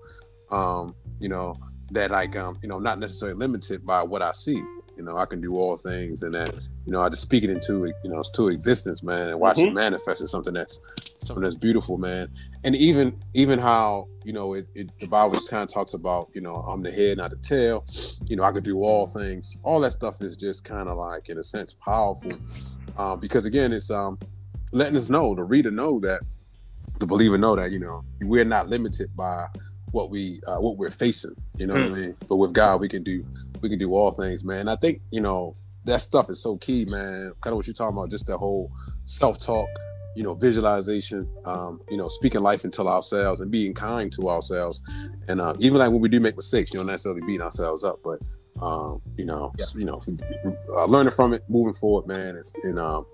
Um, 0.51 0.95
you 1.19 1.29
know, 1.29 1.59
that 1.91 2.13
like 2.13 2.37
um, 2.37 2.57
you 2.63 2.69
know, 2.69 2.79
not 2.79 3.01
necessarily 3.01 3.37
limited 3.37 3.85
by 3.85 4.03
what 4.03 4.23
I 4.23 4.33
see. 4.33 4.63
You 4.97 5.03
know, 5.03 5.17
I 5.17 5.27
can 5.27 5.41
do 5.41 5.57
all 5.57 5.77
things 5.77 6.23
and 6.23 6.35
that, 6.35 6.55
you 6.87 6.93
know, 6.93 7.01
I 7.01 7.09
just 7.09 7.23
speak 7.23 7.43
it 7.43 7.51
into 7.51 7.87
you 8.05 8.11
know, 8.11 8.23
to 8.35 8.49
existence, 8.49 9.03
man, 9.03 9.31
and 9.31 9.41
watch 9.41 9.59
it 9.59 9.73
manifest 9.73 10.21
as 10.21 10.31
something 10.31 10.55
that's 10.55 10.81
something 11.19 11.43
that's 11.43 11.57
beautiful, 11.57 11.99
man. 11.99 12.29
And 12.63 12.77
even 12.77 13.19
even 13.35 13.59
how, 13.59 14.07
you 14.25 14.33
know, 14.33 14.55
it, 14.55 14.69
it 14.77 14.97
the 15.01 15.09
Bible 15.09 15.35
just 15.35 15.51
kind 15.51 15.65
of 15.65 15.69
talks 15.69 15.95
about, 15.95 16.29
you 16.33 16.41
know, 16.41 16.57
I'm 16.57 16.83
the 16.85 16.93
head, 16.93 17.19
not 17.19 17.31
the 17.31 17.39
tail. 17.39 17.85
You 18.27 18.37
know, 18.37 18.45
I 18.45 18.53
could 18.53 18.63
do 18.63 18.79
all 18.79 19.09
things. 19.09 19.57
All 19.65 19.81
that 19.81 19.93
stuff 19.93 20.23
is 20.23 20.37
just 20.37 20.65
kind 20.65 20.89
of 20.89 20.97
like 20.97 21.29
in 21.29 21.39
a 21.39 21.45
sense 21.45 21.75
powerful. 21.75 22.33
Um, 22.97 23.21
because 23.21 23.45
again, 23.45 23.73
it's 23.73 23.91
um 23.91 24.19
letting 24.73 24.97
us 24.97 25.11
know, 25.11 25.35
the 25.35 25.45
reader 25.45 25.71
know 25.71 26.01
that 26.01 26.21
the 26.99 27.07
believer 27.07 27.39
know 27.39 27.57
that, 27.57 27.71
you 27.71 27.79
know, 27.79 28.05
we're 28.21 28.45
not 28.45 28.69
limited 28.69 29.15
by 29.17 29.47
what 29.93 30.11
we 30.11 30.41
uh, 30.47 30.59
what 30.59 30.77
we're 30.77 30.91
facing. 30.91 31.35
You 31.57 31.69
know 31.69 31.75
what 31.75 31.87
I 31.87 31.95
mean? 31.95 32.17
But 32.29 32.37
with 32.37 32.53
God, 32.53 32.81
we 32.81 32.89
can 32.89 33.03
do 33.03 33.25
we 33.61 33.69
can 33.69 33.79
do 33.79 33.95
all 33.95 34.11
things, 34.11 34.45
man. 34.45 34.69
I 34.69 34.77
think 34.77 35.01
you 35.11 35.21
know 35.21 35.57
that 35.85 36.01
stuff 36.01 36.29
is 36.29 36.43
so 36.43 36.57
key, 36.57 36.85
man. 36.85 37.33
Kind 37.41 37.53
of 37.53 37.57
what 37.57 37.67
you're 37.67 37.75
talking 37.75 37.97
about, 37.97 38.11
just 38.11 38.27
the 38.27 38.37
whole 38.37 38.73
self 39.05 39.39
talk, 39.39 39.69
you 40.17 40.25
know, 40.25 40.35
visualization, 40.35 41.29
um, 41.45 41.81
you 41.89 41.97
know, 41.97 42.09
speaking 42.09 42.41
life 42.41 42.65
into 42.65 42.83
ourselves 42.83 43.41
and 43.41 43.51
being 43.51 43.73
kind 43.73 44.13
to 44.15 44.29
ourselves, 44.29 44.83
and 45.29 45.41
uh, 45.41 45.55
even 45.61 45.79
like 45.79 45.91
when 45.91 46.01
we 46.01 46.09
do 46.09 46.19
make 46.21 46.37
mistakes, 46.37 46.73
you 46.73 46.81
don't 46.81 46.87
necessarily 46.87 47.21
beating 47.23 47.43
ourselves 47.43 47.85
up, 47.85 48.01
but 48.03 48.19
um, 48.61 49.01
you 49.17 49.25
know, 49.25 49.53
Yeah. 49.59 49.65
you 49.75 49.85
know, 49.85 50.01
uh, 50.77 50.85
learning 50.87 51.13
from 51.13 51.33
it, 51.35 51.43
moving 51.49 51.75
forward, 51.75 52.07
man, 52.07 52.37
and, 52.37 52.45
and 52.65 52.79
um, 52.79 53.07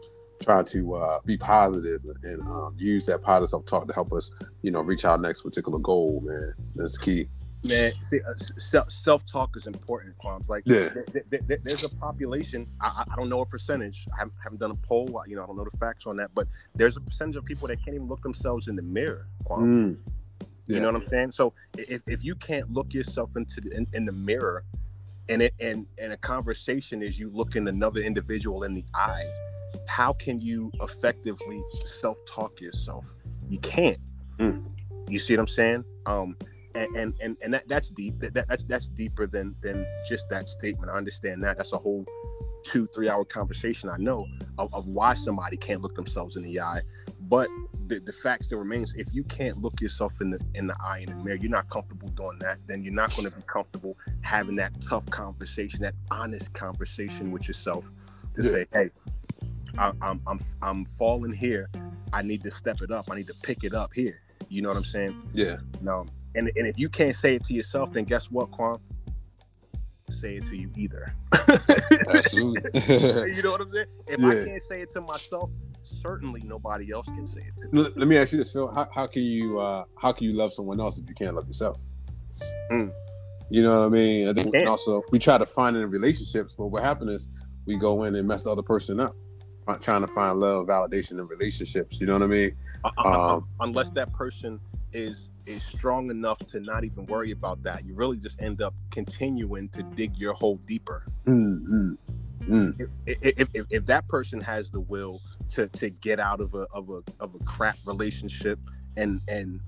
trying 0.42 0.64
to 0.66 0.94
uh, 0.94 1.20
be 1.24 1.37
positive 1.37 2.03
and 2.22 2.40
um, 2.42 2.74
use 2.79 3.07
that 3.07 3.22
positive 3.22 3.50
self 3.50 3.64
talk 3.66 3.87
to 3.88 3.94
help 3.94 4.12
us, 4.12 4.31
you 4.62 4.70
know, 4.70 4.81
reach 4.81 5.05
our 5.05 5.18
next 5.18 5.42
particular 5.42 5.79
goal, 5.79 6.22
man. 6.24 6.55
That's 6.74 6.98
key. 6.98 7.29
Man, 7.62 7.92
see, 8.00 8.20
uh, 8.26 8.33
self 8.88 9.26
talk 9.26 9.55
is 9.55 9.66
important, 9.66 10.16
Quams. 10.18 10.48
Like, 10.48 10.62
Yeah. 10.64 10.88
th- 10.88 11.24
th- 11.31 11.46
th- 11.46 11.61
there's 11.62 11.85
a 11.85 11.94
population. 11.96 12.66
I, 12.81 13.05
I 13.11 13.16
don't 13.16 13.29
know 13.29 13.42
a 13.42 13.46
percentage. 13.46 14.07
I 14.14 14.18
haven't, 14.18 14.35
haven't 14.42 14.61
done 14.61 14.70
a 14.70 14.74
poll. 14.76 15.22
You 15.26 15.37
know, 15.37 15.42
I 15.42 15.46
don't 15.46 15.59
know 15.59 15.66
the 15.70 15.76
facts 15.76 16.07
on 16.07 16.16
that. 16.16 16.31
But 16.35 16.48
there's 16.74 16.96
a 16.96 17.00
percentage 17.00 17.37
of 17.37 17.44
people 17.44 17.68
that 17.68 17.76
can't 17.85 17.94
even 17.96 18.09
look 18.09 18.22
themselves 18.22 18.68
in 18.68 18.76
the 18.76 18.83
mirror, 18.83 19.26
Quam. 19.44 19.98
Mm. 20.00 20.12
You 20.68 20.81
know 20.81 20.87
what 20.87 21.03
I'm 21.03 21.09
saying? 21.09 21.33
So 21.33 21.53
if, 21.76 22.00
if 22.07 22.24
you 22.24 22.35
can't 22.37 22.72
look 22.72 22.94
yourself 22.94 23.31
into 23.37 23.61
the, 23.61 23.76
in, 23.76 23.87
in 23.92 24.05
the 24.07 24.12
mirror, 24.12 24.64
and 25.30 25.42
it 25.42 25.54
and 25.60 25.86
and 26.02 26.12
a 26.12 26.16
conversation 26.16 27.02
is 27.02 27.18
you 27.18 27.30
looking 27.30 27.68
another 27.68 28.02
individual 28.02 28.64
in 28.64 28.74
the 28.74 28.84
eye, 28.94 29.24
how 29.86 30.12
can 30.12 30.40
you 30.40 30.70
effectively 30.82 31.62
self 31.84 32.18
talk 32.26 32.60
yourself? 32.60 33.14
You 33.48 33.58
can't. 33.60 33.98
Mm. 34.38 34.66
You 35.08 35.18
see 35.18 35.34
what 35.34 35.40
I'm 35.40 35.46
saying? 35.46 35.84
Um, 36.06 36.36
and 36.74 36.96
and 36.96 37.14
and, 37.22 37.36
and 37.42 37.54
that, 37.54 37.68
that's 37.68 37.88
deep. 37.90 38.18
That, 38.18 38.34
that 38.34 38.48
that's 38.48 38.64
that's 38.64 38.88
deeper 38.88 39.26
than 39.26 39.54
than 39.62 39.86
just 40.08 40.28
that 40.30 40.48
statement. 40.48 40.90
I 40.92 40.96
understand 40.96 41.42
that. 41.44 41.56
That's 41.56 41.72
a 41.72 41.78
whole 41.78 42.04
two 42.64 42.88
three 42.88 43.08
hour 43.08 43.24
conversation. 43.24 43.88
I 43.88 43.96
know 43.98 44.26
of, 44.58 44.74
of 44.74 44.88
why 44.88 45.14
somebody 45.14 45.56
can't 45.56 45.80
look 45.80 45.94
themselves 45.94 46.36
in 46.36 46.42
the 46.42 46.60
eye, 46.60 46.82
but 47.30 47.48
the, 47.86 48.00
the 48.00 48.12
fact 48.12 48.44
still 48.44 48.58
remains: 48.58 48.92
if 48.94 49.14
you 49.14 49.22
can't 49.24 49.56
look 49.62 49.80
yourself 49.80 50.12
in 50.20 50.30
the 50.30 50.40
in 50.54 50.66
the 50.66 50.76
eye 50.84 51.04
in 51.06 51.10
the 51.14 51.24
mirror, 51.24 51.36
you're 51.36 51.50
not 51.50 51.68
comfortable 51.70 52.08
doing 52.08 52.38
that. 52.40 52.58
Then 52.66 52.82
you're 52.82 52.92
not 52.92 53.14
going 53.16 53.30
to 53.30 53.34
be 53.36 53.42
comfortable 53.46 53.96
having 54.22 54.56
that 54.56 54.72
tough 54.82 55.06
conversation, 55.06 55.80
that 55.82 55.94
honest 56.10 56.52
conversation 56.52 57.30
with 57.30 57.46
yourself 57.48 57.90
to 58.34 58.42
Yeah. 58.42 58.50
say, 58.50 58.66
"Hey, 58.72 58.90
I, 59.78 59.92
I'm 60.02 60.20
I'm 60.26 60.40
I'm 60.60 60.84
falling 60.84 61.32
here. 61.32 61.70
I 62.12 62.22
need 62.22 62.42
to 62.42 62.50
step 62.50 62.82
it 62.82 62.90
up. 62.90 63.06
I 63.10 63.14
need 63.14 63.28
to 63.28 63.34
pick 63.42 63.64
it 63.64 63.74
up 63.74 63.92
here." 63.94 64.20
You 64.48 64.62
know 64.62 64.68
what 64.68 64.78
I'm 64.78 64.84
saying? 64.84 65.22
Yeah. 65.32 65.58
No. 65.80 66.04
And 66.34 66.50
and 66.56 66.66
if 66.66 66.78
you 66.78 66.88
can't 66.88 67.14
say 67.14 67.36
it 67.36 67.44
to 67.44 67.54
yourself, 67.54 67.92
then 67.92 68.04
guess 68.04 68.30
what, 68.30 68.50
Quan? 68.50 68.78
Say 70.10 70.36
it 70.38 70.46
to 70.46 70.56
you 70.56 70.68
either. 70.76 71.14
Absolutely. 72.08 72.62
you 73.36 73.42
know 73.42 73.52
what 73.52 73.60
I'm 73.60 73.72
saying? 73.72 73.86
If 74.08 74.20
Yeah. 74.20 74.28
I 74.28 74.44
can't 74.44 74.62
say 74.64 74.80
it 74.82 74.90
to 74.90 75.00
myself, 75.02 75.50
certainly 76.00 76.42
nobody 76.44 76.92
else 76.92 77.06
can 77.06 77.26
say 77.26 77.40
it 77.40 77.56
to 77.58 77.68
me. 77.68 77.82
let, 77.82 77.96
let 77.96 78.08
me 78.08 78.16
ask 78.16 78.32
you 78.32 78.38
this, 78.38 78.52
Phil. 78.52 78.70
How, 78.72 78.88
how 78.94 79.06
can 79.06 79.22
you 79.22 79.58
uh, 79.58 79.84
how 79.98 80.12
can 80.12 80.26
you 80.26 80.32
love 80.32 80.52
someone 80.52 80.80
else 80.80 80.98
if 80.98 81.08
you 81.08 81.14
can't 81.14 81.34
love 81.34 81.46
yourself? 81.46 81.78
Mm. 82.70 82.92
You 83.50 83.62
know 83.62 83.80
what 83.80 83.86
I 83.86 83.88
mean? 83.88 84.28
I 84.28 84.32
think 84.32 84.52
we 84.52 84.64
also 84.64 85.02
we 85.10 85.18
try 85.18 85.38
to 85.38 85.46
find 85.46 85.76
it 85.76 85.80
in 85.80 85.90
relationships, 85.90 86.54
but 86.54 86.66
what 86.66 86.82
happens 86.82 87.10
is 87.10 87.28
we 87.66 87.76
go 87.76 88.04
in 88.04 88.14
and 88.14 88.26
mess 88.26 88.44
the 88.44 88.50
other 88.50 88.62
person 88.62 89.00
up, 89.00 89.14
trying 89.80 90.00
to 90.02 90.06
find 90.06 90.38
love, 90.38 90.66
validation 90.66 91.12
in 91.12 91.26
relationships. 91.26 92.00
You 92.00 92.06
know 92.06 92.14
what 92.14 92.22
I 92.22 92.26
mean? 92.26 92.56
Uh, 92.84 92.90
uh, 92.98 93.02
uh, 93.02 93.34
Um, 93.36 93.48
Unless 93.60 93.90
that 93.90 94.12
person 94.12 94.60
is 94.92 95.30
is 95.46 95.62
strong 95.64 96.10
enough 96.10 96.38
to 96.38 96.60
not 96.60 96.84
even 96.84 97.06
worry 97.06 97.32
about 97.32 97.62
that, 97.64 97.84
you 97.84 97.94
really 97.94 98.18
just 98.18 98.40
end 98.40 98.62
up 98.62 98.74
continuing 98.90 99.68
to 99.70 99.82
dig 99.82 100.16
your 100.16 100.32
hole 100.34 100.60
deeper. 100.66 101.04
Mm, 101.26 101.66
mm, 101.66 101.98
mm. 102.42 102.88
if, 103.06 103.18
if, 103.22 103.48
if, 103.52 103.66
if 103.70 103.86
that 103.86 104.06
person 104.08 104.40
has 104.40 104.70
the 104.70 104.80
will 104.80 105.20
to 105.50 105.68
to 105.68 105.90
get 105.90 106.20
out 106.20 106.40
of 106.40 106.54
a 106.54 106.66
of 106.72 106.90
a 106.90 107.02
of 107.20 107.34
a 107.34 107.44
crap 107.44 107.76
relationship 107.86 108.58
and 108.96 109.20
and 109.28 109.60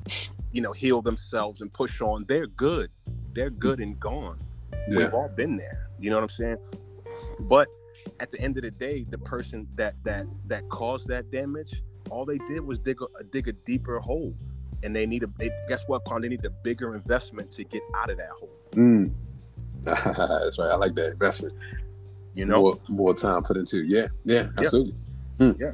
you 0.52 0.60
know 0.60 0.72
heal 0.72 1.02
themselves 1.02 1.60
and 1.60 1.72
push 1.72 2.00
on, 2.00 2.24
they're 2.28 2.46
good. 2.46 2.90
They're 3.32 3.50
good 3.50 3.80
and 3.80 3.98
gone. 3.98 4.38
Yeah. 4.88 4.98
We've 4.98 5.14
all 5.14 5.28
been 5.28 5.56
there. 5.56 5.88
You 5.98 6.10
know 6.10 6.16
what 6.16 6.24
I'm 6.24 6.30
saying? 6.30 6.58
But 7.40 7.68
at 8.20 8.30
the 8.32 8.40
end 8.40 8.56
of 8.56 8.64
the 8.64 8.70
day, 8.70 9.04
the 9.08 9.18
person 9.18 9.66
that 9.76 9.94
that 10.04 10.26
that 10.46 10.68
caused 10.68 11.08
that 11.08 11.30
damage, 11.30 11.82
all 12.10 12.24
they 12.24 12.38
did 12.38 12.60
was 12.60 12.78
dig 12.78 13.00
a 13.02 13.24
dig 13.24 13.48
a 13.48 13.52
deeper 13.52 13.98
hole. 13.98 14.34
And 14.84 14.96
they 14.96 15.06
need 15.06 15.22
a 15.22 15.28
they, 15.38 15.50
guess 15.68 15.84
what, 15.86 16.04
Con? 16.04 16.22
They 16.22 16.28
need 16.28 16.44
a 16.44 16.50
bigger 16.50 16.94
investment 16.94 17.52
to 17.52 17.62
get 17.62 17.82
out 17.94 18.10
of 18.10 18.18
that 18.18 18.30
hole. 18.30 18.50
Mm. 18.72 19.12
That's 19.84 20.58
right. 20.58 20.70
I 20.70 20.76
like 20.76 20.94
that 20.96 21.12
investment. 21.12 21.54
You 22.34 22.46
know? 22.46 22.60
more, 22.60 22.80
more 22.88 23.14
time 23.14 23.42
put 23.42 23.56
into. 23.56 23.80
it. 23.80 23.86
Yeah, 23.86 24.08
yeah, 24.24 24.48
absolutely. 24.58 24.94
Mm. 25.42 25.56
Yeah. 25.60 25.72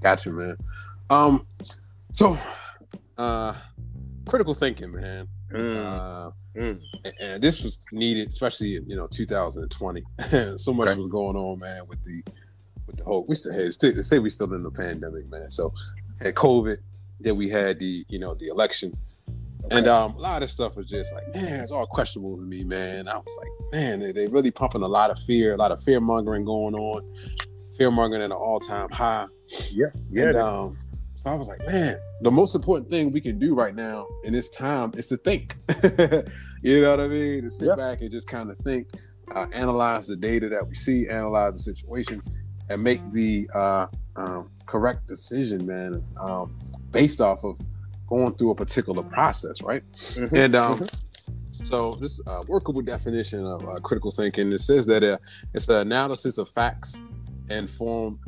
Gotcha, 0.00 0.30
man. 0.30 0.56
Um, 1.10 1.46
so, 2.12 2.36
uh, 3.18 3.54
critical 4.26 4.54
thinking, 4.54 4.92
man. 4.92 5.28
Mm, 5.52 5.76
Uh, 5.86 6.30
mm. 6.56 6.80
and, 7.04 7.14
and 7.20 7.42
this 7.42 7.62
was 7.62 7.80
needed, 7.92 8.28
especially 8.28 8.76
in 8.76 8.88
you 8.88 8.96
know 8.96 9.06
2020. 9.06 10.02
so 10.58 10.72
much 10.72 10.88
Okay. 10.88 10.98
was 11.00 11.10
going 11.10 11.36
on, 11.36 11.58
man, 11.58 11.86
with 11.86 12.02
the 12.04 12.22
with 12.86 12.96
the 12.96 13.04
whole. 13.04 13.24
We 13.28 13.34
still 13.36 13.52
had 13.52 13.72
still, 13.72 13.92
say 14.02 14.18
we 14.18 14.30
still 14.30 14.52
in 14.54 14.62
the 14.62 14.70
pandemic, 14.70 15.28
man. 15.30 15.50
So 15.50 15.72
had 16.20 16.34
COVID, 16.34 16.78
then 17.20 17.36
we 17.36 17.48
had 17.48 17.78
the 17.78 18.04
you 18.08 18.18
know 18.18 18.34
the 18.34 18.48
election, 18.48 18.96
and 19.70 19.86
um, 19.86 20.14
a 20.16 20.18
lot 20.18 20.42
of 20.42 20.50
stuff 20.50 20.76
was 20.76 20.88
just 20.88 21.14
like, 21.14 21.32
man, 21.34 21.60
it's 21.60 21.70
all 21.70 21.86
questionable 21.86 22.36
to 22.36 22.42
me, 22.42 22.64
man. 22.64 23.06
I 23.08 23.16
was 23.16 23.38
like, 23.38 23.72
man, 23.72 24.00
they, 24.00 24.12
they 24.12 24.26
really 24.26 24.50
pumping 24.50 24.82
a 24.82 24.88
lot 24.88 25.10
of 25.10 25.18
fear, 25.20 25.54
a 25.54 25.56
lot 25.56 25.70
of 25.72 25.82
fear 25.82 26.00
mongering 26.00 26.44
going 26.44 26.74
on, 26.74 27.04
fear 27.76 27.90
mongering 27.90 28.22
at 28.22 28.26
an 28.26 28.32
all 28.32 28.60
time 28.60 28.88
high. 28.90 29.26
Yeah, 29.70 29.86
yeah. 30.10 30.24
And 30.24 30.36
um, 30.36 30.78
so 31.16 31.30
I 31.30 31.34
was 31.34 31.48
like, 31.48 31.64
man, 31.66 31.96
the 32.22 32.30
most 32.30 32.54
important 32.54 32.90
thing 32.90 33.12
we 33.12 33.20
can 33.20 33.38
do 33.38 33.54
right 33.54 33.74
now 33.74 34.06
in 34.24 34.32
this 34.32 34.48
time 34.50 34.92
is 34.96 35.06
to 35.08 35.16
think. 35.16 35.56
you 36.62 36.80
know 36.80 36.90
what 36.90 37.00
I 37.00 37.08
mean? 37.08 37.42
To 37.44 37.50
sit 37.50 37.68
Yeah. 37.68 37.74
back 37.76 38.00
and 38.00 38.10
just 38.10 38.28
kind 38.28 38.50
of 38.50 38.56
think, 38.58 38.88
uh, 39.34 39.46
analyze 39.52 40.06
the 40.06 40.16
data 40.16 40.48
that 40.48 40.66
we 40.66 40.74
see, 40.74 41.08
analyze 41.08 41.54
the 41.54 41.60
situation, 41.60 42.20
and 42.70 42.82
make 42.82 43.02
the 43.10 43.48
uh, 43.54 43.86
um, 44.16 44.50
correct 44.66 45.06
decision, 45.06 45.66
man. 45.66 46.02
Um, 46.20 46.54
based 46.90 47.20
off 47.20 47.44
of 47.44 47.58
going 48.08 48.32
through 48.34 48.50
a 48.50 48.54
particular 48.54 49.02
process, 49.02 49.60
right? 49.62 49.82
Mhm. 50.14 50.32
And 50.32 50.54
um, 50.54 50.78
Mm-hmm. 50.78 51.64
so 51.64 51.96
this 51.96 52.20
uh, 52.26 52.42
workable 52.46 52.80
definition 52.82 53.44
of 53.44 53.66
uh, 53.68 53.80
critical 53.80 54.10
thinking 54.12 54.52
it 54.52 54.58
says 54.60 54.86
that 54.86 55.02
uh, 55.02 55.18
it's 55.54 55.68
an 55.68 55.76
analysis 55.86 56.38
of 56.38 56.48
facts 56.50 57.00
and 57.50 57.68
form 57.68 58.18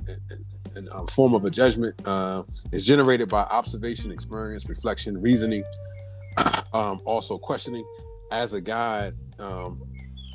and 0.77 0.89
um, 0.91 1.07
form 1.09 1.35
of 1.35 1.45
a 1.45 1.51
judgment 1.51 1.95
uh, 2.07 2.43
is 2.73 2.85
generated 2.85 3.29
by 3.29 3.43
observation, 3.43 4.13
experience, 4.13 4.69
reflection, 4.69 5.21
reasoning, 5.21 5.65
um, 6.73 7.01
also 7.05 7.39
questioning 7.39 7.85
as 8.31 8.53
a 8.53 8.61
guide 8.61 9.15
um, 9.39 9.83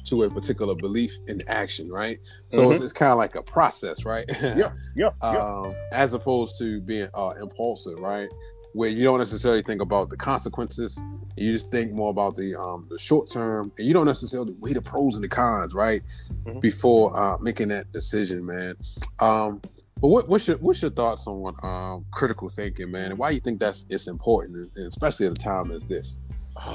to 0.06 0.24
a 0.24 0.30
particular 0.30 0.76
belief 0.76 1.18
in 1.28 1.42
action, 1.48 1.90
right? 1.90 2.20
So 2.50 2.72
it's, 2.72 2.82
it's 2.82 2.94
kind 2.94 3.12
of 3.12 3.18
like 3.18 3.36
a 3.36 3.42
process, 3.42 4.04
right? 4.06 4.28
Mm-hmm. 4.28 4.60
Yeah, 4.60 4.72
yeah, 4.96 5.10
yeah. 5.22 5.40
um, 5.40 5.74
as 5.92 6.14
opposed 6.14 6.58
to 6.60 6.82
being 6.82 7.10
uh, 7.14 7.34
impulsive, 7.42 8.00
right? 8.00 8.30
Where 8.74 8.90
you 8.90 9.04
don't 9.04 9.20
necessarily 9.20 9.62
think 9.62 9.82
about 9.82 10.10
the 10.10 10.18
consequences, 10.18 11.02
you 11.38 11.52
just 11.52 11.70
think 11.72 11.92
more 11.94 12.10
about 12.10 12.36
the 12.36 12.56
um, 12.60 12.88
the 12.90 12.98
short 12.98 13.30
term, 13.30 13.72
and 13.78 13.88
you 13.88 13.94
don't 13.94 14.08
necessarily 14.08 14.56
weigh 14.60 14.74
the 14.74 14.82
pros 14.82 15.14
and 15.16 15.24
the 15.24 15.28
cons, 15.30 15.76
right, 15.76 16.02
Mhm. 16.46 16.60
before 16.60 17.16
uh, 17.18 17.38
making 17.38 17.68
that 17.70 17.92
decision, 17.92 18.44
man. 18.46 18.76
Um, 19.20 19.62
but 20.02 20.08
what, 20.08 20.28
what's 20.28 20.48
your 20.48 20.58
what's 20.58 20.82
your 20.82 20.90
thoughts 20.90 21.28
on 21.28 21.54
um, 21.62 22.04
critical 22.12 22.50
thinking, 22.50 22.90
man, 22.90 23.12
and 23.12 23.18
why 23.20 23.30
you 23.30 23.40
think 23.40 23.60
that's 23.60 23.86
it's 23.92 24.08
important, 24.08 24.76
especially 24.76 25.28
at 25.28 25.34
a 25.34 25.36
time 25.36 25.70
as 25.70 25.86
this 25.86 26.18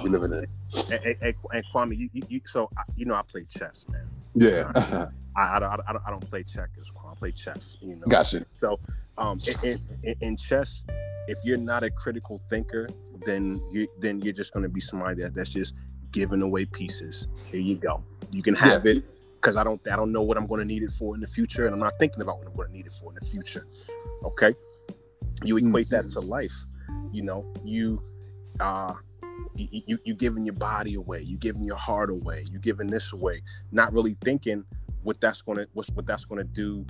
we 0.05 0.09
living 0.11 0.33
in? 0.33 0.45
and, 0.93 1.05
and, 1.05 1.17
and, 1.21 1.35
and 1.53 1.65
Kwame, 1.75 1.97
you, 1.99 2.09
you, 2.13 2.23
you 2.29 2.41
so 2.45 2.71
I- 2.79 2.83
you 2.95 3.07
know 3.07 3.15
I 3.15 3.23
play 3.23 3.45
chess, 3.45 3.85
man. 3.91 4.07
Yeah, 4.37 4.71
I, 5.37 5.57
I, 5.57 5.59
don't- 5.59 5.71
I, 5.89 5.93
don't, 5.93 6.03
I 6.07 6.11
don't 6.11 6.31
play 6.31 6.45
checkers. 6.45 6.93
I 7.11 7.15
play 7.17 7.33
chess. 7.33 7.77
You 7.81 7.97
know. 7.97 8.07
gotcha. 8.09 8.45
So, 8.55 8.79
um, 9.19 9.39
in, 9.65 9.79
in- 10.05 10.17
in 10.21 10.37
chess, 10.37 10.85
if 11.29 11.39
you're 11.45 11.59
not 11.59 11.85
a 11.85 11.91
critical 11.91 12.39
thinker, 12.51 12.89
then 13.25 13.61
you 13.71 13.87
then 13.99 14.21
you're 14.21 14.33
just 14.33 14.53
going 14.53 14.63
to 14.63 14.69
be 14.69 14.81
somebody 14.81 15.23
that, 15.23 15.35
that's 15.35 15.51
just 15.51 15.75
giving 16.11 16.43
away 16.43 16.65
pieces. 16.65 17.29
Here 17.51 17.61
you 17.61 17.77
go. 17.77 18.03
You 18.31 18.43
can 18.43 18.55
have 18.55 18.87
it 18.87 19.05
because 19.35 19.57
I 19.57 19.65
don't 19.65 19.81
I 19.89 19.97
don't 19.97 20.11
know 20.11 20.23
what 20.23 20.37
I'm 20.37 20.47
going 20.47 20.61
to 20.61 20.65
need 20.65 20.83
it 20.83 20.91
for 20.91 21.15
in 21.15 21.21
the 21.21 21.29
future, 21.29 21.67
and 21.67 21.75
I'm 21.75 21.81
not 21.81 21.99
thinking 21.99 22.23
about 22.23 22.39
what 22.39 22.49
I'm 22.49 22.57
going 22.57 22.69
to 22.69 22.75
need 22.75 22.87
it 22.87 22.93
for 22.93 23.11
in 23.11 23.19
the 23.21 23.27
future. 23.27 23.67
Okay. 24.25 24.55
You 25.45 25.57
equate 25.59 25.91
that 25.91 26.11
to 26.11 26.21
life. 26.21 26.65
You 27.13 27.23
know, 27.23 27.53
you 27.65 28.03
uh 28.61 28.95
you, 29.55 29.83
you 29.87 29.99
you 30.05 30.15
giving 30.15 30.45
your 30.45 30.55
body 30.55 30.95
away, 30.95 31.23
you 31.23 31.37
giving 31.37 31.65
your 31.65 31.77
heart 31.77 32.11
away, 32.11 32.45
you 32.51 32.59
giving 32.59 32.87
this 32.87 33.13
away, 33.13 33.43
not 33.71 33.93
really 33.93 34.17
thinking 34.23 34.65
what 35.03 35.21
that's 35.21 35.43
gonna 35.43 35.67
what's 35.75 35.91
what 35.91 36.07
that's 36.07 36.25
gonna 36.25 36.45
do 36.45 36.85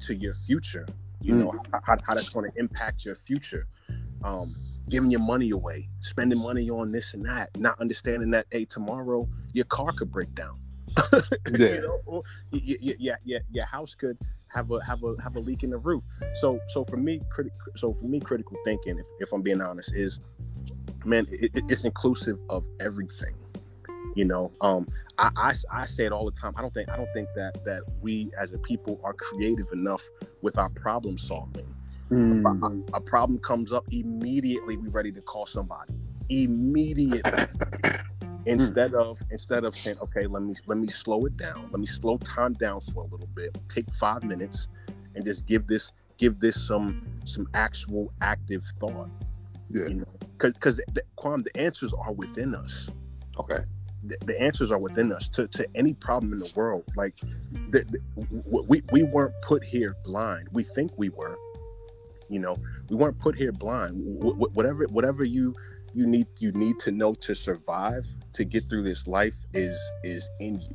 to 0.00 0.14
your 0.14 0.34
future. 0.34 0.86
You 1.20 1.34
know 1.34 1.52
how, 1.72 1.80
how, 1.82 1.96
how 2.06 2.14
that's 2.14 2.28
gonna 2.28 2.50
impact 2.56 3.04
your 3.04 3.14
future. 3.14 3.66
Um, 4.24 4.52
giving 4.88 5.10
your 5.10 5.20
money 5.20 5.50
away, 5.50 5.88
spending 6.00 6.38
money 6.42 6.68
on 6.70 6.90
this 6.92 7.14
and 7.14 7.24
that, 7.26 7.50
not 7.58 7.78
understanding 7.80 8.30
that 8.30 8.46
hey 8.50 8.64
tomorrow 8.64 9.28
your 9.52 9.64
car 9.66 9.92
could 9.92 10.10
break 10.10 10.34
down. 10.34 10.58
Yeah. 11.58 11.74
you 11.74 11.80
know, 11.82 12.00
or 12.06 12.22
y- 12.52 12.60
y- 12.66 12.76
y- 12.82 12.96
yeah, 12.98 13.16
yeah, 13.24 13.38
your 13.52 13.66
house 13.66 13.94
could 13.94 14.16
have 14.48 14.70
a 14.70 14.82
have 14.84 15.02
a 15.04 15.14
have 15.22 15.36
a 15.36 15.40
leak 15.40 15.62
in 15.62 15.70
the 15.70 15.76
roof. 15.78 16.04
So 16.40 16.58
so 16.72 16.84
for 16.84 16.96
me, 16.96 17.20
criti- 17.34 17.50
so 17.76 17.92
for 17.92 18.06
me, 18.06 18.18
critical 18.20 18.56
thinking, 18.64 18.98
if, 18.98 19.06
if 19.20 19.32
I'm 19.32 19.42
being 19.42 19.60
honest, 19.60 19.94
is 19.94 20.20
man, 21.04 21.26
it- 21.30 21.50
it's 21.68 21.84
inclusive 21.84 22.38
of 22.48 22.64
everything. 22.80 23.34
You 24.16 24.24
know, 24.24 24.52
um, 24.60 24.88
I, 25.18 25.30
I 25.36 25.54
I 25.70 25.84
say 25.86 26.06
it 26.06 26.12
all 26.12 26.24
the 26.24 26.32
time. 26.32 26.52
I 26.56 26.62
don't 26.62 26.72
think 26.72 26.88
I 26.90 26.96
don't 26.96 27.12
think 27.12 27.28
that 27.36 27.62
that 27.64 27.82
we 28.00 28.30
as 28.38 28.52
a 28.52 28.58
people 28.58 29.00
are 29.04 29.12
creative 29.14 29.70
enough 29.72 30.02
with 30.42 30.56
our 30.58 30.70
problem 30.70 31.18
solving. 31.18 31.74
Mm. 32.10 32.88
A 32.94 33.00
problem 33.00 33.38
comes 33.40 33.72
up 33.72 33.84
immediately. 33.90 34.76
We're 34.76 34.90
ready 34.90 35.12
to 35.12 35.20
call 35.22 35.46
somebody 35.46 35.92
immediately 36.28 37.44
instead 38.46 38.94
of 38.94 39.20
instead 39.30 39.64
of 39.64 39.76
saying 39.76 39.96
okay 40.00 40.26
let 40.26 40.42
me 40.42 40.54
let 40.66 40.78
me 40.78 40.86
slow 40.86 41.24
it 41.26 41.36
down 41.36 41.68
let 41.70 41.80
me 41.80 41.86
slow 41.86 42.16
time 42.18 42.52
down 42.54 42.80
for 42.80 43.02
a 43.04 43.06
little 43.06 43.28
bit 43.34 43.56
take 43.68 43.88
five 43.92 44.22
minutes 44.22 44.68
and 45.14 45.24
just 45.24 45.46
give 45.46 45.66
this 45.66 45.92
give 46.18 46.40
this 46.40 46.60
some 46.66 47.02
some 47.24 47.46
actual 47.54 48.12
active 48.20 48.64
thought 48.78 49.08
Yeah. 49.70 49.88
you 49.88 49.94
know 49.96 50.04
because 50.38 50.80
the, 50.92 51.02
Kwame, 51.18 51.42
the 51.42 51.56
answers 51.58 51.92
are 51.92 52.12
within 52.12 52.54
us 52.54 52.88
Okay. 53.38 53.58
the, 54.04 54.16
the 54.26 54.40
answers 54.40 54.70
are 54.70 54.78
within 54.78 55.12
us 55.12 55.28
to, 55.30 55.46
to 55.48 55.66
any 55.74 55.94
problem 55.94 56.32
in 56.32 56.38
the 56.38 56.52
world 56.54 56.84
like 56.96 57.18
the, 57.70 57.82
the, 57.84 58.62
we, 58.68 58.82
we 58.92 59.02
weren't 59.02 59.34
put 59.42 59.64
here 59.64 59.96
blind 60.04 60.48
we 60.52 60.62
think 60.62 60.92
we 60.96 61.08
were 61.10 61.36
you 62.34 62.40
know 62.40 62.56
we 62.90 62.96
weren't 62.96 63.18
put 63.20 63.36
here 63.36 63.52
blind. 63.52 63.94
Wh- 64.20 64.34
wh- 64.34 64.56
whatever 64.56 64.84
whatever 64.86 65.22
you 65.24 65.54
you 65.94 66.04
need 66.04 66.26
you 66.40 66.50
need 66.50 66.80
to 66.80 66.90
know 66.90 67.14
to 67.14 67.32
survive 67.32 68.04
to 68.32 68.44
get 68.44 68.68
through 68.68 68.82
this 68.82 69.06
life 69.06 69.36
is 69.54 69.78
is 70.02 70.28
in 70.40 70.58
you. 70.58 70.74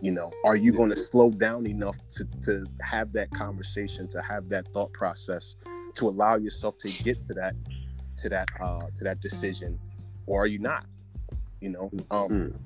You 0.00 0.12
know 0.12 0.30
are 0.44 0.54
you 0.56 0.72
going 0.72 0.90
to 0.90 0.96
slow 0.96 1.30
down 1.30 1.66
enough 1.66 1.96
to 2.10 2.24
to 2.42 2.64
have 2.80 3.12
that 3.14 3.30
conversation 3.32 4.08
to 4.10 4.22
have 4.22 4.48
that 4.50 4.68
thought 4.72 4.92
process 4.92 5.56
to 5.96 6.08
allow 6.08 6.36
yourself 6.36 6.78
to 6.78 6.88
get 7.02 7.16
to 7.26 7.34
that 7.34 7.56
to 8.18 8.28
that 8.28 8.48
uh 8.60 8.82
to 8.94 9.02
that 9.02 9.20
decision 9.20 9.76
or 10.28 10.42
are 10.44 10.46
you 10.46 10.60
not? 10.60 10.86
You 11.60 11.70
know 11.70 11.90
um 12.12 12.28
Mm. 12.28 12.56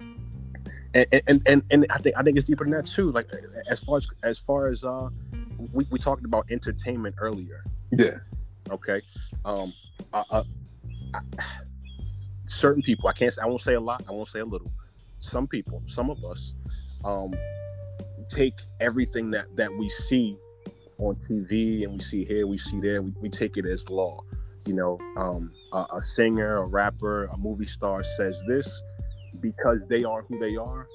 and, 0.95 1.23
and 1.27 1.49
and 1.49 1.63
and 1.71 1.87
i 1.89 1.97
think 1.97 2.15
i 2.19 2.23
think 2.23 2.37
it's 2.37 2.45
deeper 2.47 2.65
than 2.65 2.73
that 2.75 2.85
too. 2.85 3.11
Like 3.11 3.29
as 3.71 3.81
far 3.81 3.97
as 3.97 4.07
as 4.23 4.39
far 4.39 4.69
as 4.69 4.85
uh 4.85 5.09
we, 5.73 5.87
we 5.91 5.99
talked 5.99 6.27
about 6.27 6.45
entertainment 6.51 7.15
earlier 7.19 7.65
Yeah. 7.93 8.17
okay. 8.71 9.03
Um 9.45 9.73
uh, 10.13 10.25
uh, 10.31 10.45
I, 11.15 11.21
certain 12.47 12.83
people 12.83 13.09
i 13.09 13.13
can't 13.13 13.33
i 13.43 13.47
won't 13.47 13.63
say 13.63 13.75
a 13.75 13.81
lot 13.81 14.03
i 14.09 14.13
won't 14.13 14.29
say 14.29 14.41
a 14.41 14.45
little. 14.45 14.73
Some 15.21 15.47
people 15.47 15.83
some 15.87 16.11
of 16.11 16.25
us 16.25 16.55
um 17.05 17.33
take 18.29 18.55
everything 18.81 19.31
that 19.33 19.55
that 19.57 19.73
we 19.77 19.89
see 19.89 20.37
on 20.99 21.17
tv 21.17 21.85
and 21.85 21.93
we 21.93 21.99
see 22.01 22.25
here 22.25 22.47
we 22.47 22.59
see 22.59 22.81
there 22.81 23.03
we, 23.03 23.13
we 23.21 23.29
take 23.29 23.57
it 23.57 23.67
as 23.67 23.89
law. 23.89 24.21
You 24.67 24.75
know 24.75 24.99
um 25.17 25.53
a, 25.73 25.87
a 25.97 26.03
singer 26.03 26.57
a 26.59 26.67
rapper 26.67 27.27
a 27.27 27.37
movie 27.37 27.67
star 27.67 28.03
says 28.03 28.43
this 28.49 28.83
because 29.41 29.81
they 29.89 30.05
are 30.05 30.23
who 30.23 30.39
they 30.39 30.57
are 30.57 30.87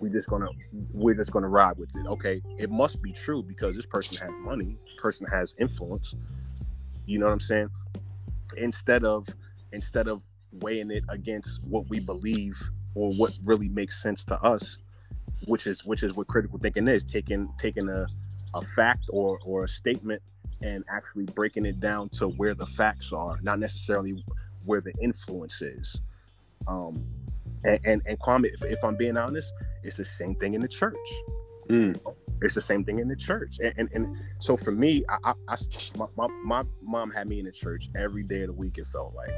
we 0.00 0.10
just 0.10 0.28
gonna 0.28 0.48
we're 0.92 1.14
just 1.14 1.30
gonna 1.30 1.48
ride 1.48 1.76
with 1.78 1.90
it. 1.96 2.06
Okay 2.06 2.42
it 2.58 2.70
must 2.70 3.02
be 3.02 3.12
true 3.12 3.42
because 3.42 3.76
this 3.76 3.86
person 3.86 4.16
has 4.16 4.30
money 4.42 4.76
person 4.98 5.26
has 5.26 5.54
influence 5.58 6.14
you 7.06 7.18
know 7.18 7.26
what 7.26 7.32
i'm 7.32 7.40
saying? 7.40 7.68
Instead 8.56 9.04
of 9.04 9.26
instead 9.72 10.08
of 10.08 10.22
weighing 10.60 10.90
it 10.90 11.04
against 11.08 11.62
what 11.64 11.88
we 11.88 11.98
believe 11.98 12.60
or 12.94 13.12
what 13.14 13.36
really 13.44 13.68
makes 13.68 14.00
sense 14.00 14.24
to 14.24 14.40
us 14.42 14.78
which 15.46 15.66
is 15.66 15.84
which 15.84 16.02
is 16.02 16.14
what 16.14 16.26
critical 16.26 16.58
thinking 16.58 16.88
is 16.88 17.02
taking 17.04 17.52
taking 17.58 17.88
a, 17.88 18.06
a 18.54 18.62
fact 18.76 19.04
or 19.10 19.38
or 19.44 19.64
a 19.64 19.68
statement 19.68 20.22
and 20.62 20.84
actually 20.88 21.24
breaking 21.24 21.66
it 21.66 21.80
down 21.80 22.08
to 22.08 22.28
where 22.28 22.54
the 22.54 22.66
facts 22.66 23.12
are 23.12 23.38
not 23.42 23.58
necessarily 23.58 24.24
where 24.64 24.80
the 24.80 24.92
influence 25.02 25.60
is. 25.60 26.00
Um 26.66 27.04
and 27.64 27.80
and, 27.84 28.02
and 28.06 28.18
Kwame, 28.20 28.46
if, 28.46 28.64
if 28.64 28.82
i'm 28.84 28.96
being 28.96 29.16
honest 29.16 29.52
it's 29.82 29.96
the 29.96 30.04
same 30.04 30.34
thing 30.36 30.54
in 30.54 30.60
the 30.60 30.68
church. 30.68 30.96
Mm. 31.68 31.96
It's 32.44 32.54
the 32.54 32.60
same 32.60 32.84
thing 32.84 32.98
in 32.98 33.08
the 33.08 33.16
church 33.16 33.58
and 33.62 33.72
and, 33.78 33.88
and 33.92 34.16
so 34.38 34.56
for 34.56 34.72
me 34.72 35.04
I, 35.08 35.30
I, 35.30 35.34
I 35.48 35.56
my, 35.96 36.06
my, 36.16 36.28
my 36.44 36.64
mom 36.82 37.10
had 37.10 37.28
me 37.28 37.38
in 37.38 37.46
the 37.46 37.52
church 37.52 37.88
every 37.96 38.22
day 38.22 38.42
of 38.42 38.48
the 38.48 38.52
week 38.52 38.78
it 38.78 38.86
felt 38.86 39.14
like 39.14 39.30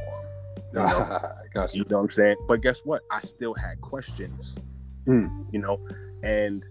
you 0.73 0.81
know? 0.81 1.19
gotcha. 1.55 1.77
You 1.77 1.85
know 1.89 1.97
what 1.99 2.05
I'm 2.05 2.11
saying? 2.11 2.37
But 2.47 2.61
guess 2.61 2.81
what? 2.85 3.03
I 3.11 3.21
still 3.21 3.55
had 3.55 3.81
questions. 3.81 4.55
Hmm. 5.07 5.43
You 5.53 5.61
know, 5.61 5.81
and 6.23 6.65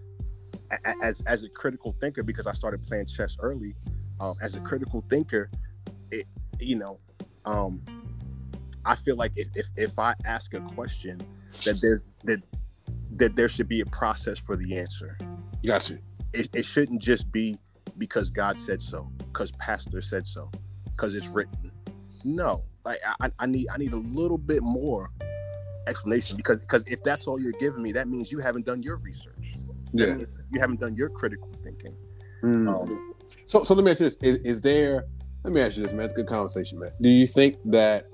as 1.02 1.22
as 1.22 1.42
a 1.44 1.48
critical 1.48 1.96
thinker, 2.00 2.22
because 2.22 2.46
I 2.46 2.52
started 2.52 2.86
playing 2.86 3.06
chess 3.06 3.36
early, 3.40 3.74
um, 4.20 4.34
as 4.42 4.54
a 4.54 4.60
critical 4.60 5.04
thinker, 5.08 5.48
it 6.10 6.26
you 6.60 6.76
know, 6.76 6.98
um, 7.44 7.80
I 8.84 8.94
feel 8.94 9.16
like 9.16 9.32
if, 9.36 9.48
if 9.54 9.68
if 9.76 9.98
I 9.98 10.14
ask 10.26 10.52
a 10.54 10.60
question, 10.60 11.20
that 11.64 11.80
there 11.80 12.02
that 12.24 12.42
that 13.12 13.36
there 13.36 13.48
should 13.48 13.68
be 13.68 13.80
a 13.80 13.86
process 13.86 14.38
for 14.38 14.56
the 14.56 14.76
answer. 14.76 15.16
You 15.62 15.68
got 15.68 15.80
Gotcha. 15.80 15.98
It, 16.36 16.48
it 16.54 16.64
shouldn't 16.64 17.00
just 17.00 17.30
be 17.32 17.58
because 17.98 18.30
God 18.30 18.60
said 18.60 18.82
so, 18.82 19.10
because 19.32 19.50
Pastor 19.52 20.02
said 20.02 20.28
so, 20.28 20.50
because 20.84 21.14
it's 21.14 21.28
written. 21.28 21.70
No, 22.24 22.62
like 22.84 22.98
I, 23.20 23.30
I 23.38 23.46
need 23.46 23.68
I 23.72 23.78
need 23.78 23.92
a 23.92 23.98
little 23.98 24.38
bit 24.38 24.62
more 24.62 25.10
explanation 25.86 26.36
because 26.36 26.58
because 26.58 26.84
if 26.86 27.02
that's 27.04 27.26
all 27.26 27.40
you're 27.40 27.52
giving 27.52 27.82
me, 27.82 27.92
that 27.92 28.08
means 28.08 28.30
you 28.30 28.38
haven't 28.38 28.66
done 28.66 28.82
your 28.82 28.96
research. 28.96 29.56
Yeah. 29.92 30.18
you 30.52 30.60
haven't 30.60 30.80
done 30.80 30.94
your 30.94 31.08
critical 31.08 31.48
thinking. 31.48 31.96
Mm. 32.42 32.68
Um, 32.68 33.06
So, 33.46 33.62
so 33.62 33.74
let 33.74 33.84
me 33.84 33.92
ask 33.92 34.00
you 34.00 34.06
this: 34.06 34.16
is, 34.20 34.38
is 34.38 34.60
there? 34.60 35.04
Let 35.42 35.52
me 35.52 35.60
ask 35.60 35.76
you 35.76 35.84
this, 35.84 35.92
man. 35.92 36.04
It's 36.04 36.14
a 36.14 36.16
good 36.16 36.28
conversation, 36.28 36.78
man. 36.78 36.90
Do 37.00 37.08
you 37.08 37.26
think 37.26 37.56
that 37.66 38.08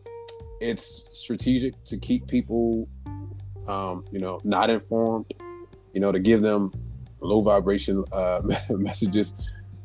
it's 0.61 1.05
strategic 1.11 1.83
to 1.85 1.97
keep 1.97 2.27
people, 2.29 2.89
um, 3.67 4.05
you 4.13 4.21
know, 4.21 4.41
not 4.45 4.71
informed? 4.71 5.33
You 5.95 6.01
know, 6.01 6.13
to 6.13 6.21
give 6.21 6.43
them 6.43 6.71
low 7.23 7.41
vibration 7.43 8.05
uh, 8.13 8.43
messages, 8.71 9.35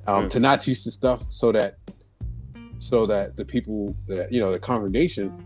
um, 0.07 0.25
Mm. 0.25 0.29
to 0.31 0.39
not 0.39 0.61
teach 0.61 0.83
the 0.83 0.91
stuff 0.91 1.21
so 1.21 1.51
that 1.51 1.77
so 2.79 3.05
that 3.07 3.35
the 3.37 3.43
people 3.45 3.95
that 4.07 4.31
you 4.31 4.39
know 4.39 4.51
the 4.51 4.59
congregation 4.59 5.45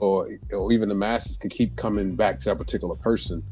or 0.00 0.28
or 0.52 0.72
even 0.72 0.88
the 0.88 0.94
masses 0.94 1.36
can 1.36 1.48
keep 1.50 1.76
coming 1.76 2.14
back 2.16 2.40
to 2.40 2.48
that 2.50 2.58
particular 2.58 2.96
person. 2.96 3.42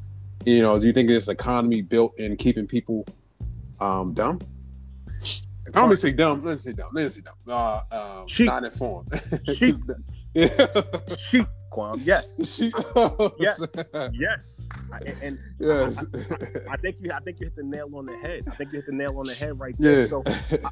You 0.45 0.63
know, 0.63 0.79
do 0.81 0.87
you 0.87 0.93
think 0.93 1.09
this 1.09 1.29
economy 1.29 1.83
built 1.83 2.19
in 2.19 2.37
keeping 2.37 2.67
people 2.67 3.05
um, 3.79 4.15
dumb? 4.15 4.41
I 5.67 5.73
don't 5.73 5.85
mean 5.85 5.91
to 5.91 5.97
say 5.99 6.13
dumb. 6.13 6.45
Let 6.45 6.55
me 6.55 6.59
say 6.59 6.73
dumb. 6.73 6.89
Let 6.93 7.05
me 7.05 7.09
say 7.11 7.21
dumb. 7.21 7.35
Uh, 7.47 7.81
um, 7.93 8.47
not 8.47 8.65
informed. 8.65 9.09
Sheep. 9.57 9.77
yeah. 10.35 10.77
Quam. 11.71 12.01
Yes, 12.05 12.37
Sheep. 12.57 12.75
Oh, 12.97 13.33
yes. 13.39 13.61
yes. 14.13 14.61
I, 14.93 14.99
and 15.23 15.39
yes. 15.61 16.05
I 16.69 16.77
think 16.77 16.97
you, 17.01 17.11
I 17.13 17.21
think 17.21 17.41
you 17.41 17.47
hit 17.47 17.57
the 17.57 17.63
nail 17.63 17.89
on 17.95 18.07
the 18.07 18.17
head. 18.19 18.45
I 18.51 18.55
think 18.57 18.73
you 18.73 18.79
hit 18.81 18.87
the 18.87 18.93
nail 18.93 19.19
on 19.19 19.25
the 19.27 19.35
head 19.35 19.59
right 19.59 19.75
there. 19.79 20.03
yeah. 20.03 20.07
So, 20.09 20.23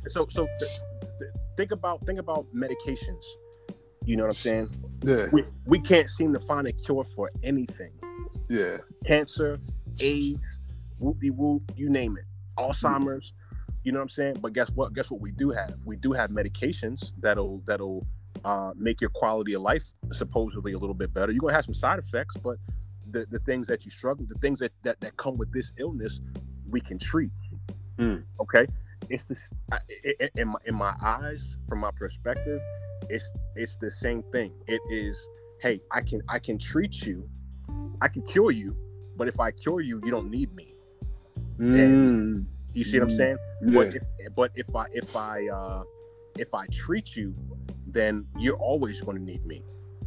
so, 0.09 0.26
so 0.28 0.46
th- 0.59 0.80
th- 1.18 1.30
think 1.57 1.70
about, 1.72 2.05
think 2.07 2.18
about 2.18 2.46
medications. 2.55 3.22
You 4.05 4.16
know 4.16 4.24
what 4.24 4.30
I'm 4.30 4.34
saying? 4.34 4.68
yeah. 5.05 5.26
We, 5.32 5.44
we 5.66 5.78
can't 5.78 6.09
seem 6.09 6.32
to 6.34 6.40
find 6.40 6.66
a 6.66 6.72
cure 6.72 7.05
for 7.05 7.30
anything. 7.42 7.92
Yeah. 8.49 8.78
Cancer, 9.07 9.59
AIDS, 10.01 10.59
whoop 10.99 11.20
de 11.20 11.30
whoop, 11.30 11.62
you 11.76 11.90
name 11.90 12.16
it. 12.18 12.24
Alzheimer's. 12.59 13.32
You 13.84 13.92
know 13.92 13.99
what 14.01 14.05
I'm 14.05 14.09
saying? 14.11 14.36
But 14.40 14.53
guess 14.53 14.70
what? 14.70 14.92
Guess 14.92 15.11
what 15.11 15.20
we 15.20 15.30
do 15.30 15.51
have? 15.51 15.74
We 15.84 15.96
do 15.96 16.12
have 16.12 16.30
medications 16.30 17.12
that'll 17.20 17.62
that'll 17.66 18.07
uh, 18.45 18.72
make 18.76 19.01
your 19.01 19.11
quality 19.11 19.55
of 19.55 19.62
life 19.62 19.84
supposedly 20.12 20.72
a 20.72 20.78
little 20.78 20.95
bit 20.95 21.12
better. 21.12 21.32
You're 21.32 21.41
gonna 21.41 21.55
have 21.55 21.64
some 21.64 21.74
side 21.74 21.99
effects, 21.99 22.36
but 22.36 22.59
the, 23.11 23.26
the 23.30 23.39
things 23.41 23.66
that 23.68 23.84
you 23.84 23.91
struggle, 23.91 24.26
the 24.28 24.39
things 24.39 24.61
that, 24.61 24.72
that 24.82 25.01
that 25.01 25.16
come 25.16 25.36
with 25.36 25.53
this 25.53 25.72
illness, 25.78 26.20
we 26.68 26.80
can 26.80 26.99
treat. 26.99 27.30
Mm. 27.99 28.22
Okay, 28.41 28.66
it's 29.09 29.24
this 29.24 29.51
I- 29.72 29.78
in 30.36 30.49
my 30.49 30.59
in 30.66 30.74
my 30.74 30.95
eyes, 31.03 31.59
from 31.68 31.80
my 31.80 31.91
perspective, 31.97 32.61
it's 33.09 33.32
it's 33.57 33.76
the 33.76 33.91
same 33.91 34.22
thing. 34.32 34.53
It 34.66 34.80
is, 34.91 35.18
hey, 35.61 35.80
I 35.91 36.01
can 36.03 36.20
I 36.28 36.39
can 36.39 36.59
treat 36.59 37.07
you, 37.07 37.28
I 38.01 38.09
can 38.09 38.22
cure 38.22 38.51
you, 38.51 38.76
but 39.16 39.28
if 39.28 39.41
I 39.41 39.51
cure 39.51 39.80
you, 39.80 40.01
you 40.05 40.11
don't 40.11 40.30
need 40.30 40.55
me. 40.55 40.74
Mm. 41.59 42.45
You 42.74 42.84
see 42.84 43.01
what 43.01 43.11
I'm 43.11 43.16
saying? 43.16 43.39
Yeah. 43.62 43.74
But 43.74 43.95
if, 43.97 44.34
but 44.36 44.51
if 44.55 44.76
I 44.76 44.86
if 44.93 45.16
I 45.16 45.49
uh 45.49 45.82
if 46.39 46.55
I 46.55 46.66
treat 46.66 47.16
you, 47.16 47.34
then 47.93 48.26
you're 48.39 48.57
always 48.57 49.01
going 49.01 49.16
to 49.16 49.22
need 49.22 49.45
me. 49.47 49.62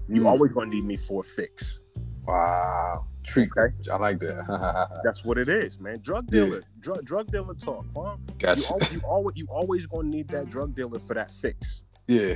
You're 0.08 0.26
Mm. 0.26 0.30
always 0.30 0.52
going 0.52 0.70
to 0.70 0.76
need 0.76 0.86
me 0.86 0.98
for 0.98 1.22
a 1.22 1.24
fix. 1.24 1.80
Wow. 2.28 3.08
Treat. 3.24 3.50
Okay. 3.58 3.74
I 3.92 3.98
like 3.98 4.20
that. 4.20 5.00
That's 5.04 5.24
what 5.24 5.38
it 5.38 5.48
is, 5.50 5.80
man. 5.80 6.00
Drug 6.02 6.28
Yeah. 6.32 6.46
dealer, 6.46 6.64
drug 6.80 7.06
drug 7.06 7.32
dealer 7.32 7.54
talk, 7.54 7.86
huh? 7.96 8.16
You 8.28 8.36
gotcha. 8.40 8.68
always, 8.70 8.92
you 8.92 9.00
always 9.06 9.38
you 9.38 9.48
always 9.50 9.86
going 9.86 10.12
to 10.12 10.18
need 10.18 10.28
that 10.30 10.50
drug 10.50 10.76
dealer 10.76 11.00
for 11.00 11.14
that 11.14 11.32
fix. 11.32 11.82
Yeah. 12.08 12.36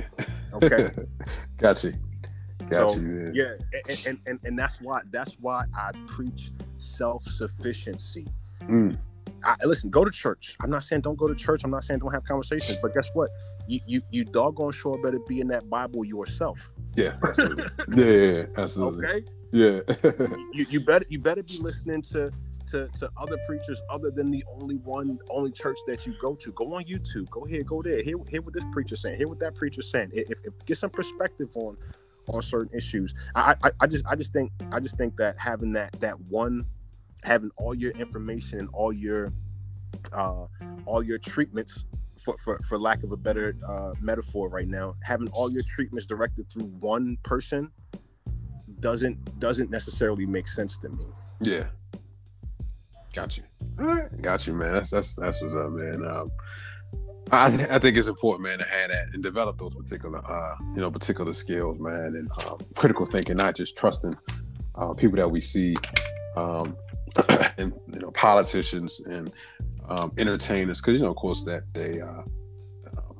Okay. 0.52 0.88
gotcha. 1.58 1.92
Gotcha. 2.68 2.94
So, 2.94 3.00
man. 3.00 3.32
yeah, 3.34 3.54
and, 3.72 4.06
and 4.08 4.18
and 4.26 4.40
and 4.44 4.58
that's 4.58 4.80
why 4.80 5.00
that's 5.10 5.34
why 5.40 5.64
I 5.74 5.90
preach 6.06 6.50
self 6.78 7.22
sufficiency. 7.24 8.26
Mm. 8.62 8.96
I, 9.44 9.54
listen, 9.64 9.90
go 9.90 10.04
to 10.04 10.10
church. 10.10 10.56
I'm 10.60 10.70
not 10.70 10.82
saying 10.82 11.02
don't 11.02 11.16
go 11.18 11.28
to 11.28 11.34
church. 11.34 11.62
I'm 11.64 11.70
not 11.70 11.84
saying 11.84 12.00
don't 12.00 12.12
have 12.12 12.24
conversations. 12.24 12.78
But 12.82 12.94
guess 12.94 13.08
what? 13.14 13.30
You 13.66 13.80
you 13.86 14.02
you 14.10 14.24
doggone 14.24 14.72
sure 14.72 14.98
better 15.02 15.18
be 15.26 15.40
in 15.40 15.48
that 15.48 15.68
Bible 15.68 16.04
yourself. 16.04 16.70
Yeah. 16.94 17.16
Absolutely. 17.24 17.64
yeah. 17.96 18.36
yeah, 18.36 18.44
Absolutely. 18.56 19.06
Okay. 19.06 19.28
Yeah. 19.52 19.80
You 20.52 20.66
you 20.70 20.80
better 20.80 21.04
you 21.08 21.18
better 21.18 21.42
be 21.42 21.58
listening 21.58 22.02
to 22.02 22.30
to 22.70 22.88
to 22.98 23.10
other 23.16 23.36
preachers 23.46 23.80
other 23.90 24.10
than 24.10 24.30
the 24.30 24.44
only 24.60 24.76
one 24.76 25.18
only 25.30 25.50
church 25.50 25.76
that 25.86 26.06
you 26.06 26.14
go 26.20 26.34
to. 26.34 26.52
Go 26.52 26.74
on 26.74 26.84
YouTube. 26.84 27.28
Go 27.30 27.44
here. 27.44 27.62
Go 27.62 27.82
there. 27.82 28.02
Hear 28.02 28.16
hear 28.28 28.42
what 28.42 28.54
this 28.54 28.64
preacher 28.72 28.96
saying. 28.96 29.18
Hear 29.18 29.28
what 29.28 29.38
that 29.40 29.54
preacher 29.54 29.82
saying. 29.82 30.10
If, 30.12 30.40
if 30.44 30.52
get 30.64 30.78
some 30.78 30.90
perspective 30.90 31.50
on 31.54 31.76
on 32.28 32.42
certain 32.42 32.76
issues. 32.76 33.14
I, 33.34 33.54
I 33.62 33.70
I 33.80 33.86
just 33.86 34.06
I 34.06 34.16
just 34.16 34.32
think 34.32 34.50
I 34.72 34.80
just 34.80 34.96
think 34.96 35.16
that 35.16 35.38
having 35.38 35.72
that 35.74 35.92
that 36.00 36.18
one 36.22 36.66
having 37.22 37.50
all 37.56 37.74
your 37.74 37.92
information 37.92 38.58
and 38.60 38.68
all 38.72 38.92
your 38.92 39.32
uh 40.12 40.46
all 40.86 41.02
your 41.02 41.18
treatments 41.18 41.84
for 42.18 42.36
for, 42.38 42.58
for 42.60 42.78
lack 42.78 43.02
of 43.02 43.12
a 43.12 43.16
better 43.16 43.56
uh 43.66 43.92
metaphor 44.00 44.48
right 44.48 44.68
now 44.68 44.94
having 45.02 45.28
all 45.28 45.50
your 45.50 45.62
treatments 45.62 46.06
directed 46.06 46.50
through 46.50 46.66
one 46.80 47.16
person 47.22 47.70
doesn't 48.80 49.38
doesn't 49.38 49.70
necessarily 49.70 50.26
make 50.26 50.46
sense 50.48 50.78
to 50.78 50.88
me 50.88 51.06
yeah. 51.40 51.66
Got 53.14 53.36
you. 53.36 53.44
All 53.78 53.86
right. 53.86 54.22
Got 54.22 54.46
you, 54.46 54.54
man. 54.54 54.74
That's 54.74 54.90
that's 54.90 55.16
that's 55.16 55.40
what's 55.40 55.54
up, 55.54 55.70
man. 55.70 56.06
Um, 56.06 56.30
I, 57.32 57.50
th- 57.50 57.68
I 57.68 57.78
think 57.78 57.96
it's 57.96 58.06
important, 58.06 58.48
man, 58.48 58.58
to 58.58 58.64
have 58.64 58.90
that 58.90 59.06
and 59.12 59.22
develop 59.22 59.58
those 59.58 59.74
particular, 59.74 60.24
uh, 60.30 60.54
you 60.74 60.80
know, 60.80 60.92
particular 60.92 61.34
skills, 61.34 61.76
man, 61.80 62.14
and 62.14 62.30
um, 62.46 62.58
critical 62.76 63.04
thinking, 63.04 63.36
not 63.36 63.56
just 63.56 63.76
trusting 63.76 64.16
uh, 64.76 64.94
people 64.94 65.16
that 65.16 65.28
we 65.28 65.40
see, 65.40 65.74
um, 66.36 66.76
and 67.58 67.72
you 67.92 67.98
know, 67.98 68.10
politicians 68.12 69.00
and 69.00 69.32
um, 69.88 70.12
entertainers, 70.18 70.80
because 70.80 70.94
you 70.94 71.00
know, 71.00 71.10
of 71.10 71.16
course, 71.16 71.44
that 71.44 71.62
they, 71.72 72.00
uh, 72.00 72.22
um, 72.98 73.16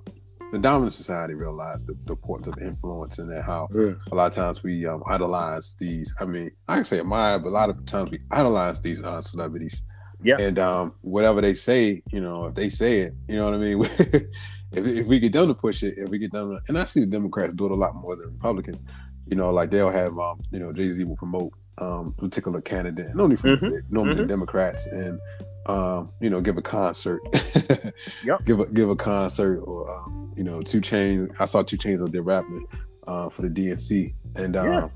the 0.52 0.58
dominant 0.58 0.92
society 0.92 1.34
realized 1.34 1.86
the, 1.86 1.94
the 2.04 2.12
importance 2.12 2.48
of 2.48 2.54
influence 2.62 3.18
and 3.18 3.30
that 3.32 3.42
how 3.42 3.68
a 4.12 4.14
lot 4.14 4.26
of 4.26 4.32
times 4.34 4.62
we 4.62 4.86
um, 4.86 5.02
idolize 5.06 5.74
these. 5.78 6.14
I 6.20 6.24
mean, 6.24 6.50
I 6.68 6.76
can 6.76 6.84
say 6.84 7.00
admire, 7.00 7.38
but 7.38 7.48
a 7.48 7.50
lot 7.50 7.70
of 7.70 7.84
times 7.86 8.10
we 8.10 8.18
idolize 8.30 8.80
these 8.80 9.02
uh, 9.02 9.20
celebrities. 9.20 9.82
Yeah. 10.22 10.38
And 10.40 10.58
um, 10.58 10.94
whatever 11.02 11.40
they 11.40 11.54
say, 11.54 12.02
you 12.10 12.20
know, 12.20 12.46
if 12.46 12.54
they 12.54 12.70
say 12.70 13.00
it, 13.00 13.14
you 13.28 13.36
know 13.36 13.44
what 13.44 13.54
I 13.54 13.58
mean. 13.58 13.82
if, 14.72 14.86
if 14.86 15.06
we 15.06 15.20
get 15.20 15.32
them 15.34 15.48
to 15.48 15.54
push 15.54 15.82
it, 15.82 15.94
if 15.98 16.08
we 16.08 16.18
get 16.18 16.32
them, 16.32 16.50
to, 16.56 16.60
and 16.68 16.78
I 16.78 16.84
see 16.84 17.00
the 17.00 17.06
Democrats 17.06 17.52
do 17.52 17.66
it 17.66 17.70
a 17.72 17.74
lot 17.74 17.94
more 17.94 18.16
than 18.16 18.32
Republicans. 18.32 18.82
You 19.28 19.36
know, 19.36 19.50
like 19.50 19.70
they'll 19.70 19.90
have, 19.90 20.18
um, 20.18 20.40
you 20.50 20.58
know, 20.58 20.72
Jay 20.72 20.88
Z 20.88 21.04
will 21.04 21.16
promote 21.16 21.52
um, 21.78 22.14
a 22.16 22.22
particular 22.22 22.60
candidate, 22.62 23.14
normally 23.14 23.36
from 23.36 23.56
Mhm. 23.56 23.92
normally 23.92 24.24
Mhm. 24.24 24.28
Democrats, 24.28 24.86
and 24.86 25.20
um, 25.68 26.10
you 26.20 26.30
know, 26.30 26.40
give 26.40 26.56
a 26.56 26.62
concert. 26.62 27.20
Yep. 28.24 28.44
Give 28.44 28.60
a 28.60 28.66
give 28.72 28.90
a 28.90 28.96
concert 28.96 29.60
or 29.60 29.90
um, 29.90 30.32
you 30.36 30.44
know, 30.44 30.60
2 30.60 30.80
Chainz. 30.80 31.34
I 31.40 31.46
saw 31.46 31.62
2 31.62 31.78
Chainz 31.78 32.04
up 32.04 32.12
there 32.12 32.22
rapping 32.22 32.66
uh, 33.06 33.30
for 33.30 33.42
the 33.42 33.48
DNC, 33.48 34.14
and 34.36 34.54
uh, 34.54 34.62
Yeah. 34.64 34.88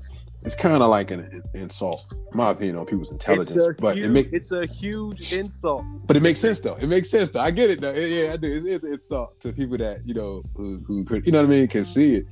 it's 0.43 0.53
kind 0.53 0.81
of 0.83 0.89
like 0.89 1.09
an, 1.09 1.21
an 1.21 1.41
insult, 1.55 2.03
in 2.11 2.37
my 2.37 2.51
opinion, 2.51 2.77
on 2.77 2.85
people's 2.85 3.11
intelligence. 3.11 3.57
it's 3.57 3.65
a 3.65 3.81
but 3.81 3.95
huge, 3.97 4.05
it 4.05 4.09
make 4.11 4.29
it's 4.33 4.51
a 4.51 4.65
huge 4.67 5.33
insult 5.33 5.83
but 6.05 6.15
it 6.15 6.21
makes 6.21 6.39
sense 6.39 6.59
though. 6.59 6.75
It 6.75 6.87
makes 6.87 7.09
sense 7.09 7.31
though. 7.31 7.41
I 7.41 7.49
get 7.51 7.71
it 7.71 7.81
though. 7.81 7.93
Yeah, 7.93 8.33
I 8.33 8.37
do. 8.37 8.47
It's, 8.51 8.65
it's 8.65 8.83
an 8.83 8.93
insult 8.93 9.39
to 9.41 9.51
people 9.51 9.77
that 9.79 10.05
you 10.05 10.13
know 10.13 10.43
who, 10.55 10.83
who 10.85 11.03
could, 11.03 11.25
you 11.25 11.31
know 11.31 11.39
what 11.39 11.45
I 11.51 11.55
mean, 11.55 11.67
can 11.67 11.85
see 11.85 12.15
it. 12.15 12.25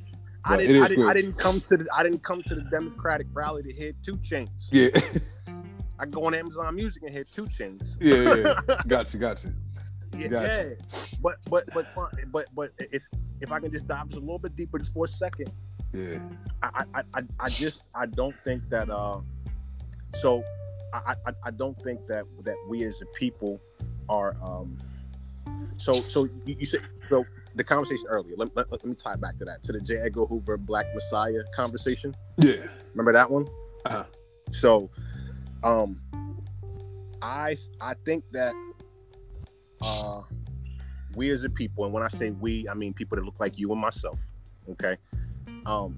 I 0.46 0.58
didn't, 0.58 0.84
I 0.84 0.88
didn't, 0.88 1.10
I 1.10 1.14
didn't 1.14 1.34
come 1.38 1.60
to 1.62 1.78
the 1.78 1.88
I 1.96 2.04
didn't 2.04 2.24
come 2.24 2.42
to 2.44 2.56
the 2.56 2.64
Democratic 2.70 3.28
rally 3.34 3.64
to 3.64 3.74
hear 3.74 3.92
2 4.06 4.18
Chainz. 4.18 4.50
Yeah, 4.72 4.90
I 6.00 6.06
go 6.06 6.24
on 6.24 6.34
Amazon 6.34 6.76
Music 6.76 7.04
and 7.04 7.12
hear 7.12 7.24
2 7.26 7.44
Chainz. 7.48 7.98
yeah, 8.00 8.16
yeah. 8.16 8.60
yeah. 8.70 8.82
Got 8.88 9.14
you. 9.14 9.20
Yeah, 10.18 10.28
Gotcha. 10.28 10.76
yeah. 10.90 11.00
but 11.22 11.38
but 11.50 11.70
but 11.74 11.86
but 12.32 12.48
but 12.56 12.72
if 12.80 13.04
if 13.42 13.52
I 13.52 13.60
can 13.60 13.72
just 13.72 13.88
dive 13.88 14.08
just 14.08 14.18
a 14.18 14.20
little 14.22 14.40
bit 14.40 14.56
deeper 14.56 14.80
just 14.80 14.94
for 14.94 15.06
a 15.06 15.08
second, 15.08 15.52
Yeah, 15.94 16.20
I 16.64 16.84
I, 16.96 17.02
I, 17.14 17.22
I 17.40 17.48
just 17.48 17.92
I 17.96 18.06
don't 18.08 18.36
think 18.44 18.68
that 18.70 18.90
uh 18.90 19.20
so 20.20 20.44
I, 20.94 21.14
I 21.28 21.32
I 21.46 21.52
don't 21.52 21.78
think 21.78 22.08
that 22.08 22.26
that 22.44 22.56
we 22.68 22.84
as 22.84 23.02
a 23.02 23.06
people 23.18 23.62
are 24.10 24.36
um 24.42 24.78
so 25.78 25.94
so 25.94 26.26
you, 26.46 26.56
you 26.60 26.66
said 26.66 26.82
so 27.06 27.24
the 27.56 27.64
conversation 27.64 28.06
earlier 28.10 28.36
let, 28.36 28.56
let, 28.56 28.72
let 28.72 28.84
me 28.84 28.96
tie 28.96 29.16
back 29.16 29.38
to 29.38 29.46
that 29.46 29.62
to 29.64 29.72
the 29.72 29.80
J. 29.80 29.98
Edgar 29.98 30.26
Hoover 30.26 30.58
Black 30.58 30.88
Messiah 30.96 31.44
conversation 31.56 32.16
yeah. 32.38 32.66
remember 32.94 33.14
that 33.14 33.30
one 33.30 33.48
Uh-huh. 33.86 34.04
so 34.52 34.90
um 35.64 36.00
I 37.22 37.58
I 37.82 37.94
think 38.06 38.24
that 38.32 38.54
uh 39.82 40.22
we 41.16 41.30
as 41.32 41.44
a 41.44 41.50
people 41.50 41.86
and 41.86 41.94
when 41.94 42.04
I 42.04 42.08
say 42.08 42.32
we 42.32 42.68
I 42.70 42.74
mean 42.74 42.94
people 42.94 43.16
that 43.18 43.24
look 43.26 43.40
like 43.40 43.58
you 43.58 43.72
and 43.72 43.82
myself 43.82 44.20
okay 44.72 44.98
um 45.66 45.98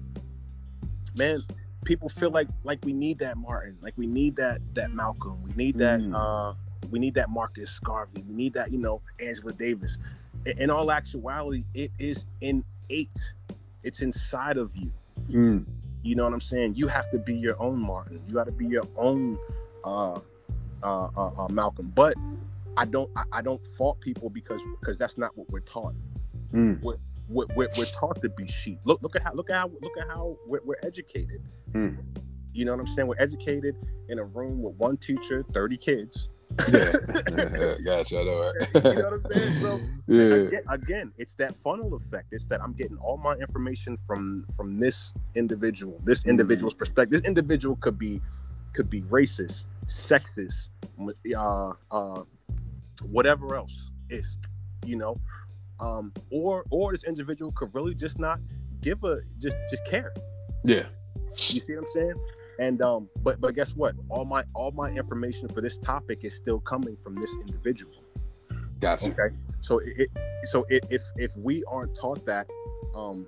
man 1.16 1.40
people 1.84 2.08
feel 2.08 2.30
like 2.30 2.48
like 2.64 2.78
we 2.84 2.92
need 2.92 3.18
that 3.18 3.36
Martin 3.36 3.76
like 3.82 3.94
we 3.96 4.06
need 4.06 4.36
that 4.36 4.60
that 4.74 4.92
Malcolm 4.92 5.38
we 5.46 5.52
need 5.54 5.78
that 5.78 6.00
Mm. 6.00 6.14
uh 6.14 6.54
we 6.90 6.98
need 6.98 7.14
that 7.14 7.30
Marcus 7.30 7.78
Garvey 7.78 8.22
we 8.28 8.34
need 8.34 8.54
that 8.54 8.72
you 8.72 8.78
know 8.78 9.00
Angela 9.20 9.52
Davis 9.52 9.98
in, 10.46 10.58
in 10.58 10.70
all 10.70 10.90
actuality 10.90 11.64
it 11.74 11.90
is 11.98 12.24
innate 12.40 13.34
it's 13.82 14.00
inside 14.00 14.56
of 14.56 14.74
you 14.76 14.92
Mm. 15.30 15.64
You 16.02 16.14
know 16.14 16.24
what 16.24 16.32
I'm 16.32 16.40
saying? 16.40 16.74
You 16.74 16.88
have 16.88 17.10
to 17.10 17.18
be 17.18 17.34
your 17.34 17.60
own 17.60 17.78
Martin. 17.80 18.20
You 18.28 18.34
got 18.34 18.46
to 18.46 18.52
be 18.52 18.66
your 18.66 18.84
own 18.96 19.38
uh, 19.84 20.18
uh, 20.82 21.08
uh, 21.16 21.30
uh, 21.38 21.48
Malcolm. 21.50 21.92
But 21.94 22.14
I 22.76 22.84
don't 22.84 23.10
I, 23.16 23.24
I 23.32 23.42
don't 23.42 23.64
fault 23.78 24.00
people 24.00 24.30
because 24.30 24.60
because 24.80 24.98
that's 24.98 25.16
not 25.16 25.36
what 25.36 25.50
we're 25.50 25.60
taught. 25.60 25.94
Mm. 26.52 26.82
We're, 26.82 26.96
we're, 27.30 27.46
we're, 27.54 27.68
we're 27.76 27.84
taught 27.92 28.20
to 28.22 28.28
be 28.28 28.48
sheep. 28.48 28.80
Look 28.84 29.02
look 29.02 29.16
at 29.16 29.22
how 29.22 29.32
look 29.32 29.50
at 29.50 29.56
how 29.56 29.70
look 29.80 29.96
at 30.00 30.08
how 30.08 30.36
we're, 30.46 30.60
we're 30.64 30.80
educated. 30.82 31.42
Mm. 31.72 31.98
You 32.52 32.64
know 32.64 32.72
what 32.72 32.80
I'm 32.80 32.86
saying? 32.88 33.08
We're 33.08 33.14
educated 33.18 33.76
in 34.08 34.18
a 34.18 34.24
room 34.24 34.62
with 34.62 34.74
one 34.74 34.98
teacher, 34.98 35.42
30 35.52 35.76
kids. 35.78 36.28
Yeah, 36.72 37.74
gotcha. 37.84 38.20
I 38.20 38.24
know, 38.24 38.40
right? 38.40 38.68
you 38.74 38.80
know 38.82 39.10
what 39.10 39.12
I'm 39.12 39.32
saying? 39.32 39.52
So 39.60 39.80
yeah. 40.06 40.34
Again, 40.48 40.62
again, 40.68 41.12
it's 41.18 41.34
that 41.34 41.56
funnel 41.56 41.94
effect. 41.94 42.28
It's 42.32 42.46
that 42.46 42.60
I'm 42.62 42.72
getting 42.72 42.96
all 42.98 43.16
my 43.16 43.34
information 43.34 43.96
from 44.06 44.44
from 44.56 44.78
this 44.78 45.12
individual, 45.34 46.00
this 46.04 46.20
Mm-hmm. 46.20 46.30
individual's 46.30 46.74
perspective. 46.74 47.10
This 47.10 47.28
individual 47.28 47.76
could 47.76 47.98
be 47.98 48.20
could 48.74 48.88
be 48.90 49.02
racist, 49.02 49.66
sexist, 49.86 50.70
uh, 51.36 51.72
uh, 51.90 52.22
whatever 53.02 53.54
else 53.54 53.90
is, 54.08 54.38
you 54.86 54.96
know, 54.96 55.20
um, 55.80 56.12
or 56.30 56.64
or 56.70 56.92
this 56.92 57.04
individual 57.04 57.52
could 57.52 57.74
really 57.74 57.94
just 57.94 58.18
not 58.18 58.38
give 58.80 59.02
a 59.04 59.20
just 59.38 59.56
just 59.70 59.84
care. 59.86 60.12
Yeah. 60.64 60.84
You 61.32 61.36
see 61.60 61.60
what 61.68 61.78
I'm 61.78 61.86
saying? 61.86 62.14
And 62.58 62.82
um, 62.82 63.08
but 63.22 63.40
but 63.40 63.54
guess 63.54 63.74
what? 63.76 63.94
All 64.08 64.24
my 64.24 64.44
all 64.54 64.72
my 64.72 64.90
information 64.90 65.48
for 65.48 65.60
this 65.60 65.78
topic 65.78 66.24
is 66.24 66.34
still 66.34 66.60
coming 66.60 66.96
from 66.96 67.14
this 67.14 67.34
individual. 67.46 67.94
Gotcha. 68.80 69.10
Okay. 69.10 69.34
So 69.60 69.80
it, 69.84 70.10
so 70.50 70.66
it, 70.68 70.84
if 70.90 71.02
if 71.16 71.36
we 71.36 71.64
aren't 71.64 71.94
taught 71.94 72.24
that, 72.26 72.48
um, 72.94 73.26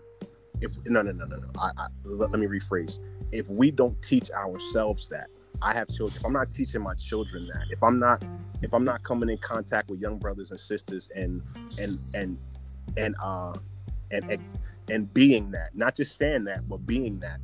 if 0.60 0.72
no 0.86 1.02
no 1.02 1.12
no 1.12 1.24
no 1.24 1.36
no, 1.36 1.48
I, 1.58 1.70
I 1.76 1.86
let, 2.04 2.32
let 2.32 2.40
me 2.40 2.46
rephrase. 2.46 2.98
If 3.32 3.48
we 3.48 3.70
don't 3.70 4.00
teach 4.02 4.30
ourselves 4.30 5.08
that, 5.08 5.28
I 5.62 5.72
have 5.72 5.88
children. 5.88 6.16
If 6.18 6.26
I'm 6.26 6.32
not 6.32 6.52
teaching 6.52 6.82
my 6.82 6.94
children 6.94 7.46
that, 7.46 7.66
if 7.70 7.82
I'm 7.82 7.98
not 7.98 8.24
if 8.62 8.72
I'm 8.72 8.84
not 8.84 9.02
coming 9.02 9.28
in 9.28 9.38
contact 9.38 9.90
with 9.90 10.00
young 10.00 10.18
brothers 10.18 10.50
and 10.50 10.60
sisters 10.60 11.10
and 11.14 11.42
and 11.78 12.00
and 12.14 12.38
and 12.96 13.14
uh 13.22 13.54
and 14.10 14.30
and, 14.30 14.42
and 14.90 15.14
being 15.14 15.50
that, 15.52 15.74
not 15.74 15.94
just 15.94 16.16
saying 16.16 16.44
that, 16.44 16.68
but 16.68 16.86
being 16.86 17.20
that, 17.20 17.40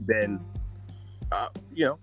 then 0.00 0.40
uh, 1.32 1.48
you 1.74 1.84
know, 1.84 1.98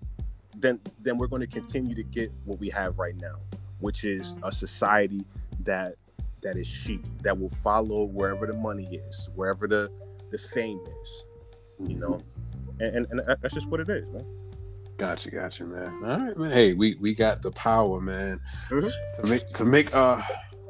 then 0.57 0.79
then 1.01 1.17
we're 1.17 1.27
going 1.27 1.41
to 1.41 1.47
continue 1.47 1.95
to 1.95 2.03
get 2.03 2.31
what 2.45 2.59
we 2.59 2.69
have 2.69 2.97
right 2.99 3.15
now, 3.19 3.35
which 3.79 4.03
is 4.03 4.33
a 4.43 4.51
society 4.51 5.25
that 5.61 5.95
that 6.41 6.57
is 6.57 6.67
sheep 6.67 7.03
that 7.21 7.37
will 7.37 7.49
follow 7.49 8.03
wherever 8.03 8.45
the 8.45 8.53
money 8.53 8.85
is, 9.07 9.29
wherever 9.35 9.67
the 9.67 9.89
the 10.31 10.37
fame 10.37 10.79
is, 11.01 11.25
you 11.89 11.97
know, 11.97 12.21
and, 12.79 12.95
and, 12.95 13.07
and 13.11 13.21
that's 13.41 13.53
just 13.53 13.67
what 13.67 13.79
it 13.79 13.89
is, 13.89 14.05
man. 14.09 14.25
Gotcha, 14.97 15.29
gotcha, 15.31 15.65
man. 15.65 15.91
All 16.05 16.19
right, 16.19 16.37
man. 16.37 16.51
Hey, 16.51 16.73
we 16.73 16.95
we 17.01 17.13
got 17.13 17.41
the 17.41 17.51
power, 17.51 17.99
man, 17.99 18.39
Mhm. 18.69 18.91
to 19.15 19.23
make 19.23 19.49
to 19.53 19.65
make 19.65 19.93
uh 19.95 20.21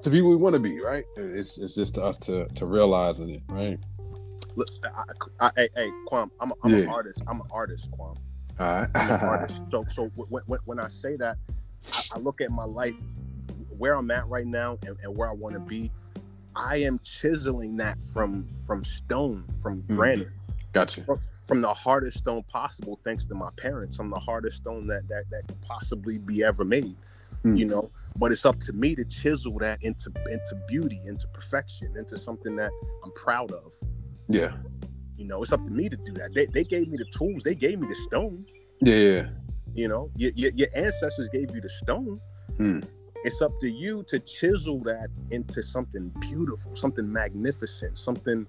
to 0.01 0.09
be 0.09 0.21
what 0.21 0.29
we 0.29 0.35
want 0.35 0.53
to 0.53 0.59
be, 0.59 0.79
right? 0.81 1.03
It's 1.17 1.57
it's 1.59 1.75
just 1.75 1.95
to 1.95 2.03
us 2.03 2.17
to 2.19 2.45
to 2.45 2.65
realizing 2.65 3.29
it, 3.31 3.41
right? 3.49 3.79
Look, 4.55 4.69
I, 4.83 5.03
I, 5.41 5.47
I, 5.47 5.51
hey, 5.55 5.69
hey, 5.75 5.91
Quam, 6.07 6.31
I'm, 6.39 6.51
a, 6.51 6.55
I'm 6.63 6.73
an 6.75 6.89
artist. 6.89 7.21
I'm 7.27 7.41
an 7.41 7.47
artist, 7.51 7.89
Quam. 7.91 8.15
All 8.59 8.81
right. 8.81 8.89
I'm 8.95 9.09
an 9.11 9.17
artist. 9.21 9.61
So, 9.71 9.85
so 9.91 10.11
when, 10.29 10.43
when, 10.47 10.59
when 10.65 10.79
I 10.79 10.87
say 10.89 11.15
that, 11.17 11.37
I, 11.95 12.01
I 12.13 12.19
look 12.19 12.41
at 12.41 12.51
my 12.51 12.65
life, 12.65 12.95
where 13.77 13.95
I'm 13.95 14.11
at 14.11 14.27
right 14.27 14.47
now, 14.47 14.79
and, 14.85 14.97
and 15.03 15.15
where 15.15 15.29
I 15.29 15.33
want 15.33 15.55
to 15.55 15.61
be. 15.61 15.91
I 16.55 16.77
am 16.77 16.99
chiseling 17.03 17.77
that 17.77 18.01
from 18.13 18.47
from 18.67 18.85
stone, 18.85 19.45
from 19.61 19.83
Mhm. 19.83 19.95
granite, 19.95 20.29
gotcha. 20.73 21.05
from 21.47 21.61
the 21.61 21.73
hardest 21.73 22.19
stone 22.19 22.43
possible, 22.43 22.97
thanks 23.03 23.25
to 23.25 23.35
my 23.35 23.49
parents. 23.57 23.99
I'm 23.99 24.09
the 24.11 24.19
hardest 24.19 24.57
stone 24.57 24.87
that 24.87 25.07
that 25.09 25.25
that 25.31 25.47
could 25.47 25.61
possibly 25.61 26.19
be 26.19 26.43
ever 26.43 26.65
made. 26.65 26.97
Mm. 27.45 27.57
You 27.59 27.65
know, 27.65 27.91
but 28.19 28.31
it's 28.31 28.45
up 28.45 28.59
to 28.61 28.73
me 28.73 28.95
to 28.95 29.05
chisel 29.05 29.57
that 29.59 29.83
into 29.83 30.11
into 30.31 30.55
beauty, 30.67 31.01
into 31.05 31.27
perfection, 31.29 31.95
into 31.97 32.17
something 32.19 32.55
that 32.57 32.71
I'm 33.03 33.11
proud 33.13 33.51
of. 33.51 33.73
Yeah. 34.27 34.53
You 35.17 35.25
know, 35.25 35.43
it's 35.43 35.51
up 35.51 35.63
to 35.63 35.71
me 35.71 35.89
to 35.89 35.95
do 35.97 36.13
that. 36.13 36.33
They, 36.33 36.45
they 36.45 36.63
gave 36.63 36.87
me 36.87 36.97
the 36.97 37.05
tools. 37.05 37.43
They 37.43 37.55
gave 37.55 37.79
me 37.79 37.87
the 37.87 37.95
stone. 37.95 38.45
Yeah. 38.81 38.95
Yeah. 38.95 39.27
You 39.73 39.87
know, 39.87 40.09
your, 40.15 40.31
your, 40.35 40.51
your 40.51 40.69
ancestors 40.73 41.29
gave 41.33 41.53
you 41.53 41.61
the 41.61 41.69
stone. 41.69 42.19
Hmm. 42.57 42.79
It's 43.25 43.41
up 43.41 43.59
to 43.61 43.67
you 43.67 44.03
to 44.09 44.19
chisel 44.19 44.79
that 44.81 45.07
into 45.31 45.63
something 45.63 46.13
beautiful, 46.19 46.75
something 46.75 47.11
magnificent, 47.11 47.97
something 47.97 48.45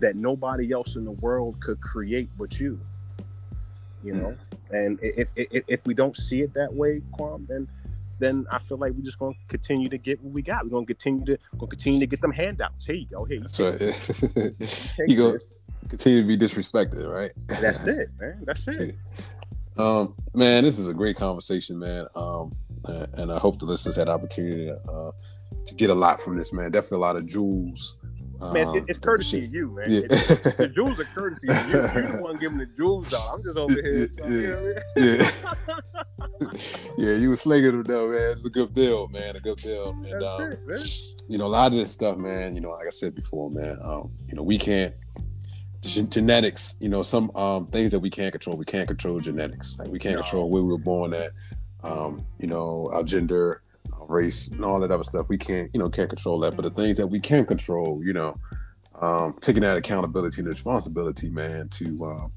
that 0.00 0.16
nobody 0.16 0.70
else 0.70 0.96
in 0.96 1.04
the 1.04 1.12
world 1.12 1.58
could 1.60 1.80
create 1.80 2.28
but 2.38 2.60
you. 2.60 2.78
You 4.04 4.14
know, 4.14 4.36
and 4.70 4.98
if, 5.02 5.30
if 5.34 5.64
if 5.66 5.86
we 5.86 5.92
don't 5.92 6.14
see 6.14 6.42
it 6.42 6.54
that 6.54 6.72
way, 6.72 7.02
Kwam, 7.18 7.48
then 7.48 7.68
then 8.18 8.46
I 8.50 8.58
feel 8.58 8.78
like 8.78 8.92
we're 8.92 9.04
just 9.04 9.18
gonna 9.18 9.34
continue 9.48 9.88
to 9.88 9.98
get 9.98 10.22
what 10.22 10.32
we 10.32 10.42
got. 10.42 10.64
We're 10.64 10.70
gonna 10.70 10.86
continue 10.86 11.24
to 11.26 11.38
gonna 11.58 11.70
continue 11.70 12.00
to 12.00 12.06
get 12.06 12.20
them 12.20 12.32
handouts. 12.32 12.86
Here 12.86 12.96
you 12.96 13.06
go. 13.06 13.24
Here 13.24 13.36
you 13.36 13.42
That's 13.42 13.60
right. 13.60 15.08
you 15.08 15.16
go 15.16 15.32
this. 15.32 15.42
continue 15.88 16.22
to 16.22 16.28
be 16.28 16.36
disrespected, 16.36 17.06
right? 17.06 17.32
That's 17.46 17.84
it, 17.86 18.10
man. 18.20 18.42
That's 18.44 18.66
it. 18.68 18.96
Um, 19.76 20.14
man, 20.34 20.64
this 20.64 20.78
is 20.78 20.88
a 20.88 20.94
great 20.94 21.16
conversation, 21.16 21.78
man. 21.78 22.06
Um, 22.16 22.54
and 22.84 23.30
I 23.30 23.38
hope 23.38 23.58
the 23.58 23.66
listeners 23.66 23.96
had 23.96 24.08
opportunity 24.08 24.66
to, 24.66 24.76
uh, 24.90 25.12
to 25.66 25.74
get 25.74 25.90
a 25.90 25.94
lot 25.94 26.20
from 26.20 26.36
this, 26.36 26.52
man. 26.52 26.70
Definitely 26.72 26.96
a 26.96 27.00
lot 27.00 27.16
of 27.16 27.26
jewels. 27.26 27.96
Man, 28.40 28.66
um, 28.68 28.84
it's 28.86 28.98
courtesy 29.00 29.44
of 29.44 29.52
you, 29.52 29.70
man. 29.70 29.90
Yeah. 29.90 30.00
The 30.02 30.70
jewels 30.74 31.00
are 31.00 31.04
courtesy 31.04 31.48
of 31.48 31.66
you. 31.66 31.72
You're 31.72 32.12
the 32.12 32.18
one 32.22 32.36
giving 32.36 32.58
the 32.58 32.66
jewels 32.66 33.12
out. 33.12 33.34
I'm 33.34 33.42
just 33.42 33.56
over 33.58 33.72
here. 33.72 34.08
Yeah, 34.16 34.28
you 34.28 34.48
know 34.48 34.56
what 34.62 34.84
I 34.96 35.00
mean? 35.00 35.18
yeah. 35.18 35.30
yeah, 36.98 37.16
you 37.16 37.30
were 37.30 37.36
slinging 37.36 37.72
them 37.72 37.82
though, 37.82 38.08
man. 38.10 38.32
It's 38.32 38.44
a 38.44 38.50
good 38.50 38.74
build, 38.74 39.12
man. 39.12 39.34
A 39.36 39.40
good 39.40 39.60
build. 39.64 39.96
And 40.06 40.22
um, 40.22 40.52
it, 40.68 40.90
you 41.26 41.36
know, 41.38 41.46
a 41.46 41.48
lot 41.48 41.72
of 41.72 41.78
this 41.78 41.92
stuff, 41.92 42.16
man, 42.16 42.54
you 42.54 42.60
know, 42.60 42.70
like 42.70 42.86
I 42.86 42.90
said 42.90 43.14
before, 43.14 43.50
man, 43.50 43.78
um, 43.82 44.10
you 44.26 44.34
know, 44.36 44.42
we 44.42 44.56
can't 44.56 44.94
gen- 45.82 46.08
genetics, 46.10 46.76
you 46.80 46.88
know, 46.88 47.02
some 47.02 47.30
um 47.34 47.66
things 47.66 47.90
that 47.90 47.98
we 48.00 48.10
can't 48.10 48.32
control. 48.32 48.56
We 48.56 48.64
can't 48.64 48.86
control 48.86 49.18
genetics. 49.20 49.78
Like 49.78 49.88
we 49.88 49.98
can't 49.98 50.16
No. 50.16 50.22
control 50.22 50.50
where 50.50 50.62
we 50.62 50.70
were 50.72 50.78
born 50.78 51.12
at, 51.12 51.32
um, 51.82 52.24
you 52.38 52.46
know, 52.46 52.88
our 52.92 53.02
gender, 53.02 53.62
race, 54.08 54.48
and 54.48 54.64
all 54.64 54.80
that 54.80 54.90
other 54.90 55.04
stuff. 55.04 55.28
We 55.28 55.38
can't, 55.38 55.70
you 55.72 55.80
know, 55.80 55.88
can't 55.88 56.08
control 56.08 56.40
that. 56.40 56.56
But 56.56 56.64
the 56.64 56.70
things 56.70 56.96
that 56.96 57.06
we 57.06 57.20
can 57.20 57.46
control, 57.46 58.00
you 58.04 58.12
know, 58.12 58.36
um, 59.00 59.36
taking 59.40 59.62
that 59.62 59.76
accountability 59.76 60.40
and 60.40 60.48
responsibility, 60.48 61.30
man, 61.30 61.68
to 61.70 61.84
um 62.04 62.32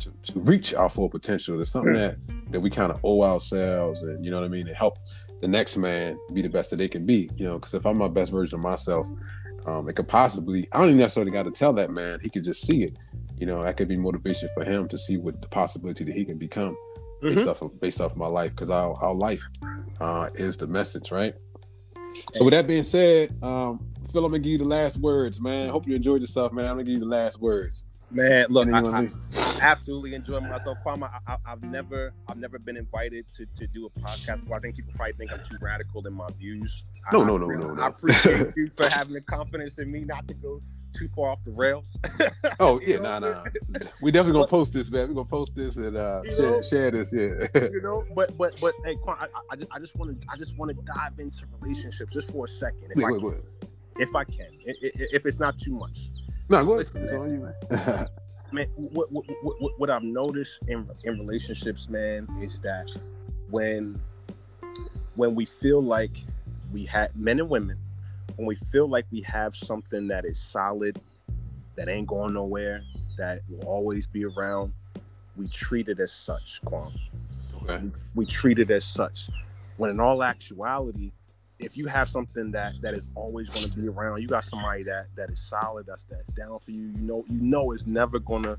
to, 0.00 0.12
to 0.32 0.40
reach 0.40 0.74
our 0.74 0.88
full 0.88 1.08
potential 1.08 1.60
is 1.60 1.70
something 1.70 1.94
that 1.94 2.16
that 2.50 2.60
we 2.60 2.70
kind 2.70 2.92
of 2.92 3.00
owe 3.04 3.22
ourselves 3.22 4.02
and 4.02 4.24
you 4.24 4.30
know 4.30 4.40
what 4.40 4.46
I 4.46 4.48
mean, 4.48 4.66
to 4.66 4.74
help 4.74 4.98
the 5.40 5.48
next 5.48 5.76
man 5.76 6.18
be 6.32 6.42
the 6.42 6.48
best 6.48 6.70
that 6.70 6.76
they 6.76 6.88
can 6.88 7.04
be. 7.06 7.30
You 7.36 7.44
know, 7.44 7.58
because 7.58 7.74
if 7.74 7.86
I'm 7.86 7.98
my 7.98 8.08
best 8.08 8.32
version 8.32 8.56
of 8.56 8.62
myself, 8.62 9.06
um, 9.66 9.88
it 9.88 9.94
could 9.94 10.08
possibly 10.08 10.68
I 10.72 10.78
don't 10.78 10.88
even 10.88 10.98
necessarily 10.98 11.32
got 11.32 11.44
to 11.44 11.50
tell 11.50 11.72
that 11.74 11.90
man. 11.90 12.20
He 12.22 12.30
could 12.30 12.44
just 12.44 12.66
see 12.66 12.84
it. 12.84 12.96
You 13.38 13.46
know, 13.46 13.62
that 13.62 13.76
could 13.76 13.88
be 13.88 13.96
motivation 13.96 14.48
for 14.54 14.64
him 14.64 14.88
to 14.88 14.98
see 14.98 15.16
what 15.16 15.40
the 15.40 15.48
possibility 15.48 16.04
that 16.04 16.14
he 16.14 16.24
can 16.24 16.38
become 16.38 16.76
based 17.20 17.46
Mhm. 17.46 17.50
off 17.50 17.62
of 17.62 17.80
based 17.80 18.00
off 18.00 18.12
of 18.12 18.16
my 18.18 18.26
life. 18.26 18.50
Because 18.50 18.70
our 18.70 18.94
our 19.02 19.14
life 19.14 19.42
uh, 20.00 20.30
is 20.34 20.56
the 20.56 20.66
message, 20.66 21.10
right? 21.10 21.34
So 22.34 22.44
with 22.44 22.52
that 22.52 22.66
being 22.66 22.84
said, 22.84 23.30
um, 23.42 23.86
Phil, 24.12 24.24
I'm 24.24 24.30
gonna 24.32 24.42
give 24.42 24.52
you 24.52 24.58
the 24.58 24.64
last 24.64 24.98
words, 24.98 25.40
man. 25.40 25.68
Hope 25.68 25.86
you 25.86 25.94
enjoyed 25.94 26.20
yourself, 26.20 26.52
man. 26.52 26.64
I'm 26.66 26.72
gonna 26.72 26.84
give 26.84 26.94
you 26.94 27.00
the 27.00 27.06
last 27.06 27.40
words. 27.40 27.84
Man, 28.10 28.46
look, 28.48 28.66
I, 28.72 28.80
I 28.80 29.08
absolutely 29.60 30.14
enjoy 30.14 30.40
myself. 30.40 30.78
Kwame, 30.84 31.02
I, 31.02 31.32
I, 31.34 31.36
I've 31.46 31.62
never, 31.62 32.14
I've 32.26 32.38
never 32.38 32.58
been 32.58 32.78
invited 32.78 33.26
to, 33.34 33.44
to 33.58 33.66
do 33.66 33.84
a 33.84 34.00
podcast. 34.00 34.40
before. 34.44 34.56
I 34.56 34.60
think 34.60 34.76
people 34.76 34.94
probably 34.96 35.12
think 35.18 35.30
I'm 35.30 35.40
too 35.46 35.58
radical 35.60 36.06
in 36.06 36.14
my 36.14 36.26
views. 36.38 36.84
I- 37.06 37.12
No, 37.14 37.22
I 37.22 37.26
no, 37.26 37.36
no, 37.36 37.46
appre- 37.48 37.58
no, 37.60 37.74
no. 37.74 37.82
I 37.82 37.88
appreciate 37.88 38.52
you 38.56 38.70
for 38.78 38.88
having 38.94 39.12
the 39.12 39.20
confidence 39.20 39.78
in 39.78 39.92
me 39.92 40.04
not 40.04 40.26
to 40.28 40.32
go 40.34 40.62
too 40.94 41.08
far 41.08 41.30
off 41.30 41.42
the 41.44 41.50
rails. 41.52 41.86
Oh 42.60 42.80
yeah, 42.80 42.98
nah, 42.98 43.18
nah. 43.20 43.44
We 44.02 44.10
definitely 44.10 44.32
gonna 44.32 44.44
But- 44.44 44.50
post 44.50 44.72
this, 44.72 44.90
man. 44.90 45.08
We 45.08 45.14
gonna 45.14 45.26
post 45.26 45.54
this 45.54 45.76
and 45.76 45.96
uh, 45.96 46.22
share, 46.24 46.50
know? 46.50 46.62
share 46.62 46.90
this. 46.90 47.12
Yeah. 47.12 47.68
you 47.72 47.80
know, 47.82 48.04
but 48.16 48.36
but 48.36 48.58
but 48.60 48.74
hey, 48.84 48.96
Quan, 48.96 49.16
I, 49.20 49.26
I- 49.52 49.56
just 49.56 49.68
I 49.72 49.78
just 49.78 49.94
want 49.96 50.20
to 50.20 50.26
I 50.30 50.36
just 50.36 50.56
want 50.56 50.70
to 50.76 50.82
dive 50.94 51.18
into 51.18 51.44
relationships 51.60 52.12
just 52.12 52.30
for 52.30 52.44
a 52.46 52.48
second, 52.48 52.90
if 52.90 52.96
wait, 52.96 53.04
I 53.06 53.12
wait, 53.12 53.20
can, 53.20 53.30
wait. 53.30 53.40
if 53.98 54.14
I 54.14 54.24
can, 54.24 54.48
if 54.64 55.24
it's 55.26 55.38
not 55.38 55.58
too 55.58 55.72
much. 55.72 56.10
No, 56.48 56.64
go 56.64 56.74
ahead. 56.74 56.86
It's 56.94 57.12
man. 57.12 57.20
on 57.20 57.30
you, 57.32 57.38
man. 57.40 58.06
man 58.52 58.66
what, 58.76 59.12
what, 59.12 59.24
what, 59.42 59.60
what- 59.60 59.72
what 59.78 59.90
i've 59.90 60.02
noticed 60.02 60.62
in 60.68 60.88
in 61.04 61.18
relationships 61.18 61.88
man 61.90 62.26
is 62.42 62.58
that 62.60 62.90
when 63.50 64.00
when 65.16 65.34
we 65.34 65.44
feel 65.44 65.82
like 65.82 66.24
we 66.72 66.84
had 66.84 67.14
men 67.14 67.38
and 67.40 67.48
women 67.48 67.76
when 68.38 68.46
we 68.46 68.54
feel 68.54 68.88
like 68.88 69.04
we 69.10 69.20
have 69.22 69.54
something 69.56 70.06
that 70.06 70.24
is 70.24 70.40
solid 70.40 70.98
that 71.74 71.88
ain't 71.88 72.06
going 72.06 72.32
nowhere 72.32 72.80
that 73.16 73.42
will 73.48 73.64
always 73.66 74.06
be 74.06 74.24
around 74.24 74.72
we 75.36 75.48
treat 75.48 75.88
it 75.88 75.98
as 76.00 76.12
such 76.12 76.60
Kwame. 76.64 76.96
okay. 77.62 77.90
we 78.14 78.24
treat 78.24 78.58
it 78.60 78.70
as 78.70 78.84
such 78.84 79.28
when 79.76 79.90
in 79.90 79.98
all 80.00 80.22
actuality 80.22 81.10
if 81.58 81.76
you 81.76 81.88
have 81.88 82.08
something 82.08 82.52
that 82.52 82.74
that 82.80 82.94
is 82.94 83.02
always 83.16 83.48
going 83.48 83.72
to 83.72 83.76
be 83.80 83.88
around 83.88 84.22
you 84.22 84.28
got 84.28 84.44
somebody 84.44 84.84
that 84.84 85.06
that 85.16 85.30
is 85.30 85.40
solid 85.40 85.84
that's 85.86 86.04
that's 86.04 86.26
down 86.36 86.58
for 86.60 86.70
you 86.70 86.82
you 86.82 87.00
know 87.02 87.24
you 87.28 87.40
know 87.40 87.72
is 87.72 87.86
never 87.88 88.20
gonna 88.20 88.56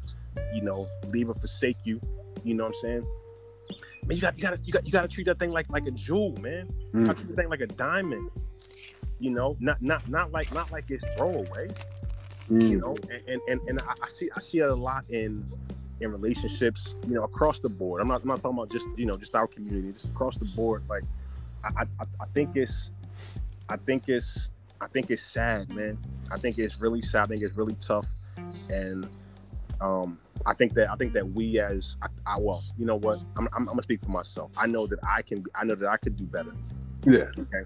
you 0.53 0.61
know 0.61 0.85
leave 1.07 1.29
or 1.29 1.33
forsake 1.35 1.77
you 1.85 2.01
you 2.43 2.53
know 2.53 2.65
what 2.65 2.75
i'm 2.75 2.81
saying 2.81 3.07
man 4.05 4.15
you 4.17 4.21
got 4.21 4.37
you 4.37 4.43
got 4.43 4.65
you 4.67 4.73
got 4.73 4.85
you 4.85 4.91
got 4.91 5.01
to 5.03 5.07
treat 5.07 5.25
that 5.25 5.39
thing 5.39 5.51
like 5.51 5.69
like 5.69 5.85
a 5.85 5.91
jewel 5.91 6.35
man 6.41 6.69
you 6.93 7.05
got 7.05 7.15
to 7.15 7.23
Mm. 7.23 7.27
treat 7.27 7.35
that 7.35 7.41
thing 7.43 7.49
like 7.49 7.61
a 7.61 7.67
diamond 7.67 8.29
you 9.19 9.31
know 9.31 9.55
not 9.59 9.81
not 9.81 10.07
not 10.09 10.31
like 10.31 10.53
not 10.53 10.71
like 10.71 10.89
it's 10.89 11.05
throwaway 11.15 11.67
Mm. 12.49 12.67
you 12.67 12.79
know 12.79 12.97
and 13.11 13.21
and, 13.27 13.41
and, 13.47 13.61
and 13.69 13.81
I, 13.83 13.93
I 14.01 14.07
see 14.07 14.27
i 14.35 14.39
see 14.39 14.57
it 14.57 14.67
a 14.67 14.73
lot 14.73 15.05
in 15.09 15.45
in 16.01 16.11
relationships 16.11 16.95
you 17.07 17.13
know 17.13 17.21
across 17.21 17.59
the 17.59 17.69
board 17.69 18.01
i'm 18.01 18.07
not 18.07 18.23
I'm 18.23 18.27
not 18.27 18.41
talking 18.41 18.57
about 18.57 18.71
just 18.71 18.87
you 18.95 19.05
know 19.05 19.15
just 19.17 19.35
our 19.35 19.45
community 19.45 19.91
just 19.93 20.07
across 20.07 20.35
the 20.35 20.45
board 20.45 20.81
like 20.89 21.03
I, 21.63 21.83
I, 21.99 22.03
I 22.21 22.25
think 22.33 22.55
it's, 22.55 22.89
I 23.67 23.77
think 23.77 24.07
it's, 24.07 24.51
I 24.81 24.87
think 24.87 25.09
it's 25.11 25.21
sad, 25.21 25.69
man. 25.69 25.97
I 26.31 26.37
think 26.37 26.57
it's 26.57 26.79
really 26.79 27.01
sad. 27.01 27.23
I 27.23 27.25
think 27.25 27.41
it's 27.41 27.55
really 27.55 27.75
tough, 27.81 28.07
and 28.69 29.07
um, 29.81 30.17
I 30.45 30.53
think 30.53 30.73
that 30.75 30.89
I 30.89 30.95
think 30.95 31.13
that 31.13 31.27
we 31.27 31.59
as 31.59 31.97
I, 32.01 32.07
I 32.25 32.39
well, 32.39 32.63
you 32.77 32.85
know 32.85 32.95
what? 32.95 33.19
I'm, 33.35 33.47
I'm, 33.47 33.57
I'm, 33.57 33.65
gonna 33.65 33.83
speak 33.83 33.99
for 33.99 34.11
myself. 34.11 34.51
I 34.57 34.67
know 34.67 34.87
that 34.87 34.99
I 35.03 35.21
can. 35.21 35.43
I 35.53 35.65
know 35.65 35.75
that 35.75 35.89
I 35.89 35.97
could 35.97 36.15
do 36.15 36.23
better. 36.23 36.53
Yeah. 37.05 37.25
Okay. 37.37 37.63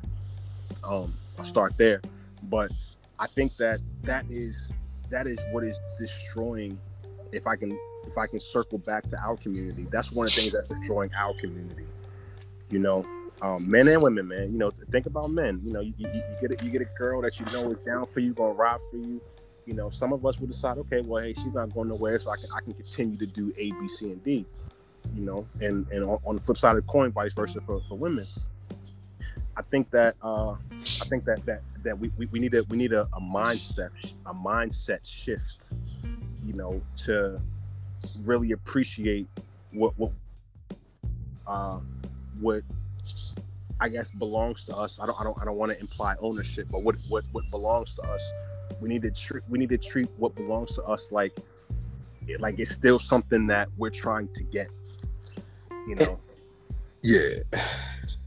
Um, 0.83 1.13
I'll 1.37 1.45
start 1.45 1.77
there, 1.77 2.01
but 2.43 2.71
I 3.19 3.27
think 3.27 3.55
that 3.57 3.79
that 4.03 4.25
is 4.29 4.71
that 5.09 5.27
is 5.27 5.39
what 5.51 5.63
is 5.63 5.79
destroying. 5.99 6.79
If 7.31 7.47
I 7.47 7.55
can 7.55 7.77
if 8.07 8.17
I 8.17 8.27
can 8.27 8.39
circle 8.39 8.77
back 8.79 9.07
to 9.09 9.17
our 9.17 9.37
community, 9.37 9.85
that's 9.91 10.11
one 10.11 10.27
of 10.27 10.33
the 10.33 10.41
things 10.41 10.53
that's 10.53 10.67
destroying 10.67 11.11
our 11.15 11.33
community. 11.35 11.85
You 12.69 12.79
know, 12.79 13.05
um, 13.41 13.69
men 13.69 13.87
and 13.87 14.01
women, 14.01 14.27
man. 14.27 14.51
You 14.51 14.57
know, 14.57 14.71
think 14.91 15.05
about 15.05 15.31
men. 15.31 15.61
You 15.63 15.73
know, 15.73 15.81
you, 15.81 15.93
you, 15.97 16.07
you 16.07 16.47
get 16.47 16.61
a, 16.61 16.65
you 16.65 16.71
get 16.71 16.81
a 16.81 16.97
girl 16.97 17.21
that 17.21 17.39
you 17.39 17.45
know 17.47 17.71
is 17.71 17.77
down 17.79 18.05
for 18.07 18.19
you, 18.19 18.33
gonna 18.33 18.53
ride 18.53 18.79
for 18.89 18.97
you. 18.97 19.21
You 19.65 19.73
know, 19.73 19.89
some 19.89 20.11
of 20.11 20.25
us 20.25 20.39
will 20.39 20.47
decide, 20.47 20.77
okay, 20.77 21.01
well, 21.01 21.23
hey, 21.23 21.33
she's 21.33 21.53
not 21.53 21.73
going 21.73 21.89
nowhere, 21.89 22.19
so 22.19 22.29
I 22.29 22.35
can 22.37 22.47
I 22.55 22.61
can 22.61 22.73
continue 22.73 23.17
to 23.17 23.25
do 23.25 23.53
A, 23.57 23.71
B, 23.71 23.87
C, 23.87 24.11
and 24.11 24.23
D. 24.23 24.45
You 25.13 25.25
know, 25.25 25.45
and 25.61 25.87
and 25.91 26.03
on, 26.03 26.19
on 26.25 26.35
the 26.35 26.41
flip 26.41 26.57
side 26.57 26.77
of 26.77 26.85
the 26.85 26.91
coin, 26.91 27.11
vice 27.11 27.33
versa 27.33 27.61
for, 27.61 27.81
for 27.87 27.97
women. 27.97 28.25
I 29.55 29.61
think 29.61 29.91
that 29.91 30.15
uh, 30.21 30.51
I 30.51 31.05
think 31.05 31.25
that 31.25 31.45
that 31.45 31.61
that 31.83 31.97
we, 31.97 32.11
we, 32.17 32.25
we 32.27 32.39
need 32.39 32.53
a 32.53 32.63
we 32.69 32.77
need 32.77 32.93
a, 32.93 33.01
a 33.13 33.21
mindset 33.21 33.91
a 34.25 34.33
mindset 34.33 34.99
shift, 35.03 35.67
you 36.45 36.53
know, 36.53 36.81
to 37.05 37.39
really 38.23 38.51
appreciate 38.51 39.27
what 39.71 39.97
what 39.97 40.11
uh, 41.47 41.79
what 42.39 42.63
I 43.79 43.89
guess 43.89 44.09
belongs 44.09 44.63
to 44.65 44.75
us. 44.75 44.99
I 44.99 45.05
don't 45.05 45.19
I 45.19 45.23
don't 45.23 45.37
I 45.41 45.45
don't 45.45 45.57
want 45.57 45.71
to 45.71 45.79
imply 45.79 46.15
ownership, 46.19 46.67
but 46.71 46.83
what 46.83 46.95
what 47.09 47.23
what 47.31 47.43
belongs 47.51 47.93
to 47.95 48.01
us, 48.03 48.21
we 48.81 48.89
need 48.89 49.03
to 49.03 49.11
treat 49.11 49.43
we 49.49 49.59
need 49.59 49.69
to 49.69 49.77
treat 49.77 50.09
what 50.17 50.35
belongs 50.35 50.73
to 50.75 50.83
us 50.83 51.07
like 51.11 51.37
like 52.39 52.57
it's 52.59 52.71
still 52.71 52.99
something 52.99 53.47
that 53.47 53.69
we're 53.77 53.89
trying 53.89 54.29
to 54.33 54.43
get. 54.43 54.69
You 55.87 55.95
know. 55.95 56.19
Yeah. 57.03 57.59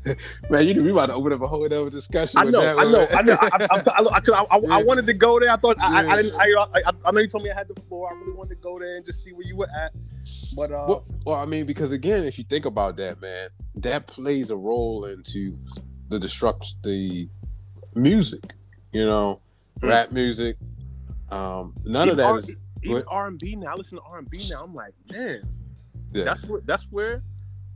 Man, 0.50 0.66
you 0.66 0.74
know 0.74 0.82
we 0.82 0.90
about 0.90 1.06
to 1.06 1.14
open 1.14 1.32
up 1.32 1.42
a 1.42 1.46
whole 1.46 1.64
other 1.64 1.90
discussion. 1.90 2.38
I 2.38 2.44
know, 2.44 2.60
that, 2.60 2.78
I 2.78 2.84
know. 2.90 3.06
I 3.10 3.22
know. 3.22 3.36
I, 3.40 3.48
I, 3.48 3.76
I, 3.76 4.40
I, 4.40 4.46
I, 4.50 4.78
I 4.80 4.84
wanted 4.84 5.06
to 5.06 5.12
go 5.12 5.38
there. 5.40 5.50
I 5.50 5.56
thought 5.56 5.76
I, 5.80 5.86
I, 6.06 6.10
I 6.12 6.16
didn't. 6.22 6.34
I, 6.40 6.46
I, 6.86 6.92
I 7.04 7.10
know 7.10 7.20
you 7.20 7.28
told 7.28 7.42
me 7.44 7.50
I 7.50 7.54
had 7.54 7.68
the 7.68 7.80
floor. 7.82 8.10
I 8.10 8.14
really 8.14 8.32
wanted 8.32 8.56
to 8.56 8.60
go 8.62 8.78
there 8.78 8.96
and 8.96 9.04
just 9.04 9.22
see 9.24 9.32
where 9.32 9.46
you 9.46 9.56
were 9.56 9.68
at. 9.76 9.92
But 10.56 10.72
uh, 10.72 10.84
Well, 10.88 11.04
well, 11.24 11.36
I 11.36 11.44
mean, 11.44 11.66
because 11.66 11.92
again, 11.92 12.24
if 12.24 12.38
you 12.38 12.44
think 12.44 12.64
about 12.64 12.96
that, 12.98 13.20
man, 13.20 13.48
that 13.76 14.06
plays 14.06 14.50
a 14.50 14.56
role 14.56 15.04
into 15.06 15.52
the 16.08 16.18
destruction, 16.18 16.78
the 16.82 17.28
music, 17.94 18.54
you 18.92 19.04
know, 19.04 19.40
Hmm. 19.80 19.88
rap 19.88 20.12
music. 20.12 20.56
Um, 21.30 21.74
none 21.84 22.08
of 22.08 22.14
even 22.14 22.16
that 22.18 22.30
R- 22.30 22.38
is 22.38 22.56
R 23.08 23.26
and 23.26 23.38
B 23.38 23.56
now. 23.56 23.72
I 23.72 23.74
listen 23.74 23.98
to 23.98 24.04
R 24.04 24.18
and 24.18 24.30
B 24.30 24.38
now. 24.48 24.60
I'm 24.62 24.72
like, 24.74 24.94
man, 25.10 25.42
Yeah. 26.14 26.24
that's 26.24 26.44
where 26.44 26.60
that's 26.64 26.84
where 26.90 27.22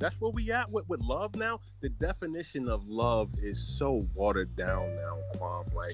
that's 0.00 0.20
where 0.20 0.30
we 0.32 0.50
at 0.50 0.68
with, 0.70 0.88
with 0.88 1.00
love 1.00 1.36
now. 1.36 1.60
The 1.82 1.90
definition 1.90 2.68
of 2.68 2.86
love 2.88 3.30
is 3.40 3.60
so 3.78 4.06
watered 4.14 4.56
down 4.56 4.96
now, 4.96 5.18
Kwam. 5.36 5.72
Like, 5.74 5.92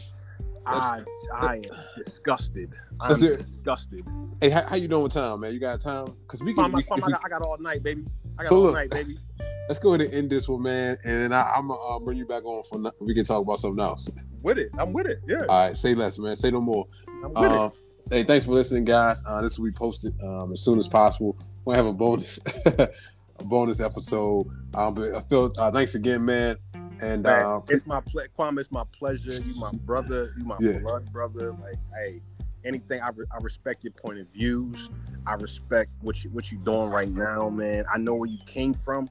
I 0.64 1.02
I 1.34 1.56
am 1.56 1.62
disgusted. 1.96 2.72
I'm 3.00 3.10
it. 3.22 3.44
disgusted. 3.46 4.04
Hey, 4.40 4.50
how, 4.50 4.62
how 4.62 4.76
you 4.76 4.88
doing 4.88 5.02
with 5.02 5.12
time, 5.12 5.40
man? 5.40 5.52
You 5.52 5.58
got 5.60 5.80
time? 5.80 6.06
Because 6.22 6.42
we 6.42 6.54
can. 6.54 6.72
We- 6.72 6.84
I, 6.90 6.94
we- 6.94 7.12
got, 7.12 7.20
I 7.24 7.28
got 7.28 7.42
all 7.42 7.58
night, 7.58 7.82
baby. 7.82 8.04
I 8.38 8.42
got 8.44 8.48
So 8.48 8.56
all 8.56 8.62
look. 8.62 8.74
night, 8.74 8.90
baby. 8.90 9.18
let's 9.68 9.80
go 9.80 9.94
ahead 9.94 10.06
and 10.06 10.14
end 10.14 10.30
this 10.30 10.48
one, 10.48 10.62
man, 10.62 10.96
and 11.04 11.22
then 11.22 11.32
I, 11.32 11.50
I'm 11.56 11.68
gonna 11.68 11.80
uh, 11.80 11.98
bring 11.98 12.16
you 12.18 12.26
back 12.26 12.44
on 12.44 12.62
for. 12.64 12.78
no- 12.78 12.92
We 13.00 13.14
can 13.14 13.24
talk 13.24 13.42
about 13.42 13.60
something 13.60 13.82
else. 13.82 14.08
With 14.44 14.58
it, 14.58 14.70
I'm 14.78 14.92
with 14.92 15.06
it. 15.06 15.18
Yeah, 15.26 15.42
All 15.48 15.66
right, 15.68 15.76
say 15.76 15.94
less, 15.94 16.18
man. 16.18 16.36
Say 16.36 16.50
no 16.52 16.60
more. 16.60 16.86
I'm 17.24 17.30
with 17.32 17.38
Um, 17.38 17.72
hey, 18.10 18.22
thanks 18.22 18.44
for 18.46 18.52
listening, 18.52 18.84
guys. 18.84 19.22
Uh, 19.26 19.40
this 19.42 19.58
will 19.58 19.64
be 19.66 19.72
posted 19.72 20.14
um, 20.22 20.52
as 20.52 20.60
soon 20.62 20.78
as 20.78 20.86
possible. 20.88 21.36
We'll 21.64 21.74
have 21.76 21.86
a 21.86 21.92
bonus, 21.92 22.38
a 23.40 23.44
bonus 23.44 23.80
episode. 23.80 24.46
Um, 24.74 24.94
but 24.94 25.14
I 25.14 25.20
feel 25.20 25.52
uh, 25.58 25.70
thanks 25.70 25.94
again, 25.94 26.24
man. 26.24 26.56
And 27.00 27.22
Man, 27.24 27.44
uh, 27.44 27.60
it's 27.68 27.86
my 27.86 28.00
ple- 28.00 28.22
Kwame. 28.38 28.58
It's 28.58 28.70
my 28.70 28.84
pleasure. 28.98 29.30
You 29.42 29.54
my 29.56 29.70
brother. 29.84 30.30
You 30.38 30.44
my 30.44 30.56
Yeah. 30.60 30.78
blood 30.80 31.10
brother. 31.12 31.52
Like, 31.52 31.76
hey, 31.94 32.22
anything. 32.64 33.00
I, 33.02 33.10
re- 33.10 33.26
I 33.32 33.38
respect 33.42 33.84
your 33.84 33.92
point 33.92 34.18
of 34.18 34.28
views. 34.28 34.88
I 35.26 35.34
respect 35.34 35.90
what 36.00 36.22
you 36.24 36.30
what 36.30 36.50
you 36.50 36.58
doing 36.58 36.88
right 36.90 37.08
now, 37.08 37.48
man. 37.50 37.84
I 37.92 37.98
know 37.98 38.14
where 38.14 38.28
you 38.28 38.38
came 38.46 38.72
from. 38.72 39.10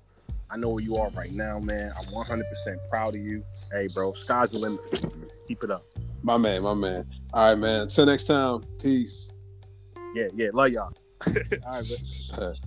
I 0.50 0.58
know 0.58 0.70
where 0.70 0.84
you 0.84 0.96
are 0.96 1.10
right 1.12 1.32
now, 1.32 1.60
man. 1.60 1.92
I'm 1.98 2.06
100 2.12 2.46
percent 2.50 2.80
proud 2.90 3.16
of 3.16 3.22
you. 3.22 3.44
Hey, 3.72 3.88
bro, 3.94 4.14
sky's 4.14 4.52
the 4.52 4.60
limit. 4.60 4.80
Keep 5.48 5.64
it 5.64 5.70
up. 5.72 5.82
my 6.24 6.38
man, 6.38 6.64
my 6.64 6.74
man. 6.74 7.06
All 7.34 7.50
right, 7.52 7.60
man. 7.60 7.82
Until 7.84 8.06
next 8.08 8.26
time. 8.26 8.62
Peace. 8.82 9.32
Yeah, 10.16 10.28
yeah. 10.34 10.50
Love 10.54 10.70
y'all. 10.70 10.94
All 11.28 11.34
right, 11.34 11.84
man. 12.40 12.54